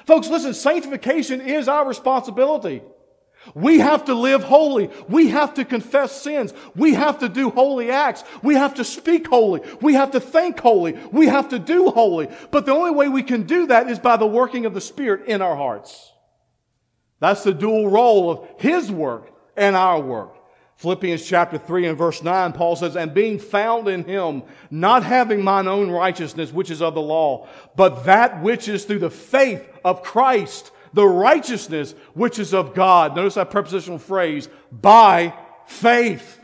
Folks, 0.05 0.29
listen, 0.29 0.53
sanctification 0.53 1.41
is 1.41 1.67
our 1.67 1.87
responsibility. 1.87 2.81
We 3.53 3.79
have 3.79 4.05
to 4.05 4.15
live 4.15 4.43
holy. 4.43 4.89
We 5.07 5.29
have 5.29 5.53
to 5.55 5.65
confess 5.65 6.19
sins. 6.21 6.53
We 6.75 6.95
have 6.95 7.19
to 7.19 7.29
do 7.29 7.51
holy 7.51 7.91
acts. 7.91 8.23
We 8.41 8.55
have 8.55 8.75
to 8.75 8.83
speak 8.83 9.27
holy. 9.27 9.61
We 9.81 9.93
have 9.93 10.11
to 10.11 10.19
think 10.19 10.59
holy. 10.59 10.93
We 11.11 11.27
have 11.27 11.49
to 11.49 11.59
do 11.59 11.89
holy. 11.91 12.29
But 12.49 12.65
the 12.65 12.73
only 12.73 12.91
way 12.91 13.07
we 13.07 13.21
can 13.21 13.43
do 13.43 13.67
that 13.67 13.89
is 13.89 13.99
by 13.99 14.17
the 14.17 14.25
working 14.25 14.65
of 14.65 14.73
the 14.73 14.81
Spirit 14.81 15.27
in 15.27 15.41
our 15.41 15.55
hearts. 15.55 16.11
That's 17.19 17.43
the 17.43 17.53
dual 17.53 17.89
role 17.89 18.31
of 18.31 18.47
His 18.59 18.91
work 18.91 19.31
and 19.55 19.75
our 19.75 19.99
work. 19.99 20.34
Philippians 20.75 21.25
chapter 21.25 21.57
3 21.57 21.87
and 21.87 21.97
verse 21.97 22.21
9, 22.21 22.51
Paul 22.51 22.75
says, 22.75 22.95
And 22.97 23.13
being 23.13 23.39
found 23.39 23.87
in 23.87 24.03
him, 24.03 24.43
not 24.69 25.03
having 25.03 25.41
mine 25.41 25.67
own 25.67 25.89
righteousness, 25.89 26.51
which 26.51 26.69
is 26.69 26.81
of 26.81 26.95
the 26.95 27.01
law, 27.01 27.47
but 27.75 28.05
that 28.05 28.41
which 28.43 28.67
is 28.67 28.83
through 28.83 28.99
the 28.99 29.09
faith 29.09 29.65
of 29.85 30.03
Christ, 30.03 30.71
the 30.91 31.07
righteousness 31.07 31.95
which 32.13 32.39
is 32.39 32.53
of 32.53 32.73
God. 32.73 33.15
Notice 33.15 33.35
that 33.35 33.51
prepositional 33.51 33.99
phrase, 33.99 34.49
by 34.69 35.33
faith. 35.65 36.43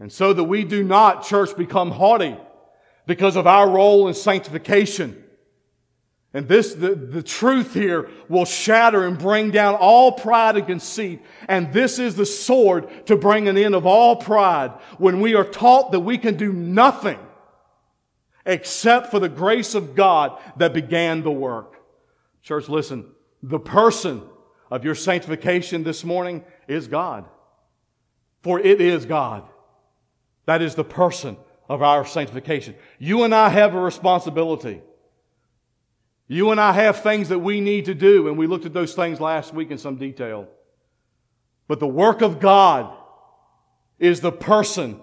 And 0.00 0.12
so 0.12 0.32
that 0.32 0.44
we 0.44 0.64
do 0.64 0.82
not, 0.82 1.24
church, 1.24 1.56
become 1.56 1.92
haughty 1.92 2.36
because 3.06 3.36
of 3.36 3.46
our 3.46 3.70
role 3.70 4.08
in 4.08 4.14
sanctification. 4.14 5.22
And 6.32 6.46
this, 6.46 6.74
the, 6.74 6.94
the 6.94 7.24
truth 7.24 7.74
here 7.74 8.08
will 8.28 8.44
shatter 8.44 9.04
and 9.04 9.18
bring 9.18 9.50
down 9.50 9.74
all 9.74 10.12
pride 10.12 10.56
and 10.56 10.66
conceit. 10.66 11.22
And 11.48 11.72
this 11.72 11.98
is 11.98 12.14
the 12.14 12.26
sword 12.26 13.06
to 13.06 13.16
bring 13.16 13.48
an 13.48 13.58
end 13.58 13.74
of 13.74 13.84
all 13.84 14.14
pride 14.14 14.70
when 14.98 15.20
we 15.20 15.34
are 15.34 15.44
taught 15.44 15.90
that 15.90 16.00
we 16.00 16.18
can 16.18 16.36
do 16.36 16.52
nothing 16.52 17.18
except 18.46 19.10
for 19.10 19.18
the 19.18 19.28
grace 19.28 19.74
of 19.74 19.96
God 19.96 20.40
that 20.56 20.72
began 20.72 21.22
the 21.22 21.32
work. 21.32 21.82
Church, 22.42 22.68
listen, 22.68 23.06
the 23.42 23.58
person 23.58 24.22
of 24.70 24.84
your 24.84 24.94
sanctification 24.94 25.82
this 25.82 26.04
morning 26.04 26.44
is 26.68 26.86
God. 26.86 27.24
For 28.42 28.60
it 28.60 28.80
is 28.80 29.04
God. 29.04 29.48
That 30.46 30.62
is 30.62 30.76
the 30.76 30.84
person 30.84 31.36
of 31.68 31.82
our 31.82 32.06
sanctification. 32.06 32.76
You 32.98 33.24
and 33.24 33.34
I 33.34 33.48
have 33.48 33.74
a 33.74 33.80
responsibility. 33.80 34.80
You 36.32 36.52
and 36.52 36.60
I 36.60 36.70
have 36.70 37.02
things 37.02 37.30
that 37.30 37.40
we 37.40 37.60
need 37.60 37.86
to 37.86 37.94
do, 37.94 38.28
and 38.28 38.38
we 38.38 38.46
looked 38.46 38.64
at 38.64 38.72
those 38.72 38.94
things 38.94 39.18
last 39.18 39.52
week 39.52 39.72
in 39.72 39.78
some 39.78 39.96
detail. 39.96 40.46
But 41.66 41.80
the 41.80 41.88
work 41.88 42.22
of 42.22 42.38
God 42.38 42.96
is 43.98 44.20
the 44.20 44.30
person 44.30 45.00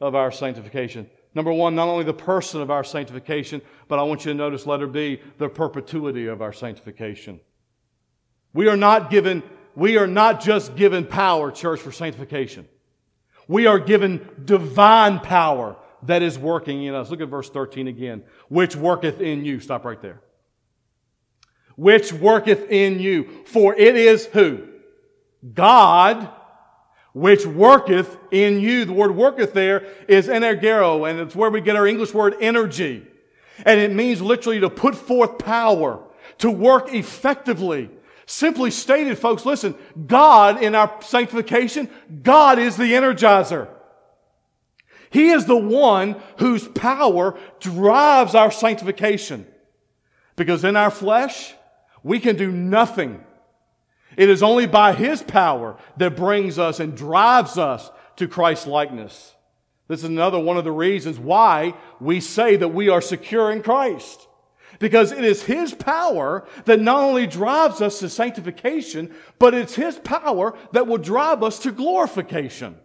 of 0.00 0.16
our 0.16 0.32
sanctification. 0.32 1.08
Number 1.32 1.52
one, 1.52 1.76
not 1.76 1.86
only 1.86 2.02
the 2.02 2.12
person 2.12 2.60
of 2.60 2.72
our 2.72 2.82
sanctification, 2.82 3.62
but 3.86 4.00
I 4.00 4.02
want 4.02 4.24
you 4.24 4.32
to 4.32 4.36
notice 4.36 4.66
letter 4.66 4.88
B, 4.88 5.20
the 5.38 5.48
perpetuity 5.48 6.26
of 6.26 6.42
our 6.42 6.52
sanctification. 6.52 7.38
We 8.52 8.66
are 8.66 8.76
not 8.76 9.12
given, 9.12 9.44
we 9.76 9.96
are 9.96 10.08
not 10.08 10.42
just 10.42 10.74
given 10.74 11.06
power, 11.06 11.52
church, 11.52 11.78
for 11.78 11.92
sanctification. 11.92 12.66
We 13.46 13.66
are 13.66 13.78
given 13.78 14.28
divine 14.44 15.20
power 15.20 15.76
that 16.02 16.22
is 16.22 16.36
working 16.36 16.82
in 16.82 16.96
us. 16.96 17.10
Look 17.10 17.20
at 17.20 17.28
verse 17.28 17.48
13 17.48 17.86
again. 17.86 18.24
Which 18.48 18.74
worketh 18.74 19.20
in 19.20 19.44
you. 19.44 19.60
Stop 19.60 19.84
right 19.84 20.02
there 20.02 20.23
which 21.76 22.12
worketh 22.12 22.70
in 22.70 23.00
you. 23.00 23.44
For 23.46 23.74
it 23.74 23.96
is 23.96 24.26
who? 24.26 24.68
God, 25.52 26.28
which 27.12 27.46
worketh 27.46 28.16
in 28.30 28.60
you. 28.60 28.84
The 28.84 28.92
word 28.92 29.14
worketh 29.14 29.52
there 29.52 29.86
is 30.08 30.28
energero, 30.28 31.08
and 31.08 31.20
it's 31.20 31.34
where 31.34 31.50
we 31.50 31.60
get 31.60 31.76
our 31.76 31.86
English 31.86 32.14
word 32.14 32.36
energy. 32.40 33.06
And 33.64 33.80
it 33.80 33.92
means 33.92 34.20
literally 34.20 34.60
to 34.60 34.70
put 34.70 34.94
forth 34.94 35.38
power, 35.38 36.02
to 36.38 36.50
work 36.50 36.92
effectively. 36.92 37.90
Simply 38.26 38.70
stated, 38.70 39.18
folks, 39.18 39.44
listen, 39.44 39.74
God 40.06 40.62
in 40.62 40.74
our 40.74 41.00
sanctification, 41.02 41.90
God 42.22 42.58
is 42.58 42.76
the 42.76 42.92
energizer. 42.92 43.68
He 45.10 45.30
is 45.30 45.44
the 45.44 45.56
one 45.56 46.16
whose 46.38 46.66
power 46.66 47.38
drives 47.60 48.34
our 48.34 48.50
sanctification. 48.50 49.46
Because 50.34 50.64
in 50.64 50.74
our 50.74 50.90
flesh, 50.90 51.54
we 52.04 52.20
can 52.20 52.36
do 52.36 52.52
nothing. 52.52 53.24
It 54.16 54.30
is 54.30 54.44
only 54.44 54.66
by 54.66 54.92
His 54.92 55.22
power 55.22 55.76
that 55.96 56.14
brings 56.14 56.56
us 56.56 56.78
and 56.78 56.96
drives 56.96 57.58
us 57.58 57.90
to 58.16 58.28
Christ's 58.28 58.68
likeness. 58.68 59.34
This 59.88 60.00
is 60.00 60.04
another 60.04 60.38
one 60.38 60.56
of 60.56 60.64
the 60.64 60.70
reasons 60.70 61.18
why 61.18 61.74
we 62.00 62.20
say 62.20 62.56
that 62.56 62.68
we 62.68 62.88
are 62.88 63.00
secure 63.00 63.50
in 63.50 63.62
Christ. 63.62 64.28
Because 64.78 65.12
it 65.12 65.24
is 65.24 65.42
His 65.44 65.74
power 65.74 66.46
that 66.66 66.80
not 66.80 67.00
only 67.00 67.26
drives 67.26 67.80
us 67.80 67.98
to 68.00 68.08
sanctification, 68.08 69.12
but 69.38 69.54
it's 69.54 69.74
His 69.74 69.96
power 69.96 70.56
that 70.72 70.86
will 70.86 70.98
drive 70.98 71.42
us 71.42 71.58
to 71.60 71.72
glorification. 71.72 72.76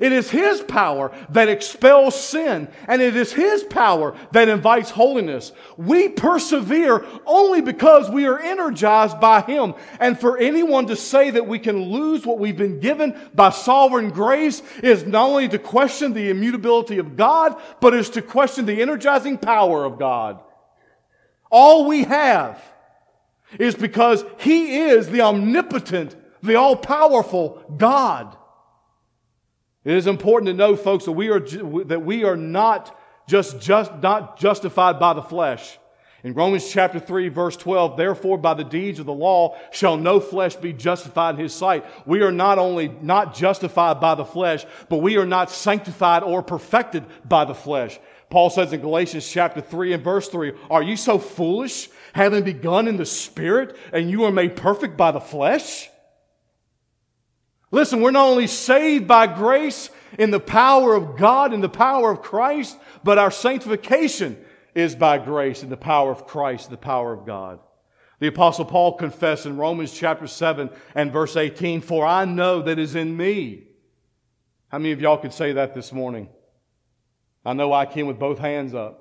It 0.00 0.12
is 0.12 0.30
His 0.30 0.60
power 0.60 1.10
that 1.30 1.48
expels 1.48 2.20
sin, 2.20 2.68
and 2.86 3.02
it 3.02 3.16
is 3.16 3.32
His 3.32 3.64
power 3.64 4.16
that 4.30 4.48
invites 4.48 4.90
holiness. 4.90 5.50
We 5.76 6.08
persevere 6.08 7.04
only 7.26 7.60
because 7.60 8.08
we 8.08 8.26
are 8.26 8.38
energized 8.38 9.18
by 9.18 9.40
Him. 9.40 9.74
And 9.98 10.18
for 10.18 10.38
anyone 10.38 10.86
to 10.86 10.96
say 10.96 11.30
that 11.30 11.48
we 11.48 11.58
can 11.58 11.90
lose 11.90 12.24
what 12.24 12.38
we've 12.38 12.56
been 12.56 12.78
given 12.78 13.18
by 13.34 13.50
sovereign 13.50 14.10
grace 14.10 14.62
is 14.80 15.06
not 15.06 15.28
only 15.28 15.48
to 15.48 15.58
question 15.58 16.12
the 16.12 16.30
immutability 16.30 16.98
of 16.98 17.16
God, 17.16 17.60
but 17.80 17.94
is 17.94 18.10
to 18.10 18.22
question 18.22 18.66
the 18.66 18.80
energizing 18.80 19.38
power 19.38 19.84
of 19.84 19.98
God. 19.98 20.40
All 21.50 21.86
we 21.86 22.04
have 22.04 22.62
is 23.58 23.74
because 23.74 24.24
He 24.38 24.78
is 24.82 25.08
the 25.08 25.22
omnipotent, 25.22 26.14
the 26.42 26.54
all 26.54 26.76
powerful 26.76 27.64
God. 27.76 28.36
It 29.84 29.94
is 29.94 30.06
important 30.06 30.48
to 30.48 30.54
know, 30.54 30.76
folks, 30.76 31.06
that 31.06 31.12
we 31.12 31.30
are, 31.30 31.40
that 31.40 32.02
we 32.04 32.24
are 32.24 32.36
not 32.36 32.98
just, 33.28 33.60
just 33.60 33.92
not 34.02 34.38
justified 34.38 34.98
by 34.98 35.14
the 35.14 35.22
flesh. 35.22 35.78
In 36.22 36.34
Romans 36.34 36.70
chapter 36.70 37.00
3 37.00 37.30
verse 37.30 37.56
12, 37.56 37.96
therefore 37.96 38.36
by 38.36 38.52
the 38.52 38.64
deeds 38.64 38.98
of 38.98 39.06
the 39.06 39.12
law 39.12 39.56
shall 39.70 39.96
no 39.96 40.20
flesh 40.20 40.54
be 40.54 40.72
justified 40.72 41.36
in 41.36 41.40
his 41.40 41.54
sight. 41.54 41.84
We 42.06 42.20
are 42.20 42.32
not 42.32 42.58
only 42.58 42.88
not 43.00 43.34
justified 43.34 44.00
by 44.00 44.16
the 44.16 44.24
flesh, 44.24 44.66
but 44.90 44.98
we 44.98 45.16
are 45.16 45.24
not 45.24 45.50
sanctified 45.50 46.22
or 46.22 46.42
perfected 46.42 47.06
by 47.26 47.46
the 47.46 47.54
flesh. 47.54 47.98
Paul 48.28 48.50
says 48.50 48.72
in 48.72 48.80
Galatians 48.80 49.28
chapter 49.28 49.60
3 49.62 49.94
and 49.94 50.04
verse 50.04 50.28
3, 50.28 50.52
are 50.70 50.82
you 50.82 50.96
so 50.96 51.18
foolish, 51.18 51.88
having 52.12 52.44
begun 52.44 52.86
in 52.86 52.96
the 52.96 53.06
spirit, 53.06 53.76
and 53.92 54.10
you 54.10 54.24
are 54.24 54.30
made 54.30 54.56
perfect 54.56 54.96
by 54.96 55.10
the 55.10 55.20
flesh? 55.20 55.88
Listen, 57.70 58.00
we're 58.00 58.10
not 58.10 58.26
only 58.26 58.46
saved 58.46 59.06
by 59.06 59.26
grace 59.26 59.90
in 60.18 60.30
the 60.30 60.40
power 60.40 60.94
of 60.94 61.16
God 61.16 61.52
and 61.52 61.62
the 61.62 61.68
power 61.68 62.10
of 62.10 62.22
Christ, 62.22 62.76
but 63.04 63.18
our 63.18 63.30
sanctification 63.30 64.36
is 64.74 64.94
by 64.94 65.18
grace 65.18 65.62
in 65.62 65.68
the 65.68 65.76
power 65.76 66.10
of 66.10 66.26
Christ, 66.26 66.70
the 66.70 66.76
power 66.76 67.12
of 67.12 67.26
God. 67.26 67.60
The 68.18 68.26
apostle 68.26 68.64
Paul 68.64 68.94
confessed 68.94 69.46
in 69.46 69.56
Romans 69.56 69.92
chapter 69.92 70.26
7 70.26 70.70
and 70.94 71.12
verse 71.12 71.36
18, 71.36 71.80
for 71.80 72.04
I 72.04 72.24
know 72.24 72.60
that 72.62 72.78
is 72.78 72.94
in 72.94 73.16
me. 73.16 73.68
How 74.68 74.78
many 74.78 74.92
of 74.92 75.00
y'all 75.00 75.16
could 75.16 75.32
say 75.32 75.52
that 75.54 75.74
this 75.74 75.92
morning? 75.92 76.28
I 77.44 77.54
know 77.54 77.72
I 77.72 77.86
can 77.86 78.06
with 78.06 78.18
both 78.18 78.38
hands 78.38 78.74
up. 78.74 79.00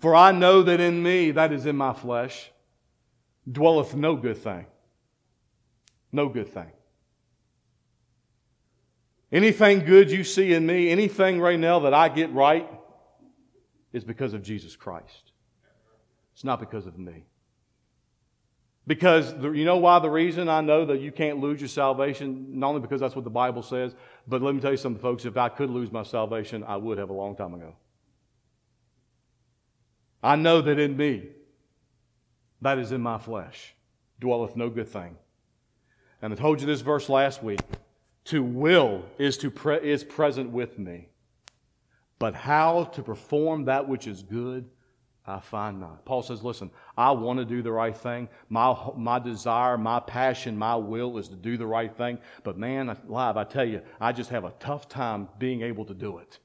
For 0.00 0.14
I 0.14 0.32
know 0.32 0.62
that 0.62 0.80
in 0.80 1.02
me, 1.02 1.30
that 1.30 1.52
is 1.52 1.64
in 1.64 1.76
my 1.76 1.92
flesh, 1.92 2.50
dwelleth 3.50 3.94
no 3.94 4.16
good 4.16 4.36
thing. 4.36 4.66
No 6.12 6.28
good 6.28 6.48
thing. 6.48 6.70
Anything 9.36 9.80
good 9.80 10.10
you 10.10 10.24
see 10.24 10.54
in 10.54 10.64
me, 10.64 10.88
anything 10.88 11.38
right 11.38 11.60
now 11.60 11.80
that 11.80 11.92
I 11.92 12.08
get 12.08 12.32
right, 12.32 12.66
is 13.92 14.02
because 14.02 14.32
of 14.32 14.42
Jesus 14.42 14.76
Christ. 14.76 15.32
It's 16.32 16.42
not 16.42 16.58
because 16.58 16.86
of 16.86 16.98
me. 16.98 17.26
Because 18.86 19.38
the, 19.38 19.50
you 19.50 19.66
know 19.66 19.76
why 19.76 19.98
the 19.98 20.08
reason 20.08 20.48
I 20.48 20.62
know 20.62 20.86
that 20.86 21.02
you 21.02 21.12
can't 21.12 21.38
lose 21.38 21.60
your 21.60 21.68
salvation? 21.68 22.58
Not 22.58 22.68
only 22.68 22.80
because 22.80 22.98
that's 22.98 23.14
what 23.14 23.24
the 23.24 23.30
Bible 23.30 23.60
says, 23.60 23.94
but 24.26 24.40
let 24.40 24.54
me 24.54 24.60
tell 24.62 24.70
you 24.70 24.78
something, 24.78 25.02
folks. 25.02 25.26
If 25.26 25.36
I 25.36 25.50
could 25.50 25.68
lose 25.68 25.92
my 25.92 26.02
salvation, 26.02 26.64
I 26.66 26.78
would 26.78 26.96
have 26.96 27.10
a 27.10 27.12
long 27.12 27.36
time 27.36 27.52
ago. 27.52 27.76
I 30.22 30.36
know 30.36 30.62
that 30.62 30.78
in 30.78 30.96
me, 30.96 31.28
that 32.62 32.78
is 32.78 32.90
in 32.90 33.02
my 33.02 33.18
flesh, 33.18 33.74
dwelleth 34.18 34.56
no 34.56 34.70
good 34.70 34.88
thing. 34.88 35.18
And 36.22 36.32
I 36.32 36.36
told 36.36 36.62
you 36.62 36.66
this 36.66 36.80
verse 36.80 37.10
last 37.10 37.42
week. 37.42 37.60
To 38.26 38.42
will 38.42 39.04
is, 39.18 39.38
to 39.38 39.50
pre- 39.50 39.88
is 39.88 40.02
present 40.02 40.50
with 40.50 40.78
me. 40.78 41.08
But 42.18 42.34
how 42.34 42.84
to 42.84 43.02
perform 43.02 43.66
that 43.66 43.88
which 43.88 44.06
is 44.06 44.22
good, 44.22 44.68
I 45.26 45.40
find 45.40 45.80
not. 45.80 46.04
Paul 46.04 46.22
says, 46.22 46.42
listen, 46.42 46.70
I 46.96 47.10
want 47.10 47.38
to 47.40 47.44
do 47.44 47.62
the 47.62 47.72
right 47.72 47.96
thing. 47.96 48.28
My, 48.48 48.76
my 48.96 49.18
desire, 49.18 49.76
my 49.76 50.00
passion, 50.00 50.56
my 50.56 50.76
will 50.76 51.18
is 51.18 51.28
to 51.28 51.36
do 51.36 51.56
the 51.56 51.66
right 51.66 51.94
thing. 51.94 52.18
But 52.42 52.58
man, 52.58 52.96
live, 53.06 53.36
I 53.36 53.44
tell 53.44 53.64
you, 53.64 53.82
I 54.00 54.12
just 54.12 54.30
have 54.30 54.44
a 54.44 54.54
tough 54.60 54.88
time 54.88 55.28
being 55.38 55.62
able 55.62 55.84
to 55.84 55.94
do 55.94 56.18
it. 56.18 56.38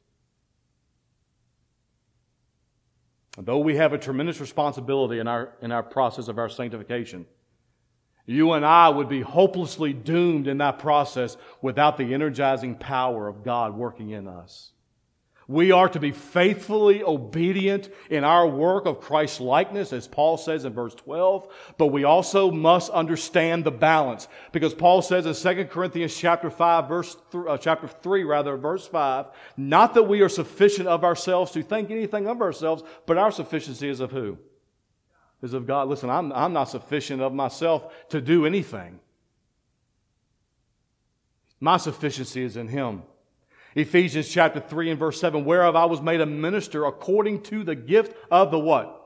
And 3.38 3.46
though 3.46 3.60
we 3.60 3.76
have 3.78 3.94
a 3.94 3.98
tremendous 3.98 4.41
responsibility 4.41 5.20
in 5.20 5.28
our, 5.28 5.54
in 5.62 5.72
our 5.72 5.84
process 5.84 6.28
of 6.28 6.38
our 6.38 6.50
sanctification, 6.50 7.26
You 8.26 8.54
and 8.54 8.66
I 8.66 8.90
would 8.90 9.10
be 9.10 9.22
hopelessly 9.22 9.94
doomed 9.94 10.48
in 10.48 10.60
that 10.60 10.80
process 10.80 11.38
without 11.62 11.98
the 11.98 12.14
energizing 12.14 12.76
power 12.76 13.28
of 13.28 13.44
God 13.44 13.76
working 13.76 14.12
in 14.12 14.28
us. 14.28 14.72
We 15.52 15.74
are 15.74 15.90
to 15.90 16.00
be 16.00 16.12
faithfully 16.12 17.04
obedient 17.04 17.90
in 18.10 18.24
our 18.24 18.48
work 18.48 18.86
of 18.86 19.02
Christ 19.02 19.42
likeness, 19.42 19.92
as 19.92 20.08
Paul 20.08 20.38
says 20.38 20.64
in 20.64 20.72
verse 20.72 20.96
12, 20.96 21.46
but 21.78 21.88
we 21.88 22.06
also 22.06 22.52
must 22.52 22.90
understand 22.92 23.66
the 23.66 23.72
balance. 23.72 24.30
Because 24.54 24.74
Paul 24.74 25.02
says 25.02 25.26
in 25.26 25.56
2 25.56 25.66
Corinthians 25.66 26.16
chapter 26.16 26.50
5, 26.50 26.88
verse 26.88 27.18
th- 27.34 27.44
uh, 27.46 27.58
chapter 27.58 27.90
3, 27.90 28.24
rather, 28.24 28.56
verse 28.56 28.88
5, 28.88 29.26
not 29.58 29.94
that 29.96 30.04
we 30.04 30.22
are 30.22 30.30
sufficient 30.30 30.88
of 30.88 31.04
ourselves 31.04 31.52
to 31.52 31.64
think 31.64 31.92
anything 31.92 32.28
of 32.28 32.42
ourselves, 32.42 32.84
but 33.06 33.18
our 33.18 33.32
sufficiency 33.32 33.90
is 33.90 34.00
of 34.00 34.12
who? 34.12 34.38
Is 35.41 35.54
of 35.54 35.65
God. 35.65 35.88
Listen, 35.88 36.10
I'm, 36.10 36.32
I'm 36.34 36.54
not 36.54 36.65
sufficient 36.65 37.21
of 37.21 37.34
myself 37.34 37.91
to 38.10 38.21
do 38.21 38.45
anything. 38.45 38.99
My 41.60 41.77
sufficiency 41.77 42.43
is 42.43 42.58
in 42.58 42.67
Him. 42.67 43.04
Ephesians 43.75 44.27
chapter 44.27 44.60
3 44.60 44.91
and 44.91 44.99
verse 44.99 45.19
7, 45.19 45.45
whereof 45.45 45.75
I 45.75 45.86
was 45.86 46.01
made 46.01 46.21
a 46.21 46.25
minister 46.25 46.86
according 46.86 47.43
to 47.43 47.63
the 47.63 47.75
gift 47.75 48.15
of 48.30 48.51
the 48.51 48.60
what? 48.60 48.97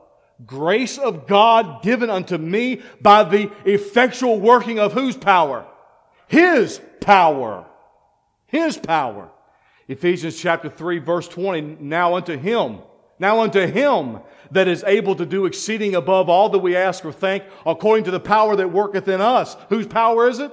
Grace 0.44 0.98
of 0.98 1.26
God 1.26 1.82
given 1.82 2.10
unto 2.10 2.36
me 2.36 2.82
by 3.00 3.24
the 3.24 3.50
effectual 3.64 4.40
working 4.40 4.78
of 4.78 4.92
whose 4.92 5.16
power? 5.16 5.66
His 6.26 6.80
power. 7.00 7.66
His 8.46 8.76
power. 8.76 9.30
Ephesians 9.88 10.38
chapter 10.38 10.68
3 10.68 10.98
verse 10.98 11.28
20, 11.28 11.78
now 11.80 12.16
unto 12.16 12.36
him, 12.36 12.80
now 13.18 13.40
unto 13.40 13.66
him 13.66 14.20
that 14.50 14.68
is 14.68 14.84
able 14.84 15.14
to 15.16 15.26
do 15.26 15.46
exceeding 15.46 15.94
above 15.94 16.28
all 16.28 16.48
that 16.50 16.58
we 16.58 16.76
ask 16.76 17.04
or 17.04 17.12
think, 17.12 17.44
according 17.64 18.04
to 18.04 18.10
the 18.10 18.20
power 18.20 18.56
that 18.56 18.72
worketh 18.72 19.08
in 19.08 19.20
us. 19.20 19.56
Whose 19.68 19.86
power 19.86 20.28
is 20.28 20.38
it? 20.38 20.52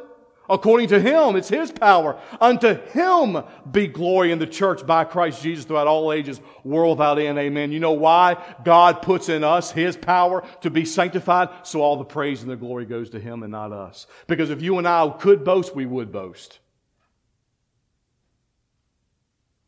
According 0.50 0.90
to 0.90 1.00
him, 1.00 1.38
it's 1.38 1.48
his 1.48 1.72
power. 1.72 2.20
Unto 2.42 2.76
him 2.90 3.44
be 3.72 3.88
glory 3.88 4.32
in 4.32 4.40
the 4.40 4.48
church 4.48 4.86
by 4.86 5.06
Christ 5.06 5.42
Jesus 5.42 5.64
throughout 5.64 5.88
all 5.88 6.12
ages, 6.12 6.42
world 6.66 6.98
without 6.98 7.18
end. 7.18 7.38
Amen. 7.38 7.72
You 7.72 7.80
know 7.80 7.94
why? 7.94 8.44
God 8.66 9.02
puts 9.02 9.30
in 9.30 9.44
us 9.44 9.72
his 9.72 9.96
power 9.96 10.46
to 10.62 10.70
be 10.70 10.84
sanctified, 10.84 11.50
so 11.64 11.82
all 11.82 11.96
the 11.96 12.04
praise 12.04 12.42
and 12.42 12.52
the 12.52 12.58
glory 12.58 12.86
goes 12.86 13.10
to 13.12 13.20
him 13.22 13.44
and 13.44 13.54
not 13.54 13.72
us. 13.72 14.06
Because 14.28 14.50
if 14.50 14.62
you 14.62 14.78
and 14.78 14.88
I 14.88 15.10
could 15.18 15.46
boast, 15.46 15.74
we 15.76 15.86
would 15.86 16.12
boast. 16.12 16.60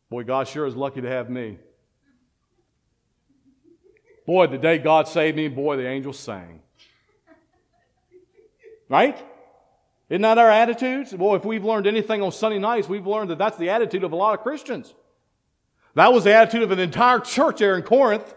Boy, 0.10 0.24
God 0.24 0.48
sure 0.48 0.68
is 0.68 0.76
lucky 0.76 1.02
to 1.02 1.10
have 1.10 1.30
me. 1.30 1.58
Boy, 4.26 4.48
the 4.48 4.58
day 4.58 4.80
God 4.80 5.08
saved 5.08 5.38
me, 5.38 5.48
boy, 5.48 5.78
the 5.78 5.88
angels 5.88 6.18
sang. 6.18 6.62
Right? 8.90 9.18
Isn't 10.10 10.22
that 10.22 10.38
our 10.38 10.50
attitudes? 10.50 11.14
Well, 11.14 11.36
if 11.36 11.46
we've 11.46 11.64
learned 11.64 11.88
anything 11.88 12.22
on 12.22 12.32
Sunday 12.32 12.60
nights, 12.60 12.88
we've 12.88 13.08
learned 13.08 13.32
that 13.32 13.38
that's 13.38 13.58
the 13.58 13.70
attitude 13.70 14.04
of 14.04 14.12
a 14.12 14.16
lot 14.16 14.34
of 14.38 14.42
Christians. 14.42 14.94
That 15.96 16.12
was 16.14 16.24
the 16.24 16.34
attitude 16.34 16.64
of 16.64 16.72
an 16.72 16.80
entire 16.80 17.20
church 17.20 17.60
there 17.60 17.76
in 17.76 17.84
Corinth. 17.84 18.36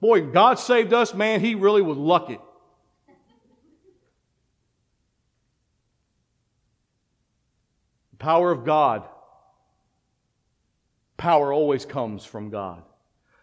Boy, 0.00 0.22
God 0.22 0.58
saved 0.58 0.92
us, 0.92 1.14
man, 1.14 1.40
he 1.40 1.54
really 1.54 1.80
was 1.80 1.96
lucky. 1.96 2.38
The 8.10 8.16
power 8.18 8.50
of 8.50 8.64
God. 8.64 9.08
Power 11.16 11.52
always 11.52 11.86
comes 11.86 12.24
from 12.24 12.50
God. 12.50 12.82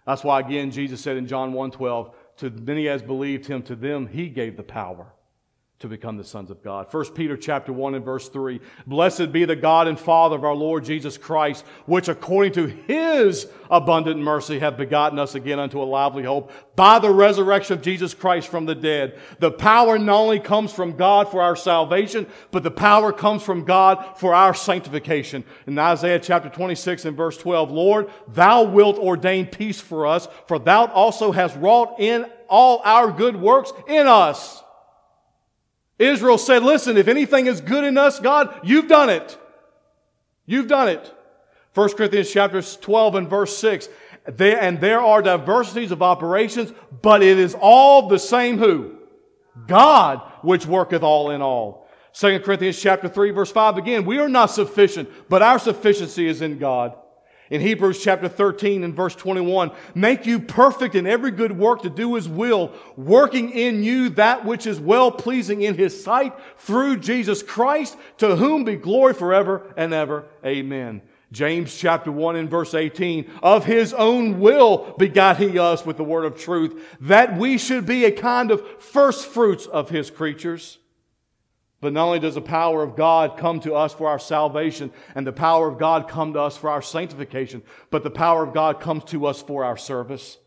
That's 0.10 0.24
why, 0.24 0.40
again, 0.40 0.72
Jesus 0.72 1.02
said 1.02 1.18
in 1.18 1.28
John 1.28 1.54
1.12, 1.54 2.14
to 2.38 2.50
many 2.50 2.88
as 2.88 3.04
believed 3.04 3.46
him, 3.46 3.62
to 3.62 3.76
them 3.76 4.08
he 4.08 4.28
gave 4.28 4.58
the 4.58 4.64
power 4.64 5.14
to 5.80 5.88
become 5.88 6.18
the 6.18 6.24
sons 6.26 6.52
of 6.52 6.62
God. 6.62 6.94
1 6.94 7.06
Peter 7.14 7.38
chapter 7.38 7.72
1 7.72 7.96
and 7.96 8.04
verse 8.04 8.28
3. 8.28 8.60
Blessed 8.86 9.32
be 9.32 9.46
the 9.46 9.56
God 9.56 9.88
and 9.88 9.98
Father 9.98 10.36
of 10.36 10.44
our 10.44 10.54
Lord 10.54 10.84
Jesus 10.84 11.18
Christ, 11.18 11.64
which 11.86 12.10
according 12.10 12.52
to 12.54 12.68
his 12.68 13.48
abundant 13.72 14.20
mercy 14.20 14.60
hath 14.60 14.76
begotten 14.76 15.18
us 15.18 15.36
again 15.36 15.58
unto 15.58 15.82
a 15.82 15.86
lively 15.86 16.24
hope 16.24 16.52
by 16.76 17.00
the 17.00 17.10
resurrection 17.10 17.78
of 17.78 17.82
Jesus 17.82 18.14
Christ 18.14 18.50
from 18.50 18.66
the 18.66 18.76
dead. 18.76 19.20
The 19.40 19.52
power 19.52 19.98
not 19.98 20.18
only 20.18 20.40
comes 20.40 20.74
from 20.74 20.98
God 20.98 21.32
for 21.32 21.42
our 21.42 21.56
salvation, 21.56 22.28
but 22.52 22.64
the 22.64 22.72
power 22.72 23.14
comes 23.14 23.42
from 23.42 23.64
God 23.64 24.18
for 24.18 24.36
our 24.36 24.54
sanctification. 24.54 25.46
In 25.66 25.80
Isaiah 25.80 26.20
chapter 26.20 26.50
26 26.50 27.06
and 27.06 27.16
verse 27.16 27.38
12, 27.38 27.72
Lord, 27.72 28.12
thou 28.28 28.64
wilt 28.64 28.98
ordain 28.98 29.46
peace 29.46 29.80
for 29.80 30.06
us, 30.06 30.28
for 30.46 30.60
thou 30.60 30.88
also 30.88 31.32
hast 31.32 31.56
wrought 31.56 32.02
in 32.02 32.26
all 32.50 32.82
our 32.84 33.14
good 33.14 33.38
works 33.38 33.72
in 33.88 34.08
us. 34.08 34.62
Israel 36.00 36.38
said, 36.38 36.64
listen, 36.64 36.98
if 36.98 37.08
anything 37.08 37.46
is 37.46 37.62
good 37.62 37.84
in 37.84 37.98
us, 37.98 38.20
God, 38.20 38.58
you've 38.64 38.88
done 38.88 39.10
it. 39.10 39.38
You've 40.46 40.68
done 40.68 40.88
it. 40.88 41.14
1 41.76 41.90
Corinthians 41.96 42.32
chapter 42.32 42.62
12 42.62 43.16
and 43.16 43.30
verse 43.30 43.56
6. 43.58 43.90
There, 44.26 44.60
and 44.60 44.80
there 44.80 45.02
are 45.02 45.22
diversities 45.22 45.92
of 45.92 46.02
operations, 46.02 46.74
but 47.02 47.22
it 47.22 47.38
is 47.38 47.56
all 47.60 48.08
the 48.08 48.20
same 48.20 48.58
who? 48.58 48.96
God, 49.68 50.22
which 50.42 50.66
worketh 50.66 51.04
all 51.04 51.32
in 51.32 51.42
all. 51.42 51.88
2 52.14 52.40
Corinthians 52.40 52.82
chapter 52.82 53.08
3 53.08 53.32
verse 53.32 53.52
5 53.52 53.78
again, 53.78 54.06
we 54.06 54.18
are 54.20 54.30
not 54.30 54.48
sufficient, 54.48 55.10
but 55.30 55.42
our 55.42 55.60
sufficiency 55.60 56.28
is 56.28 56.42
in 56.42 56.58
God. 56.58 56.96
In 57.50 57.62
Hebrews 57.62 58.04
chapter 58.04 58.30
13 58.30 58.84
and 58.84 58.96
verse 58.96 59.16
21, 59.16 59.72
make 59.96 60.28
you 60.28 60.40
perfect 60.40 60.94
in 60.94 61.08
every 61.08 61.32
good 61.32 61.58
work 61.58 61.82
to 61.82 61.90
do 61.90 62.14
his 62.14 62.30
will, 62.30 62.74
working 62.96 63.50
in 63.50 63.84
you 63.84 64.10
that 64.10 64.46
which 64.46 64.68
is 64.68 64.80
well 64.80 65.12
pleasing 65.12 65.64
in 65.64 65.76
his 65.76 66.04
sight 66.04 66.34
through 66.58 66.98
Jesus 66.98 67.42
Christ, 67.42 67.98
to 68.20 68.36
whom 68.36 68.66
be 68.66 68.76
glory 68.76 69.16
forever 69.16 69.74
and 69.76 69.94
ever. 69.94 70.26
Amen. 70.46 71.02
James 71.32 71.76
chapter 71.76 72.12
1 72.12 72.36
and 72.36 72.50
verse 72.50 72.74
18, 72.74 73.30
of 73.44 73.66
his 73.66 73.94
own 73.94 74.40
will 74.40 74.96
begot 74.98 75.38
he 75.38 75.60
us 75.60 75.86
with 75.86 75.98
the 75.98 76.04
word 76.04 76.26
of 76.26 76.40
truth, 76.40 76.98
that 77.02 77.38
we 77.38 77.58
should 77.58 77.86
be 77.86 78.06
a 78.06 78.12
kind 78.12 78.50
of 78.50 78.68
first 78.82 79.28
fruits 79.28 79.68
of 79.68 79.90
his 79.90 80.10
creatures. 80.10 80.79
But 81.82 81.94
not 81.94 82.08
only 82.08 82.20
does 82.20 82.36
the 82.36 82.42
power 82.42 82.84
of 82.84 82.98
God 82.98 83.38
come 83.38 83.62
to 83.62 83.76
us 83.76 83.94
for 83.94 84.10
our 84.10 84.20
salvation 84.20 84.92
and 85.16 85.26
the 85.26 85.32
power 85.32 85.68
of 85.68 85.78
God 85.78 86.10
come 86.10 86.34
to 86.34 86.42
us 86.42 86.58
for 86.58 86.70
our 86.70 86.82
sanctification, 86.82 87.64
but 87.90 88.04
the 88.04 88.10
power 88.10 88.44
of 88.44 88.54
God 88.54 88.82
comes 88.82 89.06
to 89.06 89.26
us 89.26 89.42
for 89.42 89.64
our 89.64 89.78
service. 89.78 90.38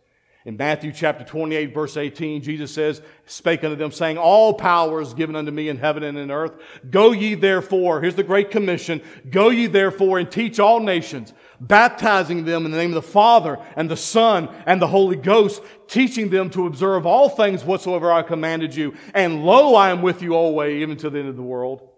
In 0.45 0.57
Matthew 0.57 0.93
chapter 0.93 1.25
28 1.25 1.73
verse 1.73 1.97
18, 1.97 2.43
Jesus 2.43 2.75
says, 2.75 3.01
spake 3.27 3.63
unto 3.65 3.77
them 3.77 3.93
saying, 3.93 4.19
all 4.19 4.53
power 4.55 5.01
is 5.01 5.15
given 5.15 5.37
unto 5.37 5.53
me 5.53 5.69
in 5.69 5.79
heaven 5.79 6.03
and 6.03 6.19
in 6.19 6.31
earth. 6.31 6.53
Go 6.91 7.13
ye 7.13 7.35
therefore, 7.35 8.01
here's 8.01 8.17
the 8.17 8.23
great 8.25 8.51
commission, 8.51 9.01
go 9.31 9.51
ye 9.51 9.69
therefore 9.69 10.19
and 10.19 10.31
teach 10.31 10.59
all 10.59 10.81
nations, 10.81 11.33
baptizing 11.67 12.45
them 12.45 12.65
in 12.65 12.73
the 12.73 12.79
name 12.79 12.91
of 12.91 13.03
the 13.03 13.03
Father 13.03 13.59
and 13.77 13.91
the 13.91 13.97
Son 13.97 14.49
and 14.67 14.81
the 14.81 14.87
Holy 14.87 15.17
Ghost, 15.17 15.63
teaching 15.89 16.31
them 16.31 16.51
to 16.51 16.67
observe 16.67 17.07
all 17.07 17.29
things 17.29 17.65
whatsoever 17.65 18.13
I 18.13 18.23
commanded 18.23 18.75
you. 18.75 18.95
And 19.15 19.45
lo, 19.45 19.75
I 19.75 19.91
am 19.91 20.03
with 20.03 20.23
you 20.23 20.35
always, 20.35 20.83
even 20.83 20.97
to 20.99 21.11
the 21.11 21.19
end 21.19 21.29
of 21.29 21.37
the 21.37 21.43
world. 21.43 21.89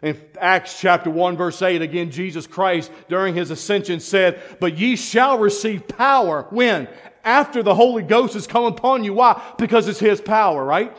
In 0.00 0.16
Acts 0.40 0.80
chapter 0.80 1.10
1 1.10 1.36
verse 1.36 1.60
8, 1.60 1.82
again, 1.82 2.12
Jesus 2.12 2.46
Christ 2.46 2.92
during 3.08 3.34
his 3.34 3.50
ascension 3.50 3.98
said, 3.98 4.40
But 4.60 4.78
ye 4.78 4.94
shall 4.94 5.38
receive 5.38 5.88
power. 5.88 6.46
When? 6.50 6.86
after 7.28 7.62
the 7.62 7.74
Holy 7.74 8.02
Ghost 8.02 8.34
has 8.34 8.46
come 8.46 8.64
upon 8.64 9.04
you. 9.04 9.12
Why? 9.12 9.40
Because 9.58 9.86
it's 9.86 10.00
His 10.00 10.20
power, 10.20 10.64
right? 10.64 10.96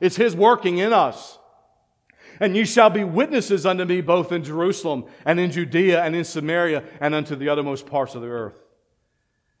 It's 0.00 0.16
His 0.16 0.36
working 0.36 0.78
in 0.78 0.92
us. 0.92 1.38
And 2.42 2.56
you 2.56 2.64
shall 2.64 2.90
be 2.90 3.04
witnesses 3.04 3.64
unto 3.64 3.84
me 3.84 4.00
both 4.00 4.32
in 4.32 4.42
Jerusalem 4.42 5.04
and 5.24 5.38
in 5.38 5.52
Judea 5.52 6.02
and 6.02 6.16
in 6.16 6.24
Samaria 6.24 6.82
and 7.00 7.14
unto 7.14 7.36
the 7.36 7.48
uttermost 7.48 7.86
parts 7.86 8.16
of 8.16 8.22
the 8.22 8.26
earth. 8.26 8.58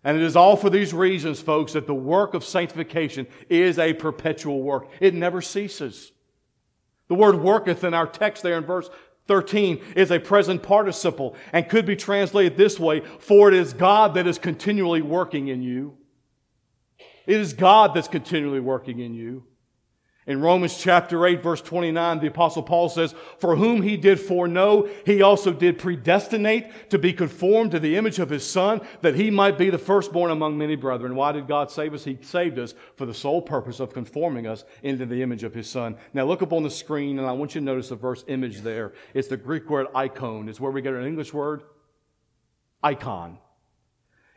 And 0.02 0.16
it 0.16 0.22
is 0.24 0.34
all 0.34 0.56
for 0.56 0.68
these 0.68 0.92
reasons, 0.92 1.40
folks, 1.40 1.74
that 1.74 1.86
the 1.86 1.94
work 1.94 2.34
of 2.34 2.42
sanctification 2.42 3.28
is 3.48 3.78
a 3.78 3.94
perpetual 3.94 4.62
work. 4.62 4.90
It 4.98 5.14
never 5.14 5.40
ceases. 5.40 6.10
The 7.06 7.14
word 7.14 7.36
worketh 7.36 7.84
in 7.84 7.94
our 7.94 8.08
text 8.08 8.42
there 8.42 8.58
in 8.58 8.64
verse 8.64 8.90
13 9.28 9.80
is 9.94 10.10
a 10.10 10.18
present 10.18 10.64
participle 10.64 11.36
and 11.52 11.68
could 11.68 11.86
be 11.86 11.94
translated 11.94 12.56
this 12.56 12.80
way, 12.80 12.98
for 13.20 13.46
it 13.46 13.54
is 13.54 13.74
God 13.74 14.14
that 14.14 14.26
is 14.26 14.38
continually 14.38 15.02
working 15.02 15.46
in 15.46 15.62
you. 15.62 15.96
It 17.28 17.38
is 17.38 17.52
God 17.52 17.94
that's 17.94 18.08
continually 18.08 18.58
working 18.58 18.98
in 18.98 19.14
you. 19.14 19.44
In 20.24 20.40
Romans 20.40 20.78
chapter 20.78 21.26
8 21.26 21.42
verse 21.42 21.60
29, 21.60 22.20
the 22.20 22.28
apostle 22.28 22.62
Paul 22.62 22.88
says, 22.88 23.12
For 23.38 23.56
whom 23.56 23.82
he 23.82 23.96
did 23.96 24.20
foreknow, 24.20 24.88
he 25.04 25.20
also 25.20 25.52
did 25.52 25.80
predestinate 25.80 26.90
to 26.90 26.98
be 26.98 27.12
conformed 27.12 27.72
to 27.72 27.80
the 27.80 27.96
image 27.96 28.20
of 28.20 28.30
his 28.30 28.48
son, 28.48 28.82
that 29.00 29.16
he 29.16 29.32
might 29.32 29.58
be 29.58 29.68
the 29.68 29.78
firstborn 29.78 30.30
among 30.30 30.56
many 30.56 30.76
brethren. 30.76 31.16
Why 31.16 31.32
did 31.32 31.48
God 31.48 31.72
save 31.72 31.92
us? 31.92 32.04
He 32.04 32.18
saved 32.20 32.60
us 32.60 32.72
for 32.94 33.04
the 33.04 33.14
sole 33.14 33.42
purpose 33.42 33.80
of 33.80 33.92
conforming 33.92 34.46
us 34.46 34.64
into 34.84 35.06
the 35.06 35.22
image 35.22 35.42
of 35.42 35.54
his 35.54 35.68
son. 35.68 35.96
Now 36.14 36.24
look 36.24 36.42
up 36.42 36.52
on 36.52 36.62
the 36.62 36.70
screen 36.70 37.18
and 37.18 37.26
I 37.26 37.32
want 37.32 37.56
you 37.56 37.60
to 37.60 37.64
notice 37.64 37.88
the 37.88 37.96
verse 37.96 38.22
image 38.28 38.60
there. 38.60 38.92
It's 39.14 39.28
the 39.28 39.36
Greek 39.36 39.68
word 39.68 39.88
icon. 39.92 40.48
It's 40.48 40.60
where 40.60 40.70
we 40.70 40.82
get 40.82 40.94
our 40.94 41.00
English 41.00 41.34
word 41.34 41.64
icon. 42.80 43.38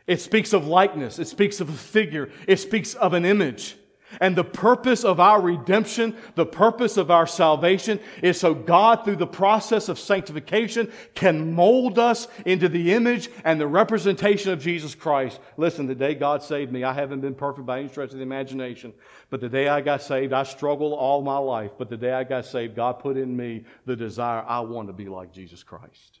It 0.08 0.20
speaks 0.20 0.52
of 0.52 0.66
likeness. 0.66 1.20
It 1.20 1.28
speaks 1.28 1.60
of 1.60 1.68
a 1.68 1.72
figure. 1.72 2.30
It 2.48 2.56
speaks 2.56 2.94
of 2.94 3.12
an 3.12 3.24
image. 3.24 3.76
And 4.20 4.36
the 4.36 4.44
purpose 4.44 5.04
of 5.04 5.20
our 5.20 5.40
redemption, 5.40 6.16
the 6.36 6.46
purpose 6.46 6.96
of 6.96 7.10
our 7.10 7.26
salvation 7.26 8.00
is 8.22 8.38
so 8.38 8.54
God, 8.54 9.04
through 9.04 9.16
the 9.16 9.26
process 9.26 9.88
of 9.88 9.98
sanctification, 9.98 10.92
can 11.14 11.52
mold 11.54 11.98
us 11.98 12.28
into 12.44 12.68
the 12.68 12.92
image 12.92 13.28
and 13.44 13.60
the 13.60 13.66
representation 13.66 14.52
of 14.52 14.60
Jesus 14.60 14.94
Christ. 14.94 15.40
Listen, 15.56 15.86
the 15.86 15.94
day 15.94 16.14
God 16.14 16.42
saved 16.42 16.72
me, 16.72 16.84
I 16.84 16.92
haven't 16.92 17.20
been 17.20 17.34
perfect 17.34 17.66
by 17.66 17.80
any 17.80 17.88
stretch 17.88 18.12
of 18.12 18.18
the 18.18 18.22
imagination. 18.22 18.94
But 19.28 19.40
the 19.40 19.48
day 19.48 19.68
I 19.68 19.80
got 19.80 20.02
saved, 20.02 20.32
I 20.32 20.44
struggled 20.44 20.92
all 20.92 21.20
my 21.22 21.38
life. 21.38 21.72
But 21.76 21.90
the 21.90 21.96
day 21.96 22.12
I 22.12 22.24
got 22.24 22.46
saved, 22.46 22.76
God 22.76 23.00
put 23.00 23.16
in 23.16 23.36
me 23.36 23.64
the 23.86 23.96
desire 23.96 24.44
I 24.46 24.60
want 24.60 24.88
to 24.88 24.92
be 24.92 25.08
like 25.08 25.32
Jesus 25.32 25.62
Christ. 25.62 26.20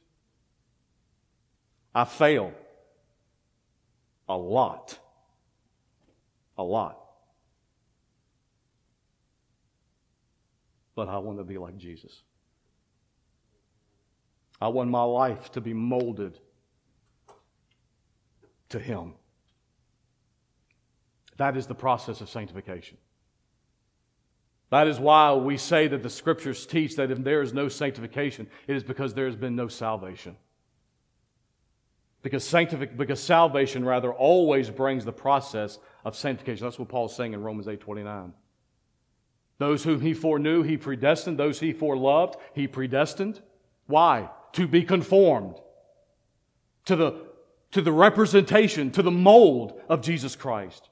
I 1.94 2.04
fail 2.04 2.52
a 4.28 4.36
lot. 4.36 4.98
A 6.58 6.62
lot. 6.62 7.05
But 10.96 11.08
I 11.08 11.18
want 11.18 11.38
to 11.38 11.44
be 11.44 11.58
like 11.58 11.76
Jesus. 11.76 12.22
I 14.60 14.68
want 14.68 14.90
my 14.90 15.02
life 15.02 15.52
to 15.52 15.60
be 15.60 15.74
molded 15.74 16.40
to 18.70 18.80
Him. 18.80 19.12
That 21.36 21.56
is 21.56 21.66
the 21.66 21.74
process 21.74 22.22
of 22.22 22.30
sanctification. 22.30 22.96
That 24.70 24.88
is 24.88 24.98
why 24.98 25.34
we 25.34 25.58
say 25.58 25.86
that 25.86 26.02
the 26.02 26.10
scriptures 26.10 26.66
teach 26.66 26.96
that 26.96 27.10
if 27.10 27.22
there 27.22 27.42
is 27.42 27.52
no 27.52 27.68
sanctification, 27.68 28.48
it 28.66 28.74
is 28.74 28.82
because 28.82 29.14
there 29.14 29.26
has 29.26 29.36
been 29.36 29.54
no 29.54 29.68
salvation. 29.68 30.36
Because, 32.22 32.42
sanctific- 32.42 32.96
because 32.96 33.22
salvation, 33.22 33.84
rather, 33.84 34.12
always 34.12 34.70
brings 34.70 35.04
the 35.04 35.12
process 35.12 35.78
of 36.04 36.16
sanctification. 36.16 36.64
That's 36.64 36.78
what 36.78 36.88
Paul 36.88 37.06
is 37.06 37.14
saying 37.14 37.34
in 37.34 37.42
Romans 37.42 37.68
8 37.68 37.80
29. 37.80 38.32
Those 39.58 39.84
whom 39.84 40.00
he 40.00 40.12
foreknew, 40.12 40.62
he 40.62 40.76
predestined. 40.76 41.38
Those 41.38 41.60
he 41.60 41.72
foreloved, 41.72 42.34
he 42.54 42.66
predestined. 42.66 43.40
Why? 43.86 44.30
To 44.52 44.66
be 44.66 44.82
conformed 44.82 45.56
to 46.86 46.96
the, 46.96 47.14
to 47.72 47.82
the 47.82 47.92
representation, 47.92 48.90
to 48.92 49.02
the 49.02 49.10
mold 49.10 49.80
of 49.88 50.02
Jesus 50.02 50.36
Christ. 50.36 50.88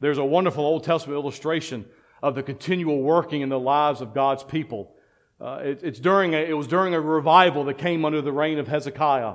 There's 0.00 0.18
a 0.18 0.24
wonderful 0.24 0.64
Old 0.64 0.84
Testament 0.84 1.18
illustration 1.18 1.86
of 2.22 2.34
the 2.34 2.42
continual 2.42 3.02
working 3.02 3.42
in 3.42 3.48
the 3.48 3.58
lives 3.58 4.00
of 4.00 4.14
God's 4.14 4.44
people. 4.44 4.94
Uh, 5.40 5.60
it, 5.62 5.80
it's 5.82 6.00
during 6.00 6.34
a, 6.34 6.38
it 6.38 6.56
was 6.56 6.66
during 6.66 6.94
a 6.94 7.00
revival 7.00 7.64
that 7.64 7.78
came 7.78 8.04
under 8.04 8.20
the 8.20 8.32
reign 8.32 8.58
of 8.58 8.68
Hezekiah. 8.68 9.34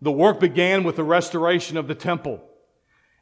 The 0.00 0.12
work 0.12 0.40
began 0.40 0.84
with 0.84 0.96
the 0.96 1.04
restoration 1.04 1.76
of 1.76 1.88
the 1.88 1.94
temple. 1.94 2.42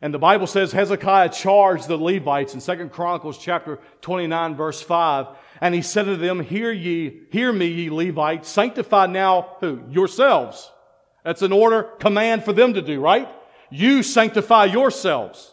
And 0.06 0.14
the 0.14 0.20
Bible 0.20 0.46
says 0.46 0.70
Hezekiah 0.70 1.30
charged 1.30 1.88
the 1.88 1.96
Levites 1.96 2.54
in 2.54 2.60
2 2.60 2.90
Chronicles 2.90 3.38
chapter 3.38 3.80
29 4.02 4.54
verse 4.54 4.80
5. 4.80 5.26
And 5.60 5.74
he 5.74 5.82
said 5.82 6.04
to 6.04 6.14
them, 6.14 6.38
Hear 6.38 6.70
ye, 6.70 7.22
hear 7.32 7.52
me, 7.52 7.66
ye 7.66 7.90
Levites, 7.90 8.48
sanctify 8.48 9.06
now 9.06 9.56
who? 9.58 9.82
Yourselves. 9.90 10.70
That's 11.24 11.42
an 11.42 11.50
order, 11.50 11.82
command 11.98 12.44
for 12.44 12.52
them 12.52 12.74
to 12.74 12.82
do, 12.82 13.00
right? 13.00 13.28
You 13.68 14.04
sanctify 14.04 14.66
yourselves 14.66 15.52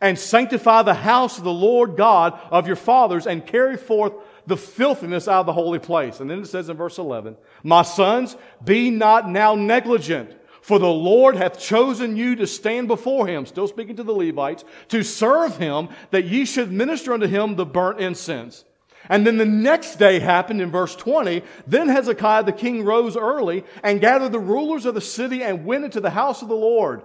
and 0.00 0.18
sanctify 0.18 0.82
the 0.82 0.94
house 0.94 1.38
of 1.38 1.44
the 1.44 1.52
Lord 1.52 1.96
God 1.96 2.36
of 2.50 2.66
your 2.66 2.74
fathers 2.74 3.28
and 3.28 3.46
carry 3.46 3.76
forth 3.76 4.14
the 4.44 4.56
filthiness 4.56 5.28
out 5.28 5.38
of 5.38 5.46
the 5.46 5.52
holy 5.52 5.78
place. 5.78 6.18
And 6.18 6.28
then 6.28 6.40
it 6.40 6.48
says 6.48 6.68
in 6.68 6.76
verse 6.76 6.98
11, 6.98 7.36
My 7.62 7.82
sons, 7.82 8.36
be 8.64 8.90
not 8.90 9.30
now 9.30 9.54
negligent 9.54 10.36
for 10.64 10.78
the 10.78 10.88
Lord 10.88 11.36
hath 11.36 11.58
chosen 11.58 12.16
you 12.16 12.36
to 12.36 12.46
stand 12.46 12.88
before 12.88 13.26
him, 13.26 13.44
still 13.44 13.68
speaking 13.68 13.96
to 13.96 14.02
the 14.02 14.14
Levites, 14.14 14.64
to 14.88 15.02
serve 15.02 15.58
him, 15.58 15.90
that 16.10 16.24
ye 16.24 16.46
should 16.46 16.72
minister 16.72 17.12
unto 17.12 17.26
him 17.26 17.56
the 17.56 17.66
burnt 17.66 18.00
incense. 18.00 18.64
And 19.10 19.26
then 19.26 19.36
the 19.36 19.44
next 19.44 19.96
day 19.96 20.20
happened 20.20 20.62
in 20.62 20.70
verse 20.70 20.96
20. 20.96 21.42
Then 21.66 21.90
Hezekiah 21.90 22.44
the 22.44 22.52
king 22.52 22.82
rose 22.82 23.14
early 23.14 23.62
and 23.82 24.00
gathered 24.00 24.32
the 24.32 24.38
rulers 24.38 24.86
of 24.86 24.94
the 24.94 25.02
city 25.02 25.42
and 25.42 25.66
went 25.66 25.84
into 25.84 26.00
the 26.00 26.08
house 26.08 26.40
of 26.40 26.48
the 26.48 26.54
Lord. 26.54 27.02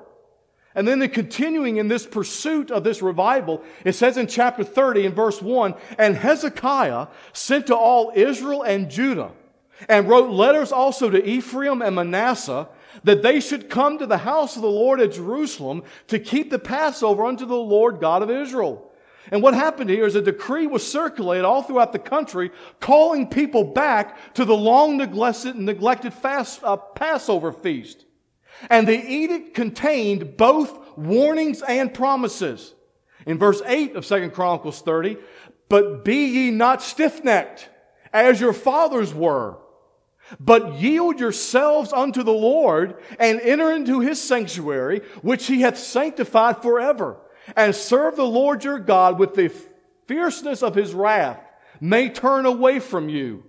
And 0.73 0.87
then 0.87 0.99
the 0.99 1.09
continuing 1.09 1.75
in 1.75 1.89
this 1.89 2.05
pursuit 2.05 2.71
of 2.71 2.85
this 2.85 3.01
revival, 3.01 3.61
it 3.83 3.91
says 3.91 4.15
in 4.15 4.27
chapter 4.27 4.63
30 4.63 5.07
in 5.07 5.13
verse 5.13 5.41
1, 5.41 5.75
and 5.97 6.15
Hezekiah 6.15 7.07
sent 7.33 7.67
to 7.67 7.75
all 7.75 8.13
Israel 8.15 8.63
and 8.63 8.89
Judah 8.89 9.31
and 9.89 10.07
wrote 10.07 10.29
letters 10.29 10.71
also 10.71 11.09
to 11.09 11.21
Ephraim 11.25 11.81
and 11.81 11.97
Manasseh 11.97 12.69
that 13.03 13.21
they 13.21 13.39
should 13.39 13.69
come 13.69 13.97
to 13.97 14.05
the 14.05 14.17
house 14.17 14.55
of 14.55 14.61
the 14.61 14.69
Lord 14.69 14.99
at 14.99 15.13
Jerusalem 15.13 15.83
to 16.07 16.19
keep 16.19 16.49
the 16.49 16.59
Passover 16.59 17.25
unto 17.25 17.45
the 17.45 17.55
Lord 17.55 17.99
God 17.99 18.21
of 18.21 18.31
Israel. 18.31 18.91
And 19.31 19.43
what 19.43 19.53
happened 19.53 19.89
here 19.89 20.05
is 20.05 20.15
a 20.15 20.21
decree 20.21 20.65
was 20.65 20.89
circulated 20.89 21.45
all 21.45 21.61
throughout 21.61 21.93
the 21.93 21.99
country 21.99 22.51
calling 22.79 23.27
people 23.27 23.63
back 23.63 24.33
to 24.33 24.45
the 24.45 24.55
long 24.55 24.97
neglected, 24.97 25.55
neglected 25.55 26.13
fast, 26.13 26.63
uh, 26.63 26.77
Passover 26.77 27.51
feast. 27.51 28.05
And 28.69 28.87
the 28.87 28.97
edict 28.97 29.53
contained 29.53 30.35
both 30.35 30.97
warnings 30.97 31.61
and 31.61 31.93
promises. 31.93 32.73
In 33.25 33.37
verse 33.37 33.61
8 33.65 33.95
of 33.95 34.05
2 34.05 34.31
Chronicles 34.31 34.81
30, 34.81 35.17
but 35.67 36.03
be 36.03 36.25
ye 36.25 36.51
not 36.51 36.81
stiff-necked 36.81 37.69
as 38.11 38.41
your 38.41 38.53
fathers 38.53 39.13
were 39.13 39.59
but 40.39 40.73
yield 40.73 41.19
yourselves 41.19 41.93
unto 41.93 42.23
the 42.23 42.31
Lord 42.31 43.01
and 43.19 43.39
enter 43.41 43.71
into 43.71 43.99
his 43.99 44.21
sanctuary, 44.21 45.01
which 45.21 45.47
he 45.47 45.61
hath 45.61 45.77
sanctified 45.77 46.61
forever, 46.61 47.17
and 47.55 47.75
serve 47.75 48.15
the 48.15 48.23
Lord 48.25 48.63
your 48.63 48.79
God 48.79 49.17
with 49.17 49.33
the 49.35 49.51
fierceness 50.07 50.61
of 50.61 50.75
his 50.75 50.93
wrath 50.93 51.39
may 51.79 52.09
turn 52.09 52.45
away 52.45 52.79
from 52.79 53.09
you. 53.09 53.43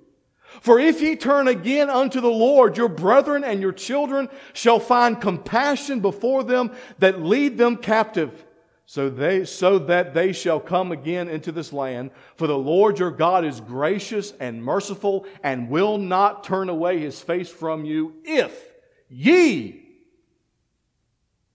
For 0.60 0.80
if 0.80 1.00
ye 1.00 1.16
turn 1.16 1.46
again 1.48 1.88
unto 1.88 2.20
the 2.20 2.30
Lord, 2.30 2.76
your 2.76 2.88
brethren 2.88 3.44
and 3.44 3.60
your 3.60 3.72
children 3.72 4.28
shall 4.52 4.80
find 4.80 5.20
compassion 5.20 6.00
before 6.00 6.42
them 6.42 6.72
that 6.98 7.22
lead 7.22 7.56
them 7.56 7.76
captive 7.76 8.44
so 8.90 9.08
they 9.08 9.44
so 9.44 9.78
that 9.78 10.14
they 10.14 10.32
shall 10.32 10.58
come 10.58 10.90
again 10.90 11.28
into 11.28 11.52
this 11.52 11.72
land. 11.72 12.10
For 12.34 12.48
the 12.48 12.58
lord 12.58 12.98
your 12.98 13.12
god 13.12 13.44
is 13.44 13.60
gracious 13.60 14.32
and 14.40 14.64
merciful 14.64 15.26
and 15.44 15.70
will 15.70 15.96
not 15.96 16.42
turn 16.42 16.68
away 16.68 16.98
his 16.98 17.20
face 17.20 17.48
from 17.48 17.84
you 17.84 18.16
if 18.24 18.60
ye 19.08 20.00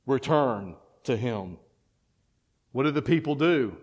return 0.05 0.77
to 1.03 1.17
him. 1.17 1.57
What 2.71 2.83
did 2.83 2.93
the 2.93 3.01
people 3.01 3.35
do? 3.35 3.75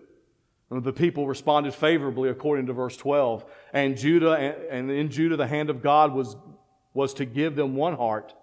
The 0.71 0.91
people 0.91 1.27
responded 1.27 1.75
favorably 1.75 2.29
according 2.29 2.65
to 2.65 2.73
verse 2.73 2.97
12 2.97 3.45
and 3.71 3.95
judah 3.95 4.31
and 4.71 4.89
in 4.89 5.11
judah 5.11 5.37
the 5.37 5.45
hand 5.45 5.69
of 5.69 5.83
god 5.83 6.11
was 6.11 6.35
was 6.95 7.13
to 7.13 7.25
give 7.25 7.55
them 7.55 7.75
one 7.75 7.97
heart 7.97 8.33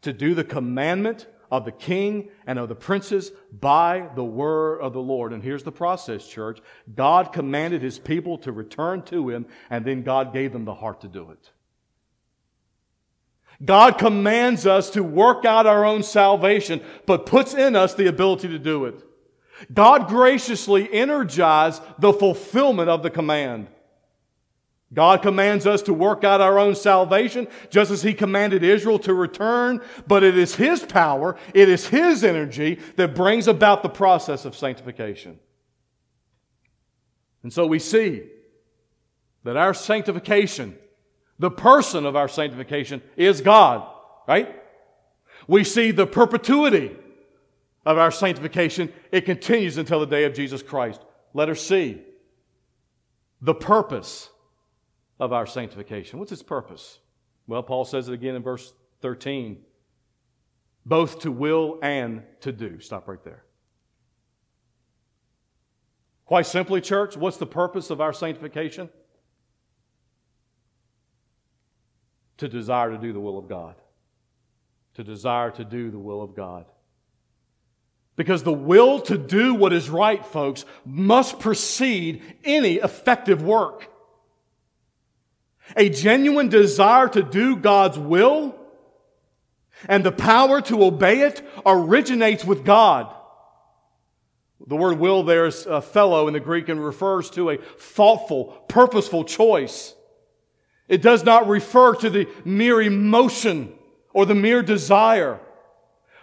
to 0.00 0.14
do 0.14 0.32
the 0.34 0.42
commandment 0.42 1.26
of 1.56 1.64
the 1.64 1.72
king 1.72 2.28
and 2.46 2.58
of 2.58 2.68
the 2.68 2.74
princes 2.74 3.32
by 3.52 4.08
the 4.14 4.24
word 4.24 4.80
of 4.80 4.92
the 4.92 5.00
Lord. 5.00 5.32
And 5.32 5.42
here's 5.42 5.62
the 5.62 5.72
process, 5.72 6.26
church. 6.26 6.60
God 6.94 7.32
commanded 7.32 7.82
his 7.82 7.98
people 7.98 8.38
to 8.38 8.52
return 8.52 9.02
to 9.02 9.30
him, 9.30 9.46
and 9.70 9.84
then 9.84 10.02
God 10.02 10.32
gave 10.32 10.52
them 10.52 10.64
the 10.64 10.74
heart 10.74 11.00
to 11.02 11.08
do 11.08 11.30
it. 11.30 11.50
God 13.64 13.98
commands 13.98 14.66
us 14.66 14.90
to 14.90 15.04
work 15.04 15.44
out 15.44 15.66
our 15.66 15.84
own 15.84 16.02
salvation, 16.02 16.80
but 17.06 17.26
puts 17.26 17.54
in 17.54 17.76
us 17.76 17.94
the 17.94 18.08
ability 18.08 18.48
to 18.48 18.58
do 18.58 18.84
it. 18.86 19.00
God 19.72 20.08
graciously 20.08 20.92
energized 20.92 21.82
the 21.98 22.12
fulfillment 22.12 22.88
of 22.88 23.02
the 23.02 23.10
command. 23.10 23.68
God 24.94 25.22
commands 25.22 25.66
us 25.66 25.82
to 25.82 25.92
work 25.92 26.22
out 26.24 26.40
our 26.40 26.58
own 26.58 26.74
salvation, 26.74 27.48
just 27.68 27.90
as 27.90 28.02
He 28.02 28.14
commanded 28.14 28.62
Israel 28.62 28.98
to 29.00 29.12
return, 29.12 29.80
but 30.06 30.22
it 30.22 30.38
is 30.38 30.54
His 30.54 30.84
power, 30.84 31.36
it 31.52 31.68
is 31.68 31.88
His 31.88 32.22
energy 32.24 32.78
that 32.96 33.14
brings 33.14 33.48
about 33.48 33.82
the 33.82 33.88
process 33.88 34.44
of 34.44 34.56
sanctification. 34.56 35.38
And 37.42 37.52
so 37.52 37.66
we 37.66 37.78
see 37.78 38.22
that 39.42 39.56
our 39.56 39.74
sanctification, 39.74 40.78
the 41.38 41.50
person 41.50 42.06
of 42.06 42.16
our 42.16 42.28
sanctification, 42.28 43.02
is 43.16 43.40
God, 43.40 43.86
right? 44.26 44.62
We 45.46 45.64
see 45.64 45.90
the 45.90 46.06
perpetuity 46.06 46.96
of 47.84 47.98
our 47.98 48.10
sanctification. 48.10 48.92
It 49.12 49.26
continues 49.26 49.76
until 49.76 50.00
the 50.00 50.06
day 50.06 50.24
of 50.24 50.34
Jesus 50.34 50.62
Christ. 50.62 51.00
Let 51.34 51.48
us 51.48 51.60
see 51.60 52.00
the 53.42 53.54
purpose 53.54 54.30
of 55.18 55.32
our 55.32 55.46
sanctification. 55.46 56.18
What's 56.18 56.32
its 56.32 56.42
purpose? 56.42 56.98
Well, 57.46 57.62
Paul 57.62 57.84
says 57.84 58.08
it 58.08 58.14
again 58.14 58.34
in 58.34 58.42
verse 58.42 58.72
13 59.00 59.58
both 60.86 61.20
to 61.20 61.32
will 61.32 61.78
and 61.82 62.22
to 62.40 62.52
do. 62.52 62.78
Stop 62.80 63.08
right 63.08 63.22
there. 63.24 63.42
Quite 66.26 66.46
simply, 66.46 66.80
church, 66.80 67.16
what's 67.16 67.36
the 67.36 67.46
purpose 67.46 67.90
of 67.90 68.00
our 68.00 68.12
sanctification? 68.12 68.88
To 72.38 72.48
desire 72.48 72.90
to 72.90 72.98
do 72.98 73.12
the 73.12 73.20
will 73.20 73.38
of 73.38 73.48
God. 73.48 73.76
To 74.94 75.04
desire 75.04 75.50
to 75.52 75.64
do 75.64 75.90
the 75.90 75.98
will 75.98 76.22
of 76.22 76.34
God. 76.34 76.66
Because 78.16 78.42
the 78.42 78.52
will 78.52 79.00
to 79.02 79.18
do 79.18 79.54
what 79.54 79.72
is 79.72 79.90
right, 79.90 80.24
folks, 80.24 80.64
must 80.84 81.40
precede 81.40 82.22
any 82.44 82.74
effective 82.74 83.42
work. 83.42 83.88
A 85.76 85.88
genuine 85.88 86.48
desire 86.48 87.08
to 87.08 87.22
do 87.22 87.56
God's 87.56 87.98
will 87.98 88.54
and 89.88 90.04
the 90.04 90.12
power 90.12 90.60
to 90.62 90.84
obey 90.84 91.20
it 91.20 91.42
originates 91.64 92.44
with 92.44 92.64
God. 92.64 93.12
The 94.66 94.76
word 94.76 94.98
will 94.98 95.22
there 95.22 95.46
is 95.46 95.66
a 95.66 95.80
thelo 95.80 96.26
in 96.26 96.32
the 96.32 96.40
Greek 96.40 96.68
and 96.68 96.82
refers 96.82 97.28
to 97.30 97.50
a 97.50 97.58
thoughtful, 97.58 98.46
purposeful 98.68 99.24
choice. 99.24 99.94
It 100.88 101.02
does 101.02 101.24
not 101.24 101.48
refer 101.48 101.94
to 101.96 102.10
the 102.10 102.28
mere 102.44 102.80
emotion 102.80 103.74
or 104.12 104.24
the 104.24 104.34
mere 104.34 104.62
desire. 104.62 105.40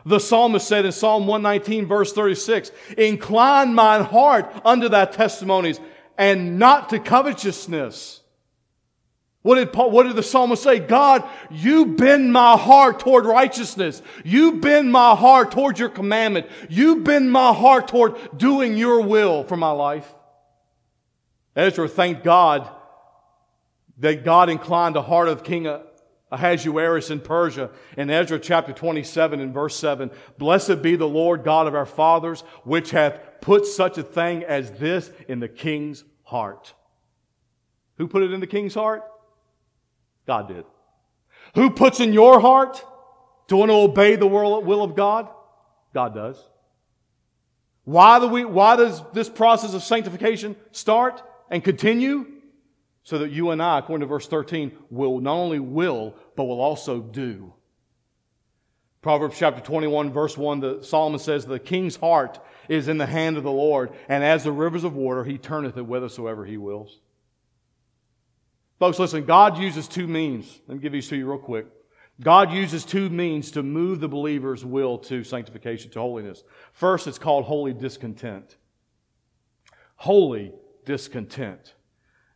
The 0.06 0.20
psalmist 0.20 0.68
said 0.68 0.86
in 0.86 0.92
Psalm 0.92 1.28
119 1.28 1.86
verse 1.86 2.14
36, 2.14 2.72
Incline 2.98 3.76
mine 3.76 4.04
heart 4.04 4.52
unto 4.66 4.90
thy 4.90 5.06
testimonies 5.06 5.80
and 6.18 6.58
not 6.58 6.90
to 6.90 7.00
covetousness. 7.00 8.21
What 9.44 9.56
did 9.56 9.74
Paul, 9.74 9.90
what 9.90 10.04
did 10.04 10.16
the 10.16 10.24
psalmist 10.24 10.62
say? 10.62 10.80
God, 10.80 11.28
you 11.50 11.88
bend 11.88 12.32
my 12.32 12.56
heart 12.56 13.00
toward 13.00 13.26
righteousness. 13.26 14.02
You 14.24 14.60
bend 14.60 14.92
my 14.92 15.16
heart 15.16 15.52
toward 15.52 15.80
your 15.80 15.90
commandment. 15.90 16.48
You 16.70 16.98
bend 16.98 17.32
my 17.32 17.52
heart 17.52 17.88
toward 17.88 18.38
doing 18.38 18.78
your 18.78 19.02
will 19.02 19.44
for 19.44 19.58
my 19.58 19.72
life. 19.72 20.08
Ezra 21.56 21.88
thanked 21.88 22.24
God 22.24 22.70
that 23.98 24.24
God 24.24 24.50
inclined 24.50 24.96
the 24.96 25.02
heart 25.02 25.28
of 25.28 25.44
King 25.44 25.68
Ahasuerus 26.32 27.10
in 27.10 27.20
Persia. 27.20 27.72
In 27.98 28.12
Ezra 28.12 28.40
chapter 28.40 28.74
27 28.74 29.40
and 29.40 29.54
verse 29.54 29.76
7, 29.76 30.12
Blessed 30.38 30.84
be 30.84 30.96
the 30.96 31.08
Lord 31.08 31.44
God 31.44 31.66
of 31.66 31.74
our 31.74 31.88
fathers, 31.88 32.42
which 32.64 32.92
hath 32.92 33.20
put 33.42 33.66
such 33.66 33.98
a 33.98 34.04
thing 34.04 34.44
as 34.44 34.72
this 34.72 35.12
in 35.28 35.40
the 35.40 35.50
king's 35.50 36.04
heart. 36.24 36.74
Who 37.98 38.08
put 38.08 38.24
it 38.24 38.32
in 38.32 38.40
the 38.40 38.48
king's 38.48 38.76
heart? 38.76 39.04
God 40.28 40.48
did. 40.48 40.66
Who 41.56 41.70
puts 41.72 42.00
in 42.00 42.14
your 42.14 42.40
heart 42.40 42.84
to 43.48 43.58
want 43.58 43.70
to 43.70 43.76
obey 43.76 44.16
the 44.16 44.28
will 44.28 44.84
of 44.84 44.96
God? 44.96 45.30
God 45.94 46.16
does. 46.16 46.42
Why, 47.84 48.20
do 48.20 48.28
we, 48.28 48.46
why 48.46 48.76
does 48.76 49.02
this 49.14 49.30
process 49.30 49.74
of 49.74 49.84
sanctification 49.84 50.56
start 50.72 51.22
and 51.50 51.64
continue? 51.64 52.28
So 53.04 53.18
that 53.18 53.32
you 53.32 53.50
and 53.50 53.62
I, 53.64 53.80
according 53.80 54.02
to 54.02 54.06
verse 54.06 54.28
13, 54.28 54.72
will 54.92 55.20
not 55.20 55.34
only 55.34 55.60
will, 55.60 56.16
but 56.36 56.44
will 56.44 56.62
also 56.62 57.02
do. 57.02 57.54
Proverbs 59.02 59.36
chapter 59.40 59.60
21, 59.60 60.14
verse 60.14 60.38
1, 60.38 60.60
the 60.60 60.84
psalmist 60.84 61.26
says, 61.26 61.46
The 61.46 61.58
king's 61.58 61.96
heart 61.96 62.40
is 62.70 62.88
in 62.88 63.00
the 63.00 63.08
hand 63.08 63.38
of 63.38 63.44
the 63.44 63.52
Lord, 63.52 63.92
and 64.08 64.24
as 64.24 64.44
the 64.44 64.52
rivers 64.52 64.84
of 64.84 64.96
water, 64.96 65.24
he 65.24 65.40
turneth 65.40 65.76
it 65.76 65.82
whithersoever 65.82 66.46
he 66.46 66.58
wills. 66.58 67.00
Folks, 68.82 68.98
listen, 68.98 69.26
God 69.26 69.60
uses 69.60 69.88
two 69.88 70.08
means. 70.08 70.60
Let 70.68 70.78
me 70.78 70.82
give 70.82 70.92
these 70.92 71.08
to 71.10 71.16
you 71.16 71.30
real 71.30 71.38
quick. 71.38 71.68
God 72.20 72.52
uses 72.52 72.84
two 72.84 73.12
means 73.12 73.52
to 73.52 73.62
move 73.62 74.00
the 74.00 74.08
believer's 74.08 74.66
will 74.66 74.98
to 74.98 75.24
sanctification, 75.24 75.92
to 75.92 76.00
holiness. 76.00 76.44
First, 76.74 77.06
it's 77.06 77.20
called 77.20 77.46
holy 77.46 77.76
discontent. 77.76 78.58
Holy 79.98 80.52
discontent. 80.84 81.76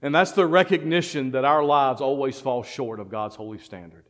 And 0.03 0.13
that's 0.13 0.33
the 0.33 0.45
recognition 0.45 1.31
that 1.31 1.45
our 1.45 1.63
lives 1.63 1.99
always 1.99 2.39
fall 2.39 2.61
short 2.61 2.99
of 2.99 3.09
God's 3.09 3.35
holy 3.35 3.57
standard. 3.57 4.05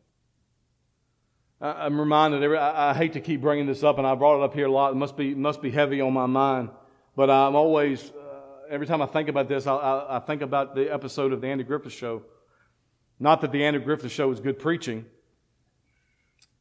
I'm 1.58 1.98
reminded, 1.98 2.54
I 2.54 2.92
hate 2.92 3.14
to 3.14 3.20
keep 3.20 3.40
bringing 3.40 3.64
this 3.64 3.82
up, 3.82 3.96
and 3.96 4.06
I 4.06 4.14
brought 4.14 4.42
it 4.42 4.44
up 4.44 4.52
here 4.52 4.66
a 4.66 4.70
lot. 4.70 4.92
It 4.92 4.96
must 4.96 5.16
be, 5.16 5.34
must 5.34 5.62
be 5.62 5.70
heavy 5.70 6.02
on 6.02 6.12
my 6.12 6.26
mind. 6.26 6.68
But 7.16 7.30
I'm 7.30 7.56
always 7.56 8.12
every 8.68 8.86
time 8.86 9.02
I 9.02 9.06
think 9.06 9.28
about 9.28 9.48
this, 9.48 9.66
I, 9.66 9.74
I, 9.74 10.16
I, 10.16 10.20
think 10.20 10.42
about 10.42 10.74
the 10.74 10.92
episode 10.92 11.32
of 11.32 11.40
the 11.40 11.48
Andy 11.48 11.64
Griffith 11.64 11.92
Show. 11.92 12.22
Not 13.18 13.40
that 13.40 13.52
the 13.52 13.64
Andy 13.64 13.78
Griffith 13.78 14.12
Show 14.12 14.30
is 14.30 14.40
good 14.40 14.58
preaching, 14.58 15.06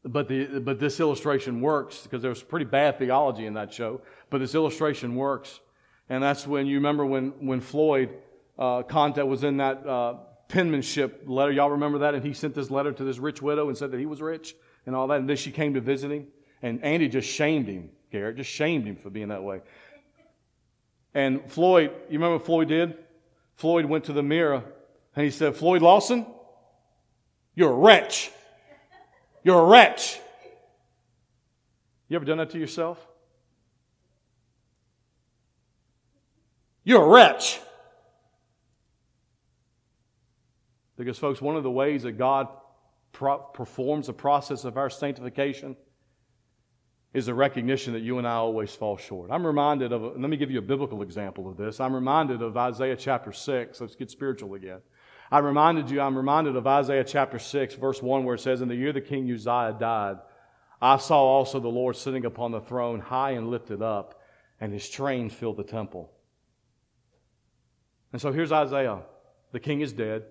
but, 0.03 0.27
the, 0.27 0.59
but 0.59 0.79
this 0.79 0.99
illustration 0.99 1.61
works 1.61 2.03
because 2.03 2.21
there 2.21 2.29
was 2.29 2.43
pretty 2.43 2.65
bad 2.65 2.99
theology 2.99 3.45
in 3.45 3.55
that 3.55 3.73
show. 3.73 4.01
But 4.29 4.39
this 4.39 4.55
illustration 4.55 5.15
works. 5.15 5.59
And 6.09 6.21
that's 6.21 6.45
when 6.45 6.67
you 6.67 6.75
remember 6.75 7.05
when, 7.05 7.29
when 7.45 7.59
Floyd 7.59 8.09
uh, 8.57 8.83
Content 8.83 9.27
was 9.27 9.43
in 9.43 9.57
that 9.57 9.85
uh, 9.85 10.15
penmanship 10.47 11.23
letter. 11.25 11.51
Y'all 11.51 11.71
remember 11.71 11.99
that? 11.99 12.13
And 12.13 12.23
he 12.23 12.33
sent 12.33 12.53
this 12.53 12.69
letter 12.69 12.91
to 12.91 13.03
this 13.03 13.17
rich 13.17 13.41
widow 13.41 13.67
and 13.67 13.77
said 13.77 13.91
that 13.91 13.99
he 13.99 14.05
was 14.05 14.21
rich 14.21 14.55
and 14.85 14.95
all 14.95 15.07
that. 15.07 15.19
And 15.19 15.29
then 15.29 15.37
she 15.37 15.51
came 15.51 15.73
to 15.73 15.81
visit 15.81 16.11
him. 16.11 16.27
And 16.61 16.83
Andy 16.83 17.09
just 17.09 17.27
shamed 17.27 17.67
him, 17.67 17.89
Garrett, 18.11 18.37
just 18.37 18.49
shamed 18.49 18.85
him 18.85 18.95
for 18.95 19.09
being 19.09 19.27
that 19.29 19.43
way. 19.43 19.61
And 21.15 21.49
Floyd, 21.49 21.91
you 22.09 22.19
remember 22.19 22.35
what 22.35 22.45
Floyd 22.45 22.67
did? 22.67 22.97
Floyd 23.55 23.85
went 23.85 24.03
to 24.03 24.13
the 24.13 24.21
mirror 24.21 24.63
and 25.15 25.23
he 25.23 25.31
said, 25.31 25.55
Floyd 25.55 25.81
Lawson, 25.81 26.25
you're 27.55 27.71
a 27.71 27.75
wretch. 27.75 28.31
You're 29.41 29.61
a 29.61 29.65
wretch. 29.65 30.19
You 32.09 32.17
ever 32.17 32.25
done 32.25 32.37
that 32.39 32.49
to 32.49 32.59
yourself? 32.59 32.99
You're 36.83 37.03
a 37.03 37.07
wretch. 37.07 37.61
Because, 40.97 41.17
folks, 41.17 41.41
one 41.41 41.55
of 41.55 41.63
the 41.63 41.71
ways 41.71 42.03
that 42.03 42.13
God 42.13 42.49
pro- 43.13 43.37
performs 43.37 44.07
the 44.07 44.13
process 44.13 44.65
of 44.65 44.77
our 44.77 44.89
sanctification 44.89 45.77
is 47.15 47.27
the 47.27 47.33
recognition 47.33 47.93
that 47.93 48.01
you 48.01 48.17
and 48.17 48.27
I 48.27 48.33
always 48.33 48.75
fall 48.75 48.97
short. 48.97 49.31
I'm 49.31 49.47
reminded 49.47 49.93
of, 49.93 50.03
a, 50.03 50.07
let 50.07 50.29
me 50.29 50.35
give 50.35 50.51
you 50.51 50.59
a 50.59 50.61
biblical 50.61 51.01
example 51.01 51.49
of 51.49 51.55
this. 51.55 51.79
I'm 51.79 51.95
reminded 51.95 52.41
of 52.41 52.57
Isaiah 52.57 52.97
chapter 52.97 53.31
6. 53.31 53.79
Let's 53.79 53.95
get 53.95 54.11
spiritual 54.11 54.55
again. 54.55 54.81
I 55.31 55.39
reminded 55.39 55.89
you, 55.89 56.01
I'm 56.01 56.17
reminded 56.17 56.57
of 56.57 56.67
Isaiah 56.67 57.05
chapter 57.05 57.39
6, 57.39 57.75
verse 57.75 58.01
1, 58.01 58.25
where 58.25 58.35
it 58.35 58.41
says, 58.41 58.59
In 58.59 58.67
the 58.67 58.75
year 58.75 58.91
the 58.91 58.99
king 58.99 59.31
Uzziah 59.31 59.77
died, 59.79 60.17
I 60.81 60.97
saw 60.97 61.23
also 61.23 61.61
the 61.61 61.69
Lord 61.69 61.95
sitting 61.95 62.25
upon 62.25 62.51
the 62.51 62.59
throne, 62.59 62.99
high 62.99 63.31
and 63.31 63.49
lifted 63.49 63.81
up, 63.81 64.21
and 64.59 64.73
his 64.73 64.89
train 64.89 65.29
filled 65.29 65.55
the 65.55 65.63
temple. 65.63 66.11
And 68.11 68.21
so 68.21 68.33
here's 68.33 68.51
Isaiah. 68.51 69.03
The 69.53 69.61
king 69.61 69.79
is 69.79 69.93
dead. 69.93 70.23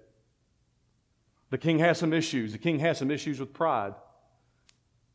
The 1.49 1.57
king 1.57 1.79
has 1.79 1.97
some 1.99 2.13
issues. 2.13 2.53
The 2.53 2.59
king 2.59 2.79
has 2.81 2.99
some 2.99 3.11
issues 3.11 3.41
with 3.41 3.55
pride. 3.55 3.95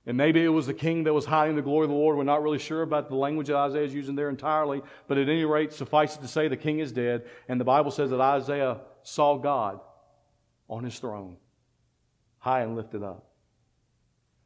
And 0.10 0.18
maybe 0.18 0.44
it 0.44 0.50
was 0.50 0.66
the 0.66 0.74
king 0.74 1.04
that 1.04 1.14
was 1.14 1.26
hiding 1.26 1.56
the 1.56 1.62
glory 1.62 1.84
of 1.84 1.92
the 1.92 1.96
Lord. 1.96 2.18
We're 2.18 2.24
not 2.24 2.42
really 2.42 2.58
sure 2.58 2.82
about 2.82 3.10
the 3.10 3.16
language 3.16 3.46
that 3.46 3.58
Isaiah 3.58 3.84
is 3.84 3.94
using 3.94 4.16
there 4.16 4.30
entirely. 4.30 4.82
But 5.08 5.20
at 5.20 5.30
any 5.30 5.46
rate, 5.46 5.72
suffice 5.72 6.16
it 6.16 6.24
to 6.24 6.28
say, 6.28 6.48
the 6.48 6.58
king 6.58 6.80
is 6.80 6.92
dead. 6.92 7.28
And 7.48 7.62
the 7.62 7.64
Bible 7.64 7.92
says 7.92 8.10
that 8.10 8.20
Isaiah 8.20 8.78
saw 9.04 9.38
God 9.38 9.80
on 10.68 10.84
his 10.84 10.98
throne, 10.98 11.38
high 12.40 12.62
and 12.62 12.76
lifted 12.76 13.04
up. 13.04 13.24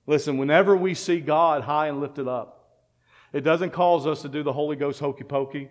Listen, 0.06 0.38
whenever 0.38 0.76
we 0.76 0.94
see 0.96 1.22
God 1.22 1.64
high 1.64 1.88
and 1.88 2.02
lifted 2.02 2.28
up, 2.28 2.82
it 3.32 3.46
doesn't 3.46 3.72
cause 3.72 4.06
us 4.06 4.22
to 4.24 4.28
do 4.28 4.44
the 4.44 4.52
Holy 4.52 4.76
Ghost 4.76 5.00
hokey 5.00 5.24
pokey. 5.24 5.70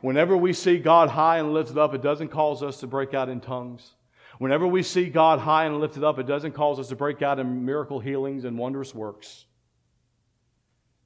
Whenever 0.00 0.34
we 0.34 0.54
see 0.54 0.78
God 0.78 1.10
high 1.10 1.40
and 1.40 1.52
lifted 1.52 1.76
up, 1.76 1.92
it 1.92 2.00
doesn't 2.00 2.28
cause 2.28 2.62
us 2.62 2.80
to 2.80 2.86
break 2.86 3.12
out 3.12 3.28
in 3.28 3.42
tongues. 3.42 3.92
Whenever 4.40 4.66
we 4.66 4.82
see 4.82 5.10
God 5.10 5.38
high 5.38 5.66
and 5.66 5.78
lifted 5.80 6.02
up, 6.02 6.18
it 6.18 6.26
doesn't 6.26 6.52
cause 6.52 6.78
us 6.78 6.88
to 6.88 6.96
break 6.96 7.20
out 7.20 7.38
in 7.38 7.66
miracle 7.66 8.00
healings 8.00 8.46
and 8.46 8.56
wondrous 8.56 8.94
works. 8.94 9.44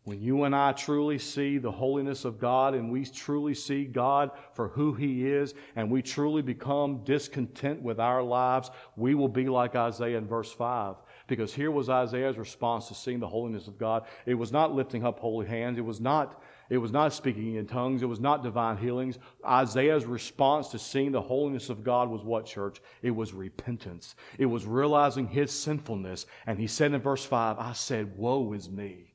When 0.05 0.21
you 0.21 0.45
and 0.45 0.55
I 0.55 0.71
truly 0.71 1.19
see 1.19 1.59
the 1.59 1.73
holiness 1.73 2.25
of 2.25 2.39
God 2.39 2.75
and 2.75 2.93
we 2.93 3.05
truly 3.05 3.55
see 3.55 3.87
God 3.87 4.31
for 4.53 4.69
who 4.69 4.93
He 4.95 5.27
is 5.27 5.53
and 5.75 5.91
we 5.91 6.01
truly 6.01 6.43
become 6.43 7.03
discontent 7.03 7.83
with 7.83 7.99
our 7.99 8.23
lives, 8.23 8.71
we 8.95 9.17
will 9.17 9.27
be 9.27 9.49
like 9.49 9.75
Isaiah 9.75 10.19
in 10.19 10.29
verse 10.29 10.53
5. 10.53 10.95
Because 11.27 11.53
here 11.53 11.73
was 11.73 11.89
Isaiah's 11.89 12.39
response 12.39 12.87
to 12.87 12.95
seeing 12.95 13.19
the 13.19 13.27
holiness 13.27 13.67
of 13.67 13.79
God. 13.79 14.07
It 14.27 14.35
was 14.35 14.53
not 14.53 14.73
lifting 14.73 15.05
up 15.05 15.19
holy 15.19 15.49
hands. 15.49 15.77
It 15.77 15.85
was 15.85 16.01
not 16.01 16.41
it 16.71 16.79
was 16.79 16.93
not 16.93 17.13
speaking 17.13 17.57
in 17.57 17.67
tongues. 17.67 18.03
It 18.03 18.07
was 18.07 18.21
not 18.21 18.43
divine 18.43 18.79
healings. 18.79 19.19
Isaiah's 19.47 20.07
response 20.07 20.69
to 20.69 20.79
seeing 20.79 21.13
the 21.13 21.21
holiness 21.21 21.69
of 21.69 21.85
God 21.85 22.09
was 22.09 22.23
what, 22.23 22.47
church? 22.47 22.81
It 23.03 23.11
was 23.11 23.33
repentance. 23.33 24.15
It 24.39 24.47
was 24.47 24.65
realizing 24.65 25.29
his 25.29 25.53
sinfulness. 25.53 26.27
And 26.47 26.59
he 26.59 26.67
said 26.67 26.93
in 26.93 27.01
verse 27.01 27.25
5, 27.25 27.59
I 27.59 27.73
said, 27.73 28.17
Woe 28.17 28.53
is 28.55 28.71
me. 28.71 29.15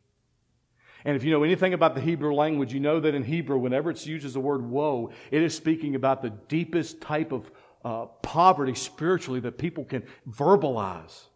And 1.06 1.16
if 1.16 1.24
you 1.24 1.32
know 1.32 1.44
anything 1.44 1.74
about 1.74 1.96
the 1.96 2.02
Hebrew 2.02 2.34
language, 2.34 2.74
you 2.74 2.80
know 2.80 3.00
that 3.00 3.16
in 3.16 3.24
Hebrew, 3.24 3.58
whenever 3.58 3.90
it's 3.90 4.06
used 4.06 4.26
as 4.26 4.34
the 4.34 4.40
word 4.40 4.62
woe, 4.62 5.12
it 5.32 5.42
is 5.42 5.56
speaking 5.56 5.96
about 5.96 6.22
the 6.22 6.30
deepest 6.30 7.02
type 7.02 7.32
of 7.32 7.50
uh, 7.86 8.06
poverty 8.22 8.76
spiritually 8.76 9.40
that 9.40 9.58
people 9.58 9.86
can 9.86 10.04
verbalize. 10.30 11.29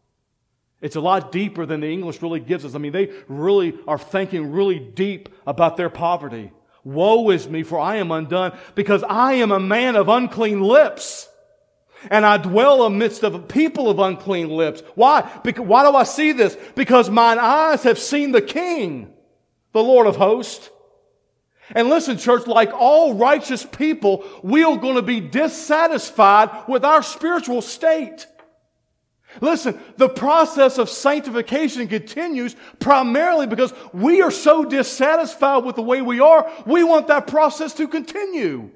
It's 0.83 0.97
a 0.97 1.01
lot 1.01 1.31
deeper 1.31 1.65
than 1.65 1.79
the 1.79 1.87
English 1.87 2.21
really 2.21 2.41
gives 2.41 2.65
us. 2.65 2.75
I 2.75 2.77
mean, 2.77 2.91
they 2.91 3.09
really 3.29 3.73
are 3.87 3.97
thinking 3.97 4.51
really 4.51 4.79
deep 4.79 5.29
about 5.47 5.77
their 5.77 5.89
poverty. 5.89 6.51
Woe 6.83 7.29
is 7.29 7.47
me, 7.47 7.63
for 7.63 7.79
I 7.79 7.95
am 7.95 8.11
undone, 8.11 8.51
because 8.75 9.01
I 9.01 9.35
am 9.35 9.53
a 9.53 9.61
man 9.61 9.95
of 9.95 10.09
unclean 10.09 10.59
lips. 10.59 11.29
And 12.11 12.25
I 12.25 12.35
dwell 12.35 12.83
amidst 12.83 13.23
of 13.23 13.33
a 13.33 13.39
people 13.39 13.89
of 13.89 13.99
unclean 13.99 14.49
lips. 14.49 14.83
Why? 14.95 15.21
Because, 15.45 15.65
why 15.65 15.89
do 15.89 15.95
I 15.95 16.03
see 16.03 16.33
this? 16.33 16.57
Because 16.75 17.09
mine 17.09 17.39
eyes 17.39 17.83
have 17.83 17.97
seen 17.97 18.33
the 18.33 18.41
King, 18.41 19.13
the 19.71 19.81
Lord 19.81 20.05
of 20.05 20.17
hosts. 20.17 20.69
And 21.71 21.87
listen, 21.87 22.17
church, 22.17 22.45
like 22.45 22.73
all 22.73 23.13
righteous 23.13 23.65
people, 23.65 24.25
we 24.43 24.65
are 24.65 24.75
going 24.75 24.95
to 24.95 25.01
be 25.01 25.21
dissatisfied 25.21 26.67
with 26.67 26.83
our 26.83 27.01
spiritual 27.01 27.61
state. 27.61 28.27
Listen, 29.41 29.79
the 29.97 30.09
process 30.09 30.77
of 30.77 30.89
sanctification 30.89 31.87
continues 31.87 32.55
primarily 32.79 33.47
because 33.47 33.73
we 33.93 34.21
are 34.21 34.31
so 34.31 34.65
dissatisfied 34.65 35.63
with 35.63 35.75
the 35.75 35.81
way 35.81 36.01
we 36.01 36.19
are, 36.19 36.51
we 36.65 36.83
want 36.83 37.07
that 37.07 37.27
process 37.27 37.73
to 37.73 37.87
continue. 37.87 38.69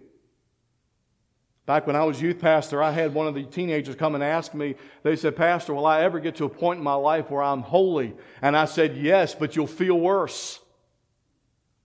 Back 1.67 1.85
when 1.85 1.97
I 1.97 2.05
was 2.05 2.21
youth 2.21 2.39
pastor, 2.39 2.81
I 2.81 2.91
had 2.91 3.13
one 3.13 3.27
of 3.27 3.35
the 3.35 3.43
teenagers 3.43 3.95
come 3.95 4.15
and 4.15 4.23
ask 4.23 4.53
me, 4.53 4.75
they 5.03 5.17
said, 5.17 5.35
Pastor, 5.35 5.73
will 5.73 5.85
I 5.85 6.01
ever 6.01 6.21
get 6.21 6.37
to 6.37 6.45
a 6.45 6.49
point 6.49 6.77
in 6.77 6.83
my 6.83 6.93
life 6.93 7.29
where 7.29 7.43
I'm 7.43 7.61
holy? 7.61 8.15
And 8.41 8.55
I 8.55 8.63
said, 8.63 8.95
Yes, 8.95 9.35
but 9.35 9.57
you'll 9.57 9.67
feel 9.67 9.99
worse. 9.99 10.61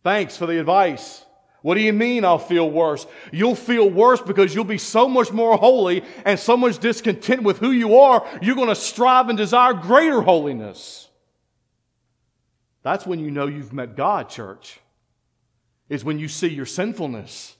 Thanks 0.04 0.36
for 0.36 0.46
the 0.46 0.60
advice. 0.60 1.24
What 1.62 1.74
do 1.74 1.80
you 1.80 1.92
mean 1.92 2.24
I'll 2.24 2.38
feel 2.38 2.68
worse? 2.68 3.06
You'll 3.32 3.54
feel 3.54 3.88
worse 3.88 4.20
because 4.20 4.54
you'll 4.54 4.64
be 4.64 4.78
so 4.78 5.08
much 5.08 5.32
more 5.32 5.56
holy 5.56 6.04
and 6.24 6.38
so 6.38 6.56
much 6.56 6.78
discontent 6.78 7.44
with 7.44 7.58
who 7.58 7.70
you 7.70 7.98
are, 8.00 8.26
you're 8.42 8.56
going 8.56 8.68
to 8.68 8.74
strive 8.74 9.28
and 9.28 9.38
desire 9.38 9.72
greater 9.72 10.20
holiness. 10.20 11.08
That's 12.82 13.06
when 13.06 13.20
you 13.20 13.30
know 13.30 13.46
you've 13.46 13.72
met 13.72 13.96
God, 13.96 14.28
church, 14.28 14.80
is 15.88 16.04
when 16.04 16.18
you 16.18 16.26
see 16.26 16.48
your 16.48 16.66
sinfulness. 16.66 17.54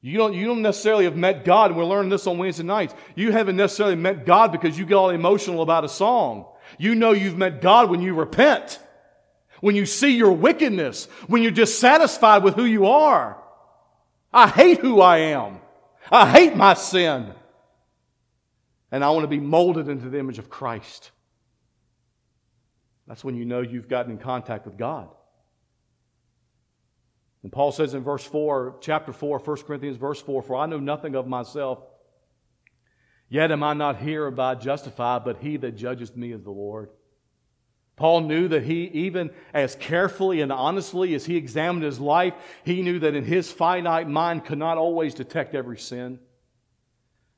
You 0.00 0.18
don't, 0.18 0.34
you 0.34 0.46
don't 0.46 0.62
necessarily 0.62 1.04
have 1.04 1.16
met 1.16 1.44
God, 1.44 1.70
and 1.70 1.78
we're 1.78 1.84
learning 1.86 2.10
this 2.10 2.26
on 2.28 2.38
Wednesday 2.38 2.62
nights. 2.62 2.94
You 3.16 3.32
haven't 3.32 3.56
necessarily 3.56 3.96
met 3.96 4.24
God 4.24 4.52
because 4.52 4.78
you 4.78 4.86
get 4.86 4.94
all 4.94 5.10
emotional 5.10 5.62
about 5.62 5.84
a 5.84 5.88
song. 5.88 6.46
You 6.78 6.94
know 6.94 7.12
you've 7.12 7.38
met 7.38 7.60
God 7.60 7.90
when 7.90 8.02
you 8.02 8.14
repent 8.14 8.78
when 9.64 9.74
you 9.74 9.86
see 9.86 10.14
your 10.14 10.32
wickedness, 10.32 11.06
when 11.26 11.42
you're 11.42 11.50
dissatisfied 11.50 12.42
with 12.42 12.54
who 12.54 12.66
you 12.66 12.84
are. 12.84 13.42
I 14.30 14.46
hate 14.46 14.80
who 14.80 15.00
I 15.00 15.16
am. 15.16 15.56
I 16.10 16.28
hate 16.28 16.54
my 16.54 16.74
sin. 16.74 17.32
And 18.92 19.02
I 19.02 19.08
want 19.08 19.24
to 19.24 19.28
be 19.28 19.40
molded 19.40 19.88
into 19.88 20.10
the 20.10 20.18
image 20.18 20.38
of 20.38 20.50
Christ. 20.50 21.12
That's 23.06 23.24
when 23.24 23.36
you 23.36 23.46
know 23.46 23.62
you've 23.62 23.88
gotten 23.88 24.12
in 24.12 24.18
contact 24.18 24.66
with 24.66 24.76
God. 24.76 25.08
And 27.42 27.50
Paul 27.50 27.72
says 27.72 27.94
in 27.94 28.04
verse 28.04 28.24
4, 28.24 28.80
chapter 28.82 29.14
4, 29.14 29.38
1 29.38 29.56
Corinthians, 29.62 29.96
verse 29.96 30.20
4, 30.20 30.42
For 30.42 30.56
I 30.56 30.66
know 30.66 30.78
nothing 30.78 31.14
of 31.14 31.26
myself, 31.26 31.78
yet 33.30 33.50
am 33.50 33.62
I 33.62 33.72
not 33.72 33.96
hereby 33.96 34.56
justified, 34.56 35.24
but 35.24 35.38
he 35.38 35.56
that 35.56 35.72
judges 35.72 36.14
me 36.14 36.32
is 36.32 36.42
the 36.42 36.50
Lord. 36.50 36.90
Paul 37.96 38.22
knew 38.22 38.48
that 38.48 38.64
he, 38.64 38.84
even 38.86 39.30
as 39.52 39.76
carefully 39.76 40.40
and 40.40 40.50
honestly 40.50 41.14
as 41.14 41.26
he 41.26 41.36
examined 41.36 41.84
his 41.84 42.00
life, 42.00 42.34
he 42.64 42.82
knew 42.82 42.98
that 42.98 43.14
in 43.14 43.24
his 43.24 43.52
finite 43.52 44.08
mind 44.08 44.44
could 44.44 44.58
not 44.58 44.78
always 44.78 45.14
detect 45.14 45.54
every 45.54 45.78
sin. 45.78 46.18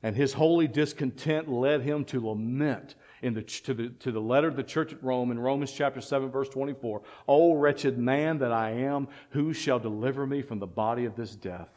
And 0.01 0.15
his 0.15 0.33
holy 0.33 0.67
discontent 0.67 1.47
led 1.49 1.81
him 1.81 2.05
to 2.05 2.27
lament 2.27 2.95
in 3.21 3.33
the, 3.33 3.43
to, 3.43 3.73
the, 3.73 3.89
to 3.89 4.11
the 4.11 4.21
letter 4.21 4.47
of 4.47 4.55
the 4.55 4.63
church 4.63 4.93
at 4.93 5.03
Rome 5.03 5.31
in 5.31 5.39
Romans 5.39 5.71
chapter 5.71 6.01
7, 6.01 6.29
verse 6.31 6.49
24. 6.49 7.01
O 7.27 7.53
wretched 7.53 7.97
man 7.97 8.39
that 8.39 8.51
I 8.51 8.71
am, 8.71 9.07
who 9.31 9.53
shall 9.53 9.79
deliver 9.79 10.25
me 10.25 10.41
from 10.41 10.59
the 10.59 10.67
body 10.67 11.05
of 11.05 11.15
this 11.15 11.35
death? 11.35 11.69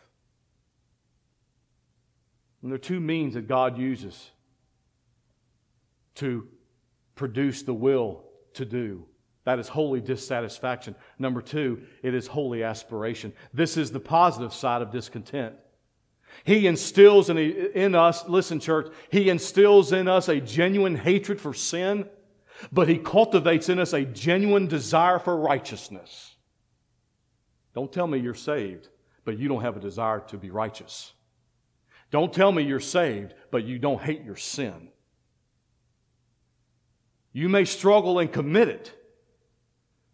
And 2.62 2.70
there 2.70 2.76
are 2.76 2.78
two 2.78 3.01
means 3.01 3.35
that 3.35 3.49
God 3.49 3.78
uses 3.78 4.31
to 6.16 6.47
produce 7.14 7.62
the 7.62 7.74
will 7.74 8.24
to 8.55 8.64
do. 8.64 9.07
That 9.44 9.59
is 9.59 9.68
holy 9.68 10.01
dissatisfaction. 10.01 10.94
Number 11.18 11.40
two, 11.40 11.82
it 12.03 12.14
is 12.14 12.26
holy 12.26 12.62
aspiration. 12.62 13.32
This 13.55 13.76
is 13.76 13.90
the 13.90 14.01
positive 14.01 14.53
side 14.53 14.82
of 14.82 14.90
discontent. 14.90 15.55
He 16.44 16.66
instills 16.66 17.30
in, 17.30 17.38
in 17.38 17.94
us, 17.94 18.28
listen, 18.28 18.61
church, 18.61 18.92
he 19.11 19.28
instills 19.30 19.92
in 19.92 20.09
us 20.09 20.28
a 20.28 20.40
genuine 20.40 20.94
hatred 20.94 21.40
for 21.40 21.53
sin, 21.53 22.09
but 22.70 22.88
he 22.88 22.98
cultivates 22.98 23.68
in 23.68 23.78
us 23.78 23.92
a 23.92 24.05
genuine 24.05 24.66
desire 24.66 25.18
for 25.18 25.36
righteousness. 25.36 26.36
Don't 27.74 27.92
tell 27.92 28.07
me 28.07 28.18
you're 28.18 28.34
saved, 28.34 28.88
but 29.24 29.38
you 29.38 29.48
don't 29.48 29.62
have 29.62 29.76
a 29.76 29.80
desire 29.80 30.20
to 30.28 30.36
be 30.36 30.51
righteous. 30.51 31.12
Don't 32.11 32.32
tell 32.32 32.53
me 32.53 32.62
you're 32.62 32.80
saved, 32.80 33.34
but 33.51 33.64
you 33.64 33.78
don't 33.78 34.03
hate 34.03 34.24
your 34.24 34.36
sin. 34.36 34.88
You 37.33 37.49
may 37.49 37.64
struggle 37.64 38.18
and 38.18 38.33
commit 38.33 38.68
it, 38.68 38.93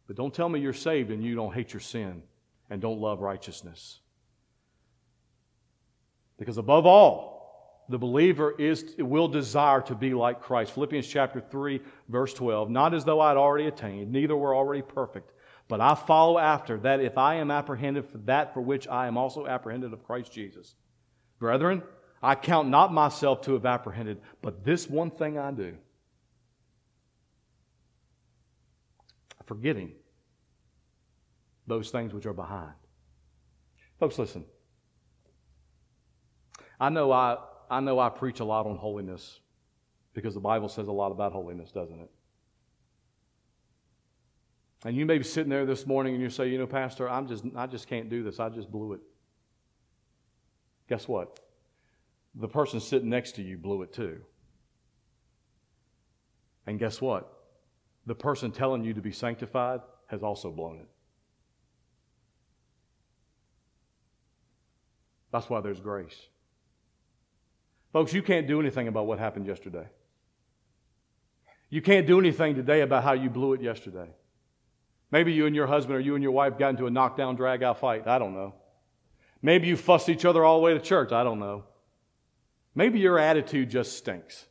but 0.06 0.16
don't 0.16 0.34
tell 0.34 0.48
me 0.48 0.60
you're 0.60 0.72
saved 0.72 1.10
and 1.10 1.22
you 1.22 1.34
don't 1.34 1.54
hate 1.54 1.72
your 1.72 1.80
sin 1.80 2.22
and 2.68 2.80
don't 2.80 3.00
love 3.00 3.20
righteousness. 3.20 4.00
Because 6.38 6.58
above 6.58 6.84
all, 6.84 7.36
the 7.88 7.98
believer 7.98 8.54
is 8.58 8.94
will 8.98 9.28
desire 9.28 9.80
to 9.82 9.94
be 9.94 10.12
like 10.12 10.42
Christ. 10.42 10.72
Philippians 10.72 11.06
chapter 11.06 11.40
3, 11.40 11.80
verse 12.08 12.34
12. 12.34 12.68
Not 12.68 12.94
as 12.94 13.04
though 13.04 13.20
I'd 13.20 13.36
already 13.36 13.68
attained, 13.68 14.12
neither 14.12 14.36
were 14.36 14.54
already 14.54 14.82
perfect, 14.82 15.32
but 15.68 15.80
I 15.80 15.94
follow 15.94 16.38
after 16.38 16.78
that 16.80 17.00
if 17.00 17.16
I 17.16 17.36
am 17.36 17.50
apprehended 17.50 18.06
for 18.06 18.18
that 18.18 18.52
for 18.52 18.60
which 18.60 18.88
I 18.88 19.06
am 19.06 19.16
also 19.16 19.46
apprehended 19.46 19.92
of 19.92 20.04
Christ 20.04 20.32
Jesus. 20.32 20.74
Brethren, 21.38 21.82
I 22.22 22.34
count 22.34 22.68
not 22.68 22.92
myself 22.92 23.42
to 23.42 23.52
have 23.52 23.66
apprehended, 23.66 24.20
but 24.42 24.64
this 24.64 24.88
one 24.88 25.10
thing 25.10 25.38
I 25.38 25.52
do 25.52 25.76
forgetting 29.46 29.92
those 31.66 31.90
things 31.90 32.12
which 32.12 32.26
are 32.26 32.32
behind. 32.32 32.74
Folks, 33.98 34.18
listen. 34.18 34.44
I 36.78 36.90
know 36.90 37.10
I, 37.10 37.38
I 37.70 37.80
know 37.80 37.98
I 37.98 38.10
preach 38.10 38.40
a 38.40 38.44
lot 38.44 38.66
on 38.66 38.76
holiness 38.76 39.40
because 40.12 40.34
the 40.34 40.40
Bible 40.40 40.68
says 40.68 40.88
a 40.88 40.92
lot 40.92 41.10
about 41.10 41.32
holiness, 41.32 41.70
doesn't 41.72 42.00
it? 42.00 42.10
And 44.84 44.96
you 44.96 45.06
may 45.06 45.18
be 45.18 45.24
sitting 45.24 45.50
there 45.50 45.66
this 45.66 45.86
morning 45.86 46.14
and 46.14 46.22
you 46.22 46.28
say, 46.28 46.48
you 46.48 46.58
know, 46.58 46.66
Pastor, 46.66 47.08
I'm 47.08 47.26
just, 47.26 47.44
I 47.56 47.66
just 47.66 47.88
can't 47.88 48.10
do 48.10 48.22
this. 48.22 48.38
I 48.38 48.50
just 48.50 48.70
blew 48.70 48.92
it. 48.92 49.00
Guess 50.88 51.08
what? 51.08 51.40
The 52.34 52.48
person 52.48 52.78
sitting 52.80 53.08
next 53.08 53.32
to 53.36 53.42
you 53.42 53.56
blew 53.56 53.82
it 53.82 53.92
too. 53.92 54.20
And 56.66 56.78
guess 56.78 57.00
what? 57.00 57.35
The 58.06 58.14
person 58.14 58.52
telling 58.52 58.84
you 58.84 58.94
to 58.94 59.00
be 59.00 59.12
sanctified 59.12 59.80
has 60.06 60.22
also 60.22 60.50
blown 60.50 60.76
it. 60.76 60.88
That's 65.32 65.50
why 65.50 65.60
there's 65.60 65.80
grace. 65.80 66.16
Folks, 67.92 68.12
you 68.12 68.22
can't 68.22 68.46
do 68.46 68.60
anything 68.60 68.88
about 68.88 69.06
what 69.06 69.18
happened 69.18 69.46
yesterday. 69.46 69.86
You 71.68 71.82
can't 71.82 72.06
do 72.06 72.20
anything 72.20 72.54
today 72.54 72.82
about 72.82 73.02
how 73.02 73.12
you 73.12 73.28
blew 73.28 73.52
it 73.54 73.60
yesterday. 73.60 74.08
Maybe 75.10 75.32
you 75.32 75.46
and 75.46 75.54
your 75.54 75.66
husband 75.66 75.96
or 75.96 76.00
you 76.00 76.14
and 76.14 76.22
your 76.22 76.32
wife 76.32 76.58
got 76.58 76.70
into 76.70 76.86
a 76.86 76.90
knockdown, 76.90 77.36
drag 77.36 77.62
out 77.62 77.80
fight. 77.80 78.06
I 78.06 78.18
don't 78.18 78.34
know. 78.34 78.54
Maybe 79.42 79.66
you 79.66 79.76
fussed 79.76 80.08
each 80.08 80.24
other 80.24 80.44
all 80.44 80.58
the 80.58 80.62
way 80.62 80.74
to 80.74 80.80
church. 80.80 81.12
I 81.12 81.24
don't 81.24 81.40
know. 81.40 81.64
Maybe 82.74 82.98
your 82.98 83.18
attitude 83.18 83.70
just 83.70 83.96
stinks. 83.96 84.46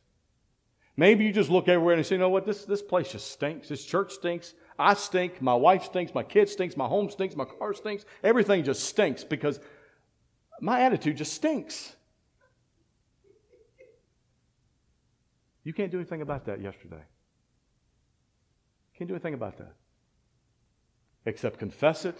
Maybe 0.96 1.24
you 1.24 1.32
just 1.32 1.50
look 1.50 1.68
everywhere 1.68 1.94
and 1.94 2.06
say, 2.06 2.14
you 2.14 2.18
know 2.18 2.30
what, 2.30 2.46
this, 2.46 2.64
this 2.64 2.80
place 2.80 3.12
just 3.12 3.30
stinks. 3.30 3.68
This 3.68 3.84
church 3.84 4.12
stinks. 4.12 4.54
I 4.78 4.94
stink. 4.94 5.42
My 5.42 5.54
wife 5.54 5.84
stinks. 5.84 6.14
My 6.14 6.22
kid 6.22 6.48
stinks. 6.48 6.76
My 6.76 6.86
home 6.86 7.10
stinks. 7.10 7.36
My 7.36 7.44
car 7.44 7.74
stinks. 7.74 8.06
Everything 8.24 8.64
just 8.64 8.84
stinks 8.84 9.22
because 9.22 9.60
my 10.60 10.80
attitude 10.80 11.18
just 11.18 11.34
stinks. 11.34 11.94
You 15.64 15.74
can't 15.74 15.90
do 15.90 15.98
anything 15.98 16.22
about 16.22 16.46
that 16.46 16.62
yesterday. 16.62 17.02
Can't 18.96 19.08
do 19.08 19.14
anything 19.14 19.34
about 19.34 19.58
that. 19.58 19.74
Except 21.26 21.58
confess 21.58 22.06
it. 22.06 22.16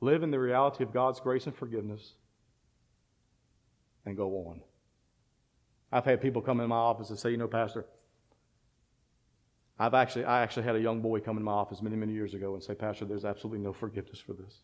Live 0.00 0.24
in 0.24 0.32
the 0.32 0.40
reality 0.40 0.82
of 0.82 0.92
God's 0.92 1.20
grace 1.20 1.46
and 1.46 1.54
forgiveness 1.54 2.14
and 4.06 4.16
go 4.16 4.46
on. 4.48 4.60
I've 5.92 6.04
had 6.04 6.20
people 6.20 6.42
come 6.42 6.60
in 6.60 6.68
my 6.68 6.76
office 6.76 7.10
and 7.10 7.18
say, 7.18 7.30
you 7.30 7.36
know, 7.36 7.48
Pastor, 7.48 7.86
I've 9.78 9.94
actually, 9.94 10.24
I 10.24 10.42
actually 10.42 10.64
had 10.64 10.76
a 10.76 10.80
young 10.80 11.00
boy 11.00 11.20
come 11.20 11.36
in 11.36 11.42
my 11.42 11.52
office 11.52 11.82
many, 11.82 11.96
many 11.96 12.12
years 12.12 12.34
ago 12.34 12.54
and 12.54 12.62
say, 12.62 12.74
Pastor, 12.74 13.04
there's 13.04 13.24
absolutely 13.24 13.60
no 13.60 13.72
forgiveness 13.72 14.20
for 14.20 14.32
this. 14.32 14.60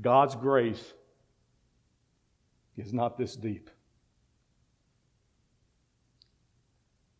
God's 0.00 0.34
grace 0.34 0.92
is 2.76 2.92
not 2.92 3.16
this 3.16 3.36
deep. 3.36 3.70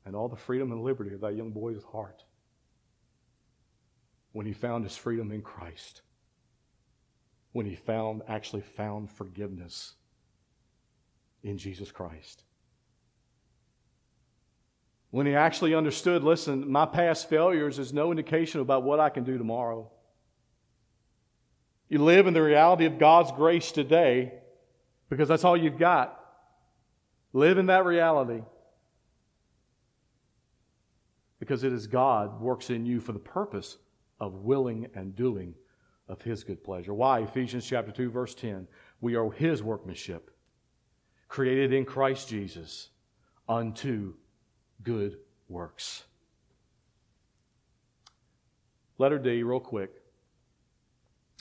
And 0.05 0.15
all 0.15 0.29
the 0.29 0.37
freedom 0.37 0.73
and 0.73 0.83
liberty 0.83 1.15
of 1.15 1.21
that 1.21 1.35
young 1.35 1.51
boy's 1.51 1.83
heart 1.83 2.25
when 4.33 4.45
he 4.45 4.53
found 4.53 4.85
his 4.85 4.97
freedom 4.97 5.31
in 5.33 5.41
Christ 5.41 6.03
when 7.55 7.65
he 7.65 7.77
found 7.77 8.21
actually 8.27 8.63
found 8.63 9.09
forgiveness 9.09 9.95
in 11.45 11.57
Jesus 11.57 11.93
Christ. 11.93 12.43
When 15.13 15.25
he 15.25 15.37
actually 15.37 15.73
understood, 15.73 16.25
listen, 16.25 16.69
my 16.69 16.85
past 16.85 17.31
failures 17.31 17.79
is 17.79 17.93
no 17.93 18.11
indication 18.11 18.61
about 18.61 18.83
what 18.83 18.99
I 18.99 19.09
can 19.09 19.23
do 19.23 19.39
tomorrow. 19.39 19.89
You 21.89 22.03
live 22.03 22.27
in 22.27 22.35
the 22.35 22.43
reality 22.43 22.87
of 22.87 22.99
God's 22.99 23.31
grace 23.31 23.71
today 23.71 24.33
because 25.09 25.29
that's 25.29 25.45
all 25.45 25.57
you've 25.57 25.79
got. 25.79 26.21
Live 27.33 27.59
in 27.59 27.67
that 27.67 27.85
reality 27.85 28.43
because 31.39 31.63
it 31.63 31.73
is 31.73 31.87
God 31.87 32.41
works 32.41 32.69
in 32.69 32.85
you 32.85 32.99
for 32.99 33.13
the 33.13 33.21
purpose 33.21 33.77
of 34.19 34.35
willing 34.35 34.89
and 34.97 35.15
doing 35.15 35.55
of 36.09 36.23
his 36.23 36.45
good 36.45 36.63
pleasure. 36.63 36.95
Why? 36.95 37.21
Ephesians 37.21 37.67
chapter 37.67 37.93
2 37.93 38.11
verse 38.11 38.35
10. 38.35 38.67
We 39.01 39.17
are 39.17 39.31
his 39.31 39.63
workmanship, 39.63 40.31
created 41.29 41.73
in 41.73 41.85
Christ 41.85 42.29
Jesus 42.29 42.91
unto 43.49 44.15
good 44.83 45.19
works. 45.49 46.05
Letter 48.99 49.19
D, 49.19 49.43
real 49.43 49.61
quick. 49.61 49.91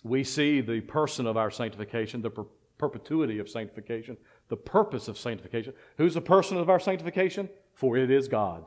We 0.04 0.24
see 0.24 0.60
the 0.60 0.82
person 0.82 1.28
of 1.28 1.38
our 1.38 1.52
sanctification, 1.52 2.22
the 2.22 2.30
per- 2.30 2.46
perpetuity 2.78 3.40
of 3.40 3.48
sanctification, 3.48 4.18
the 4.50 4.58
purpose 4.58 5.08
of 5.08 5.18
sanctification. 5.18 5.74
Who's 5.98 6.16
the 6.16 6.22
person 6.22 6.58
of 6.58 6.70
our 6.70 6.80
sanctification? 6.80 7.50
For 7.74 7.96
it 7.96 8.12
is 8.12 8.28
God. 8.28 8.66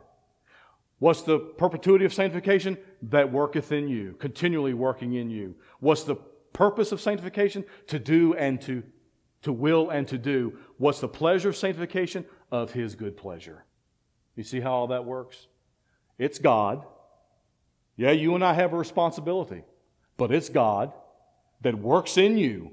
What's 0.98 1.22
the 1.22 1.38
perpetuity 1.38 2.04
of 2.04 2.14
sanctification? 2.14 2.78
That 3.02 3.30
worketh 3.30 3.72
in 3.72 3.88
you, 3.88 4.14
continually 4.18 4.74
working 4.74 5.14
in 5.14 5.30
you. 5.30 5.54
What's 5.80 6.04
the 6.04 6.16
purpose 6.52 6.92
of 6.92 7.00
sanctification? 7.00 7.64
To 7.88 7.98
do 7.98 8.34
and 8.34 8.60
to, 8.62 8.82
to 9.42 9.52
will 9.52 9.90
and 9.90 10.08
to 10.08 10.18
do. 10.18 10.58
What's 10.78 11.00
the 11.00 11.08
pleasure 11.08 11.50
of 11.50 11.56
sanctification? 11.56 12.24
Of 12.50 12.72
His 12.72 12.94
good 12.94 13.16
pleasure. 13.16 13.64
You 14.36 14.42
see 14.42 14.60
how 14.60 14.72
all 14.72 14.86
that 14.88 15.04
works? 15.04 15.48
It's 16.18 16.38
God. 16.38 16.84
Yeah, 17.96 18.12
you 18.12 18.34
and 18.34 18.44
I 18.44 18.52
have 18.54 18.72
a 18.72 18.76
responsibility, 18.76 19.64
but 20.16 20.30
it's 20.30 20.48
God 20.48 20.92
that 21.62 21.78
works 21.78 22.18
in 22.18 22.36
you, 22.36 22.72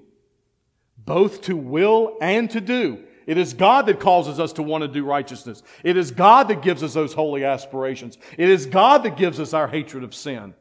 both 0.98 1.42
to 1.44 1.56
will 1.56 2.18
and 2.22 2.50
to 2.52 2.62
do. 2.62 3.04
It 3.26 3.38
is 3.38 3.54
God 3.54 3.86
that 3.86 4.00
causes 4.00 4.40
us 4.40 4.54
to 4.54 4.64
want 4.64 4.84
to 4.84 4.88
do 4.88 5.06
righteousness. 5.06 5.64
It 5.84 5.98
is 5.98 6.12
God 6.12 6.48
that 6.50 6.62
gives 6.62 6.84
us 6.84 6.94
those 6.94 7.14
holy 7.14 7.46
aspirations. 7.46 8.18
It 8.38 8.50
is 8.50 8.66
God 8.66 9.04
that 9.04 9.18
gives 9.18 9.40
us 9.40 9.54
our 9.54 9.68
hatred 9.68 10.04
of 10.04 10.14
sin 10.14 10.54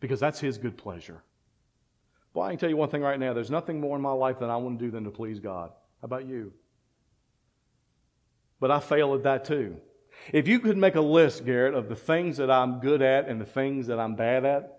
because 0.00 0.20
that's 0.20 0.40
His 0.40 0.58
good 0.58 0.76
pleasure. 0.76 1.22
Well, 2.32 2.46
I 2.46 2.50
can 2.50 2.58
tell 2.58 2.68
you 2.68 2.76
one 2.76 2.90
thing 2.90 3.02
right 3.02 3.18
now 3.18 3.32
there's 3.32 3.50
nothing 3.50 3.80
more 3.80 3.96
in 3.96 4.02
my 4.02 4.12
life 4.12 4.40
that 4.40 4.50
I 4.50 4.56
want 4.56 4.78
to 4.78 4.84
do 4.84 4.90
than 4.90 5.04
to 5.04 5.10
please 5.10 5.40
God. 5.40 5.70
How 6.00 6.06
about 6.06 6.26
you? 6.26 6.52
But 8.60 8.70
I 8.70 8.80
fail 8.80 9.14
at 9.14 9.22
that 9.22 9.44
too. 9.44 9.76
If 10.32 10.48
you 10.48 10.58
could 10.58 10.76
make 10.76 10.94
a 10.94 11.00
list, 11.00 11.44
Garrett, 11.44 11.74
of 11.74 11.88
the 11.88 11.96
things 11.96 12.36
that 12.36 12.50
I'm 12.50 12.80
good 12.80 13.02
at 13.02 13.28
and 13.28 13.40
the 13.40 13.46
things 13.46 13.88
that 13.88 13.98
I'm 13.98 14.14
bad 14.14 14.44
at, 14.44 14.74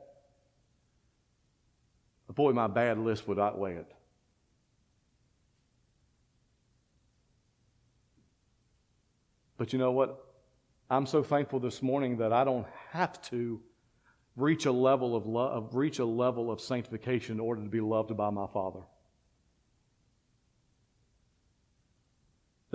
boy, 2.35 2.51
my 2.51 2.67
bad 2.67 2.99
list 2.99 3.27
would 3.27 3.39
outweigh 3.39 3.75
it. 3.75 3.94
But 9.57 9.73
you 9.73 9.79
know 9.79 9.91
what? 9.91 10.23
I'm 10.89 11.05
so 11.05 11.23
thankful 11.23 11.59
this 11.59 11.81
morning 11.81 12.17
that 12.17 12.31
I 12.31 12.43
don't 12.43 12.67
have 12.91 13.21
to 13.29 13.61
reach 14.35 14.65
a 14.65 14.71
level 14.71 15.15
of 15.15 15.25
love, 15.25 15.73
reach 15.73 15.99
a 15.99 16.05
level 16.05 16.51
of 16.51 16.61
sanctification 16.61 17.35
in 17.35 17.39
order 17.39 17.63
to 17.63 17.69
be 17.69 17.81
loved 17.81 18.15
by 18.15 18.29
my 18.29 18.47
Father. 18.47 18.81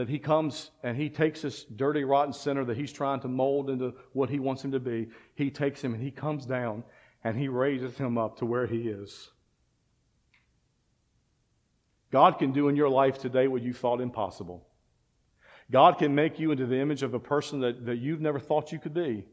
that 0.00 0.08
he 0.08 0.18
comes 0.18 0.70
and 0.82 0.96
he 0.96 1.10
takes 1.10 1.42
this 1.42 1.64
dirty, 1.64 2.04
rotten 2.04 2.32
sinner 2.32 2.64
that 2.64 2.74
he's 2.74 2.90
trying 2.90 3.20
to 3.20 3.28
mold 3.28 3.68
into 3.68 3.92
what 4.14 4.30
he 4.30 4.38
wants 4.38 4.64
him 4.64 4.72
to 4.72 4.80
be. 4.80 5.08
He 5.34 5.50
takes 5.50 5.82
him 5.82 5.92
and 5.92 6.02
he 6.02 6.10
comes 6.10 6.46
down 6.46 6.84
and 7.22 7.36
he 7.36 7.48
raises 7.48 7.98
him 7.98 8.16
up 8.16 8.38
to 8.38 8.46
where 8.46 8.66
he 8.66 8.88
is. 8.88 9.28
God 12.10 12.38
can 12.38 12.52
do 12.52 12.68
in 12.68 12.76
your 12.76 12.88
life 12.88 13.18
today 13.18 13.46
what 13.46 13.60
you 13.60 13.74
thought 13.74 14.00
impossible. 14.00 14.66
God 15.70 15.98
can 15.98 16.14
make 16.14 16.38
you 16.38 16.50
into 16.50 16.66
the 16.66 16.80
image 16.80 17.02
of 17.02 17.14
a 17.14 17.20
person 17.20 17.60
that, 17.60 17.86
that 17.86 17.98
you've 17.98 18.20
never 18.20 18.40
thought 18.40 18.72
you 18.72 18.78
could 18.78 18.94
be. 18.94 19.24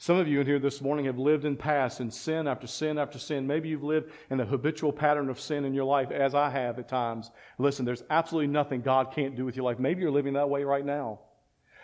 Some 0.00 0.16
of 0.16 0.28
you 0.28 0.40
in 0.40 0.46
here 0.46 0.60
this 0.60 0.80
morning 0.80 1.06
have 1.06 1.18
lived 1.18 1.44
in 1.44 1.56
past 1.56 2.00
in 2.00 2.10
sin 2.10 2.46
after 2.46 2.68
sin 2.68 2.98
after 2.98 3.18
sin. 3.18 3.48
Maybe 3.48 3.68
you've 3.68 3.82
lived 3.82 4.12
in 4.30 4.38
a 4.38 4.44
habitual 4.44 4.92
pattern 4.92 5.28
of 5.28 5.40
sin 5.40 5.64
in 5.64 5.74
your 5.74 5.84
life, 5.84 6.12
as 6.12 6.36
I 6.36 6.50
have 6.50 6.78
at 6.78 6.88
times. 6.88 7.32
Listen, 7.58 7.84
there's 7.84 8.04
absolutely 8.08 8.46
nothing 8.46 8.80
God 8.80 9.12
can't 9.12 9.34
do 9.34 9.44
with 9.44 9.56
your 9.56 9.64
life. 9.64 9.80
Maybe 9.80 10.02
you're 10.02 10.12
living 10.12 10.34
that 10.34 10.48
way 10.48 10.62
right 10.62 10.84
now. 10.84 11.18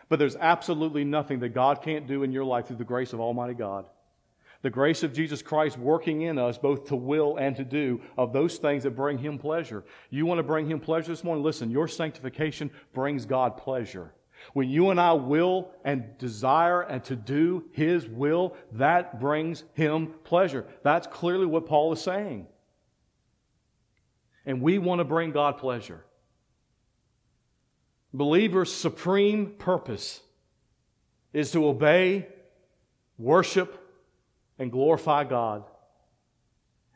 But 0.09 0.20
there's 0.20 0.36
absolutely 0.36 1.02
nothing 1.02 1.40
that 1.40 1.55
God 1.55 1.82
can't 1.82 2.07
do 2.07 2.22
in 2.22 2.30
your 2.30 2.44
life 2.44 2.68
through 2.68 2.76
the 2.76 2.84
grace 2.84 3.12
of 3.12 3.20
Almighty 3.20 3.55
God. 3.55 3.86
The 4.64 4.70
grace 4.70 5.02
of 5.02 5.12
Jesus 5.12 5.42
Christ 5.42 5.76
working 5.76 6.22
in 6.22 6.38
us 6.38 6.56
both 6.56 6.86
to 6.86 6.96
will 6.96 7.36
and 7.36 7.54
to 7.56 7.66
do 7.66 8.00
of 8.16 8.32
those 8.32 8.56
things 8.56 8.84
that 8.84 8.92
bring 8.92 9.18
Him 9.18 9.38
pleasure. 9.38 9.84
You 10.08 10.24
want 10.24 10.38
to 10.38 10.42
bring 10.42 10.66
Him 10.66 10.80
pleasure 10.80 11.08
this 11.08 11.22
morning? 11.22 11.44
Listen, 11.44 11.70
your 11.70 11.86
sanctification 11.86 12.70
brings 12.94 13.26
God 13.26 13.58
pleasure. 13.58 14.14
When 14.54 14.70
you 14.70 14.88
and 14.88 14.98
I 14.98 15.12
will 15.12 15.70
and 15.84 16.16
desire 16.16 16.80
and 16.80 17.04
to 17.04 17.14
do 17.14 17.66
His 17.72 18.08
will, 18.08 18.56
that 18.72 19.20
brings 19.20 19.64
Him 19.74 20.14
pleasure. 20.24 20.64
That's 20.82 21.06
clearly 21.08 21.44
what 21.44 21.66
Paul 21.66 21.92
is 21.92 22.00
saying. 22.00 22.46
And 24.46 24.62
we 24.62 24.78
want 24.78 25.00
to 25.00 25.04
bring 25.04 25.32
God 25.32 25.58
pleasure. 25.58 26.02
Believers' 28.14 28.72
supreme 28.72 29.56
purpose 29.58 30.22
is 31.34 31.50
to 31.50 31.66
obey, 31.68 32.28
worship, 33.18 33.82
and 34.59 34.70
glorify 34.70 35.24
God. 35.24 35.64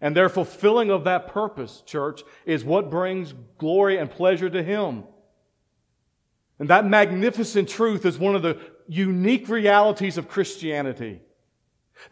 And 0.00 0.16
their 0.16 0.28
fulfilling 0.28 0.90
of 0.90 1.04
that 1.04 1.28
purpose, 1.28 1.82
church, 1.84 2.22
is 2.46 2.64
what 2.64 2.90
brings 2.90 3.34
glory 3.58 3.98
and 3.98 4.10
pleasure 4.10 4.48
to 4.48 4.62
Him. 4.62 5.04
And 6.58 6.70
that 6.70 6.86
magnificent 6.86 7.68
truth 7.68 8.04
is 8.04 8.18
one 8.18 8.34
of 8.34 8.42
the 8.42 8.58
unique 8.86 9.48
realities 9.48 10.18
of 10.18 10.28
Christianity. 10.28 11.20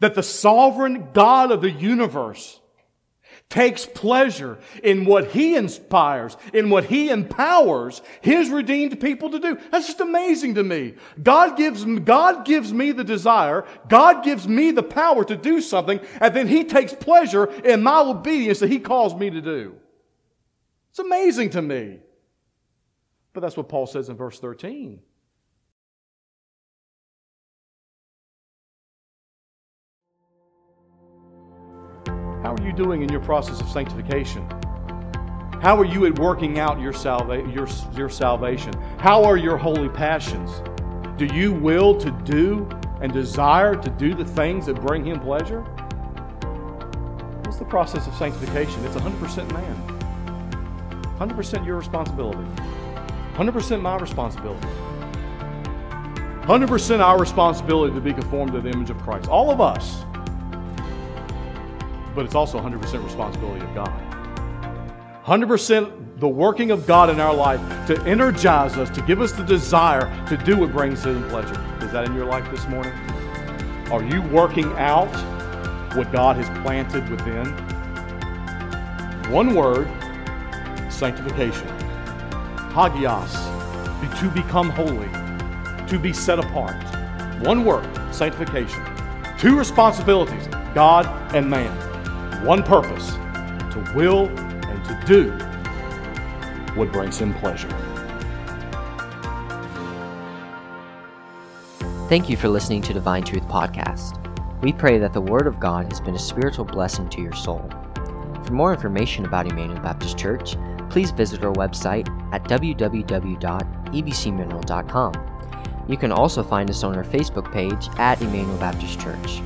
That 0.01 0.15
the 0.15 0.23
sovereign 0.23 1.11
God 1.13 1.53
of 1.53 1.61
the 1.63 1.71
universe 1.71 2.61
takes 3.49 3.87
pleasure 3.87 4.59
in 4.83 5.05
what 5.05 5.29
he 5.29 5.55
inspires, 5.55 6.37
in 6.53 6.69
what 6.69 6.85
he 6.85 7.11
empowers 7.11 8.03
his 8.21 8.51
redeemed 8.51 9.01
people 9.01 9.31
to 9.31 9.39
do. 9.39 9.59
That's 9.71 9.87
just 9.87 10.01
amazing 10.01 10.57
to 10.57 10.65
me. 10.65 10.95
God 11.23 11.57
gives, 11.57 11.85
God 11.85 12.45
gives 12.45 12.73
me 12.73 12.93
the 12.93 13.05
desire, 13.05 13.65
God 13.89 14.25
gives 14.25 14.49
me 14.49 14.73
the 14.73 14.83
power 14.83 15.25
to 15.25 15.37
do 15.37 15.61
something, 15.61 16.01
and 16.21 16.35
then 16.35 16.49
he 16.49 16.65
takes 16.65 16.93
pleasure 16.93 17.45
in 17.63 17.83
my 17.83 18.01
obedience 18.01 18.59
that 18.59 18.71
he 18.71 18.81
calls 18.81 19.15
me 19.15 19.31
to 19.31 19.41
do. 19.41 19.77
It's 20.91 20.99
amazing 20.99 21.51
to 21.51 21.63
me. 21.63 22.01
But 23.33 23.41
that's 23.41 23.57
what 23.57 23.69
Paul 23.69 23.87
says 23.87 24.09
in 24.09 24.17
verse 24.17 24.41
13. 24.41 24.99
Are 32.59 32.63
you 32.63 32.73
doing 32.73 33.03
in 33.03 33.09
your 33.09 33.21
process 33.21 33.61
of 33.61 33.69
sanctification? 33.69 34.49
How 35.61 35.77
are 35.79 35.85
you 35.85 36.07
at 36.07 36.19
working 36.19 36.59
out 36.59 36.81
your, 36.81 36.93
salva- 36.93 37.49
your, 37.51 37.67
your 37.95 38.09
salvation? 38.09 38.73
How 38.99 39.25
are 39.25 39.37
your 39.37 39.57
holy 39.57 39.89
passions? 39.89 40.63
Do 41.17 41.27
you 41.35 41.53
will 41.53 41.97
to 41.99 42.11
do 42.25 42.69
and 43.01 43.13
desire 43.13 43.75
to 43.75 43.91
do 43.91 44.15
the 44.15 44.25
things 44.25 44.67
that 44.67 44.81
bring 44.81 45.05
Him 45.05 45.21
pleasure? 45.21 45.63
What's 47.43 47.59
the 47.59 47.65
process 47.65 48.07
of 48.07 48.15
sanctification? 48.15 48.85
It's 48.85 48.97
100% 48.97 49.53
man, 49.53 51.19
100% 51.19 51.67
your 51.67 51.77
responsibility. 51.77 52.45
100% 53.35 53.81
my 53.81 53.97
responsibility. 53.97 54.67
100% 56.47 57.01
our 57.01 57.19
responsibility 57.19 57.95
to 57.95 58.01
be 58.01 58.13
conformed 58.13 58.53
to 58.53 58.61
the 58.61 58.71
image 58.71 58.91
of 58.91 58.99
Christ. 59.03 59.29
All 59.29 59.51
of 59.51 59.61
us. 59.61 60.05
But 62.17 62.25
it's 62.25 62.35
also 62.35 62.59
100% 62.59 63.05
responsibility 63.05 63.65
of 63.65 63.75
God. 63.75 63.93
100% 65.25 66.19
the 66.19 66.27
working 66.27 66.73
of 66.73 66.87
God 66.87 67.11
in 67.11 67.21
our 67.21 67.35
life 67.35 67.61
to 67.87 68.01
energize 68.03 68.77
us, 68.77 68.91
to 68.91 69.03
give 69.03 69.21
us 69.21 69.33
the 69.33 69.45
desire 69.45 70.11
to 70.27 70.37
do 70.37 70.57
what 70.57 70.73
brings 70.73 71.05
Him 71.05 71.29
pleasure. 71.29 71.61
Is 71.83 71.93
that 71.93 72.07
in 72.07 72.15
your 72.15 72.25
life 72.25 72.51
this 72.51 72.67
morning? 72.67 72.93
Are 73.93 74.03
you 74.03 74.23
working 74.23 74.73
out 74.79 75.15
what 75.95 76.11
God 76.11 76.37
has 76.37 76.49
planted 76.63 77.09
within? 77.09 77.47
One 79.31 79.55
word 79.55 79.89
sanctification 80.91 81.69
hagios, 82.77 83.33
to 84.21 84.29
become 84.33 84.69
holy, 84.69 85.09
to 85.89 85.99
be 85.99 86.13
set 86.13 86.39
apart. 86.39 86.77
One 87.43 87.65
word, 87.65 87.89
sanctification. 88.15 88.85
Two 89.39 89.57
responsibilities, 89.57 90.47
God 90.75 91.07
and 91.35 91.49
man. 91.49 91.96
One 92.45 92.63
purpose, 92.63 93.15
to 93.73 93.93
will 93.95 94.29
and 94.29 94.85
to 94.85 95.03
do 95.07 95.33
what 96.77 96.93
brings 96.93 97.19
him 97.19 97.35
pleasure. 97.35 97.69
Thank 102.09 102.29
you 102.29 102.37
for 102.37 102.49
listening 102.49 102.83
to 102.83 102.93
Divine 102.93 103.25
Truth 103.25 103.49
Podcast. 103.49 104.23
We 104.63 104.73
pray 104.73 104.99
that 104.99 105.13
the 105.13 105.21
Word 105.21 105.49
of 105.49 105.59
God 105.59 105.91
has 105.91 106.01
been 106.01 106.15
a 106.15 106.19
spiritual 106.19 106.65
blessing 106.65 107.09
to 107.11 107.21
your 107.21 107.33
soul. 107.33 107.69
For 108.45 108.53
more 108.53 108.73
information 108.73 109.25
about 109.25 109.51
Emmanuel 109.51 109.81
Baptist 109.81 110.17
Church, 110.17 110.55
please 110.89 111.11
visit 111.11 111.45
our 111.45 111.53
website 111.55 112.09
at 112.33 112.45
www.ebcmineral.com. 112.45 115.13
You 115.89 115.97
can 115.97 116.13
also 116.13 116.43
find 116.43 116.69
us 116.71 116.85
on 116.85 116.97
our 116.97 117.05
Facebook 117.05 117.53
page 117.53 117.89
at 117.99 118.23
Emmanuel 118.23 118.59
Baptist 118.59 119.01
Church. 119.01 119.41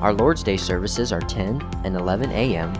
Our 0.00 0.12
Lord's 0.12 0.44
Day 0.44 0.56
services 0.56 1.12
are 1.12 1.20
10 1.20 1.60
and 1.84 1.96
11 1.96 2.30
a.m., 2.30 2.72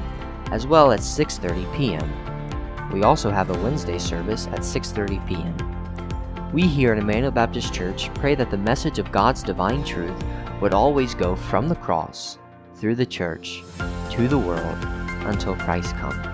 as 0.52 0.68
well 0.68 0.92
as 0.92 1.00
6:30 1.00 1.76
p.m. 1.76 2.92
We 2.92 3.02
also 3.02 3.30
have 3.30 3.50
a 3.50 3.58
Wednesday 3.58 3.98
service 3.98 4.46
at 4.46 4.60
6:30 4.60 5.26
p.m. 5.26 6.52
We 6.52 6.62
here 6.62 6.92
at 6.92 6.98
Emmanuel 6.98 7.32
Baptist 7.32 7.74
Church 7.74 8.12
pray 8.14 8.36
that 8.36 8.52
the 8.52 8.56
message 8.56 9.00
of 9.00 9.10
God's 9.10 9.42
divine 9.42 9.82
truth 9.84 10.24
would 10.60 10.72
always 10.72 11.14
go 11.14 11.34
from 11.34 11.68
the 11.68 11.74
cross, 11.74 12.38
through 12.76 12.94
the 12.94 13.04
church, 13.04 13.64
to 14.10 14.28
the 14.28 14.38
world, 14.38 14.78
until 15.26 15.56
Christ 15.56 15.96
comes. 15.96 16.24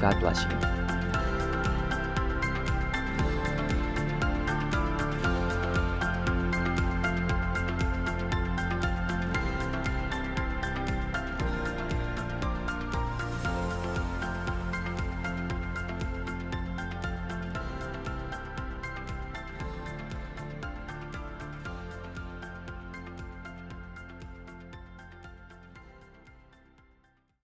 God 0.00 0.18
bless 0.18 0.42
you. 0.42 0.81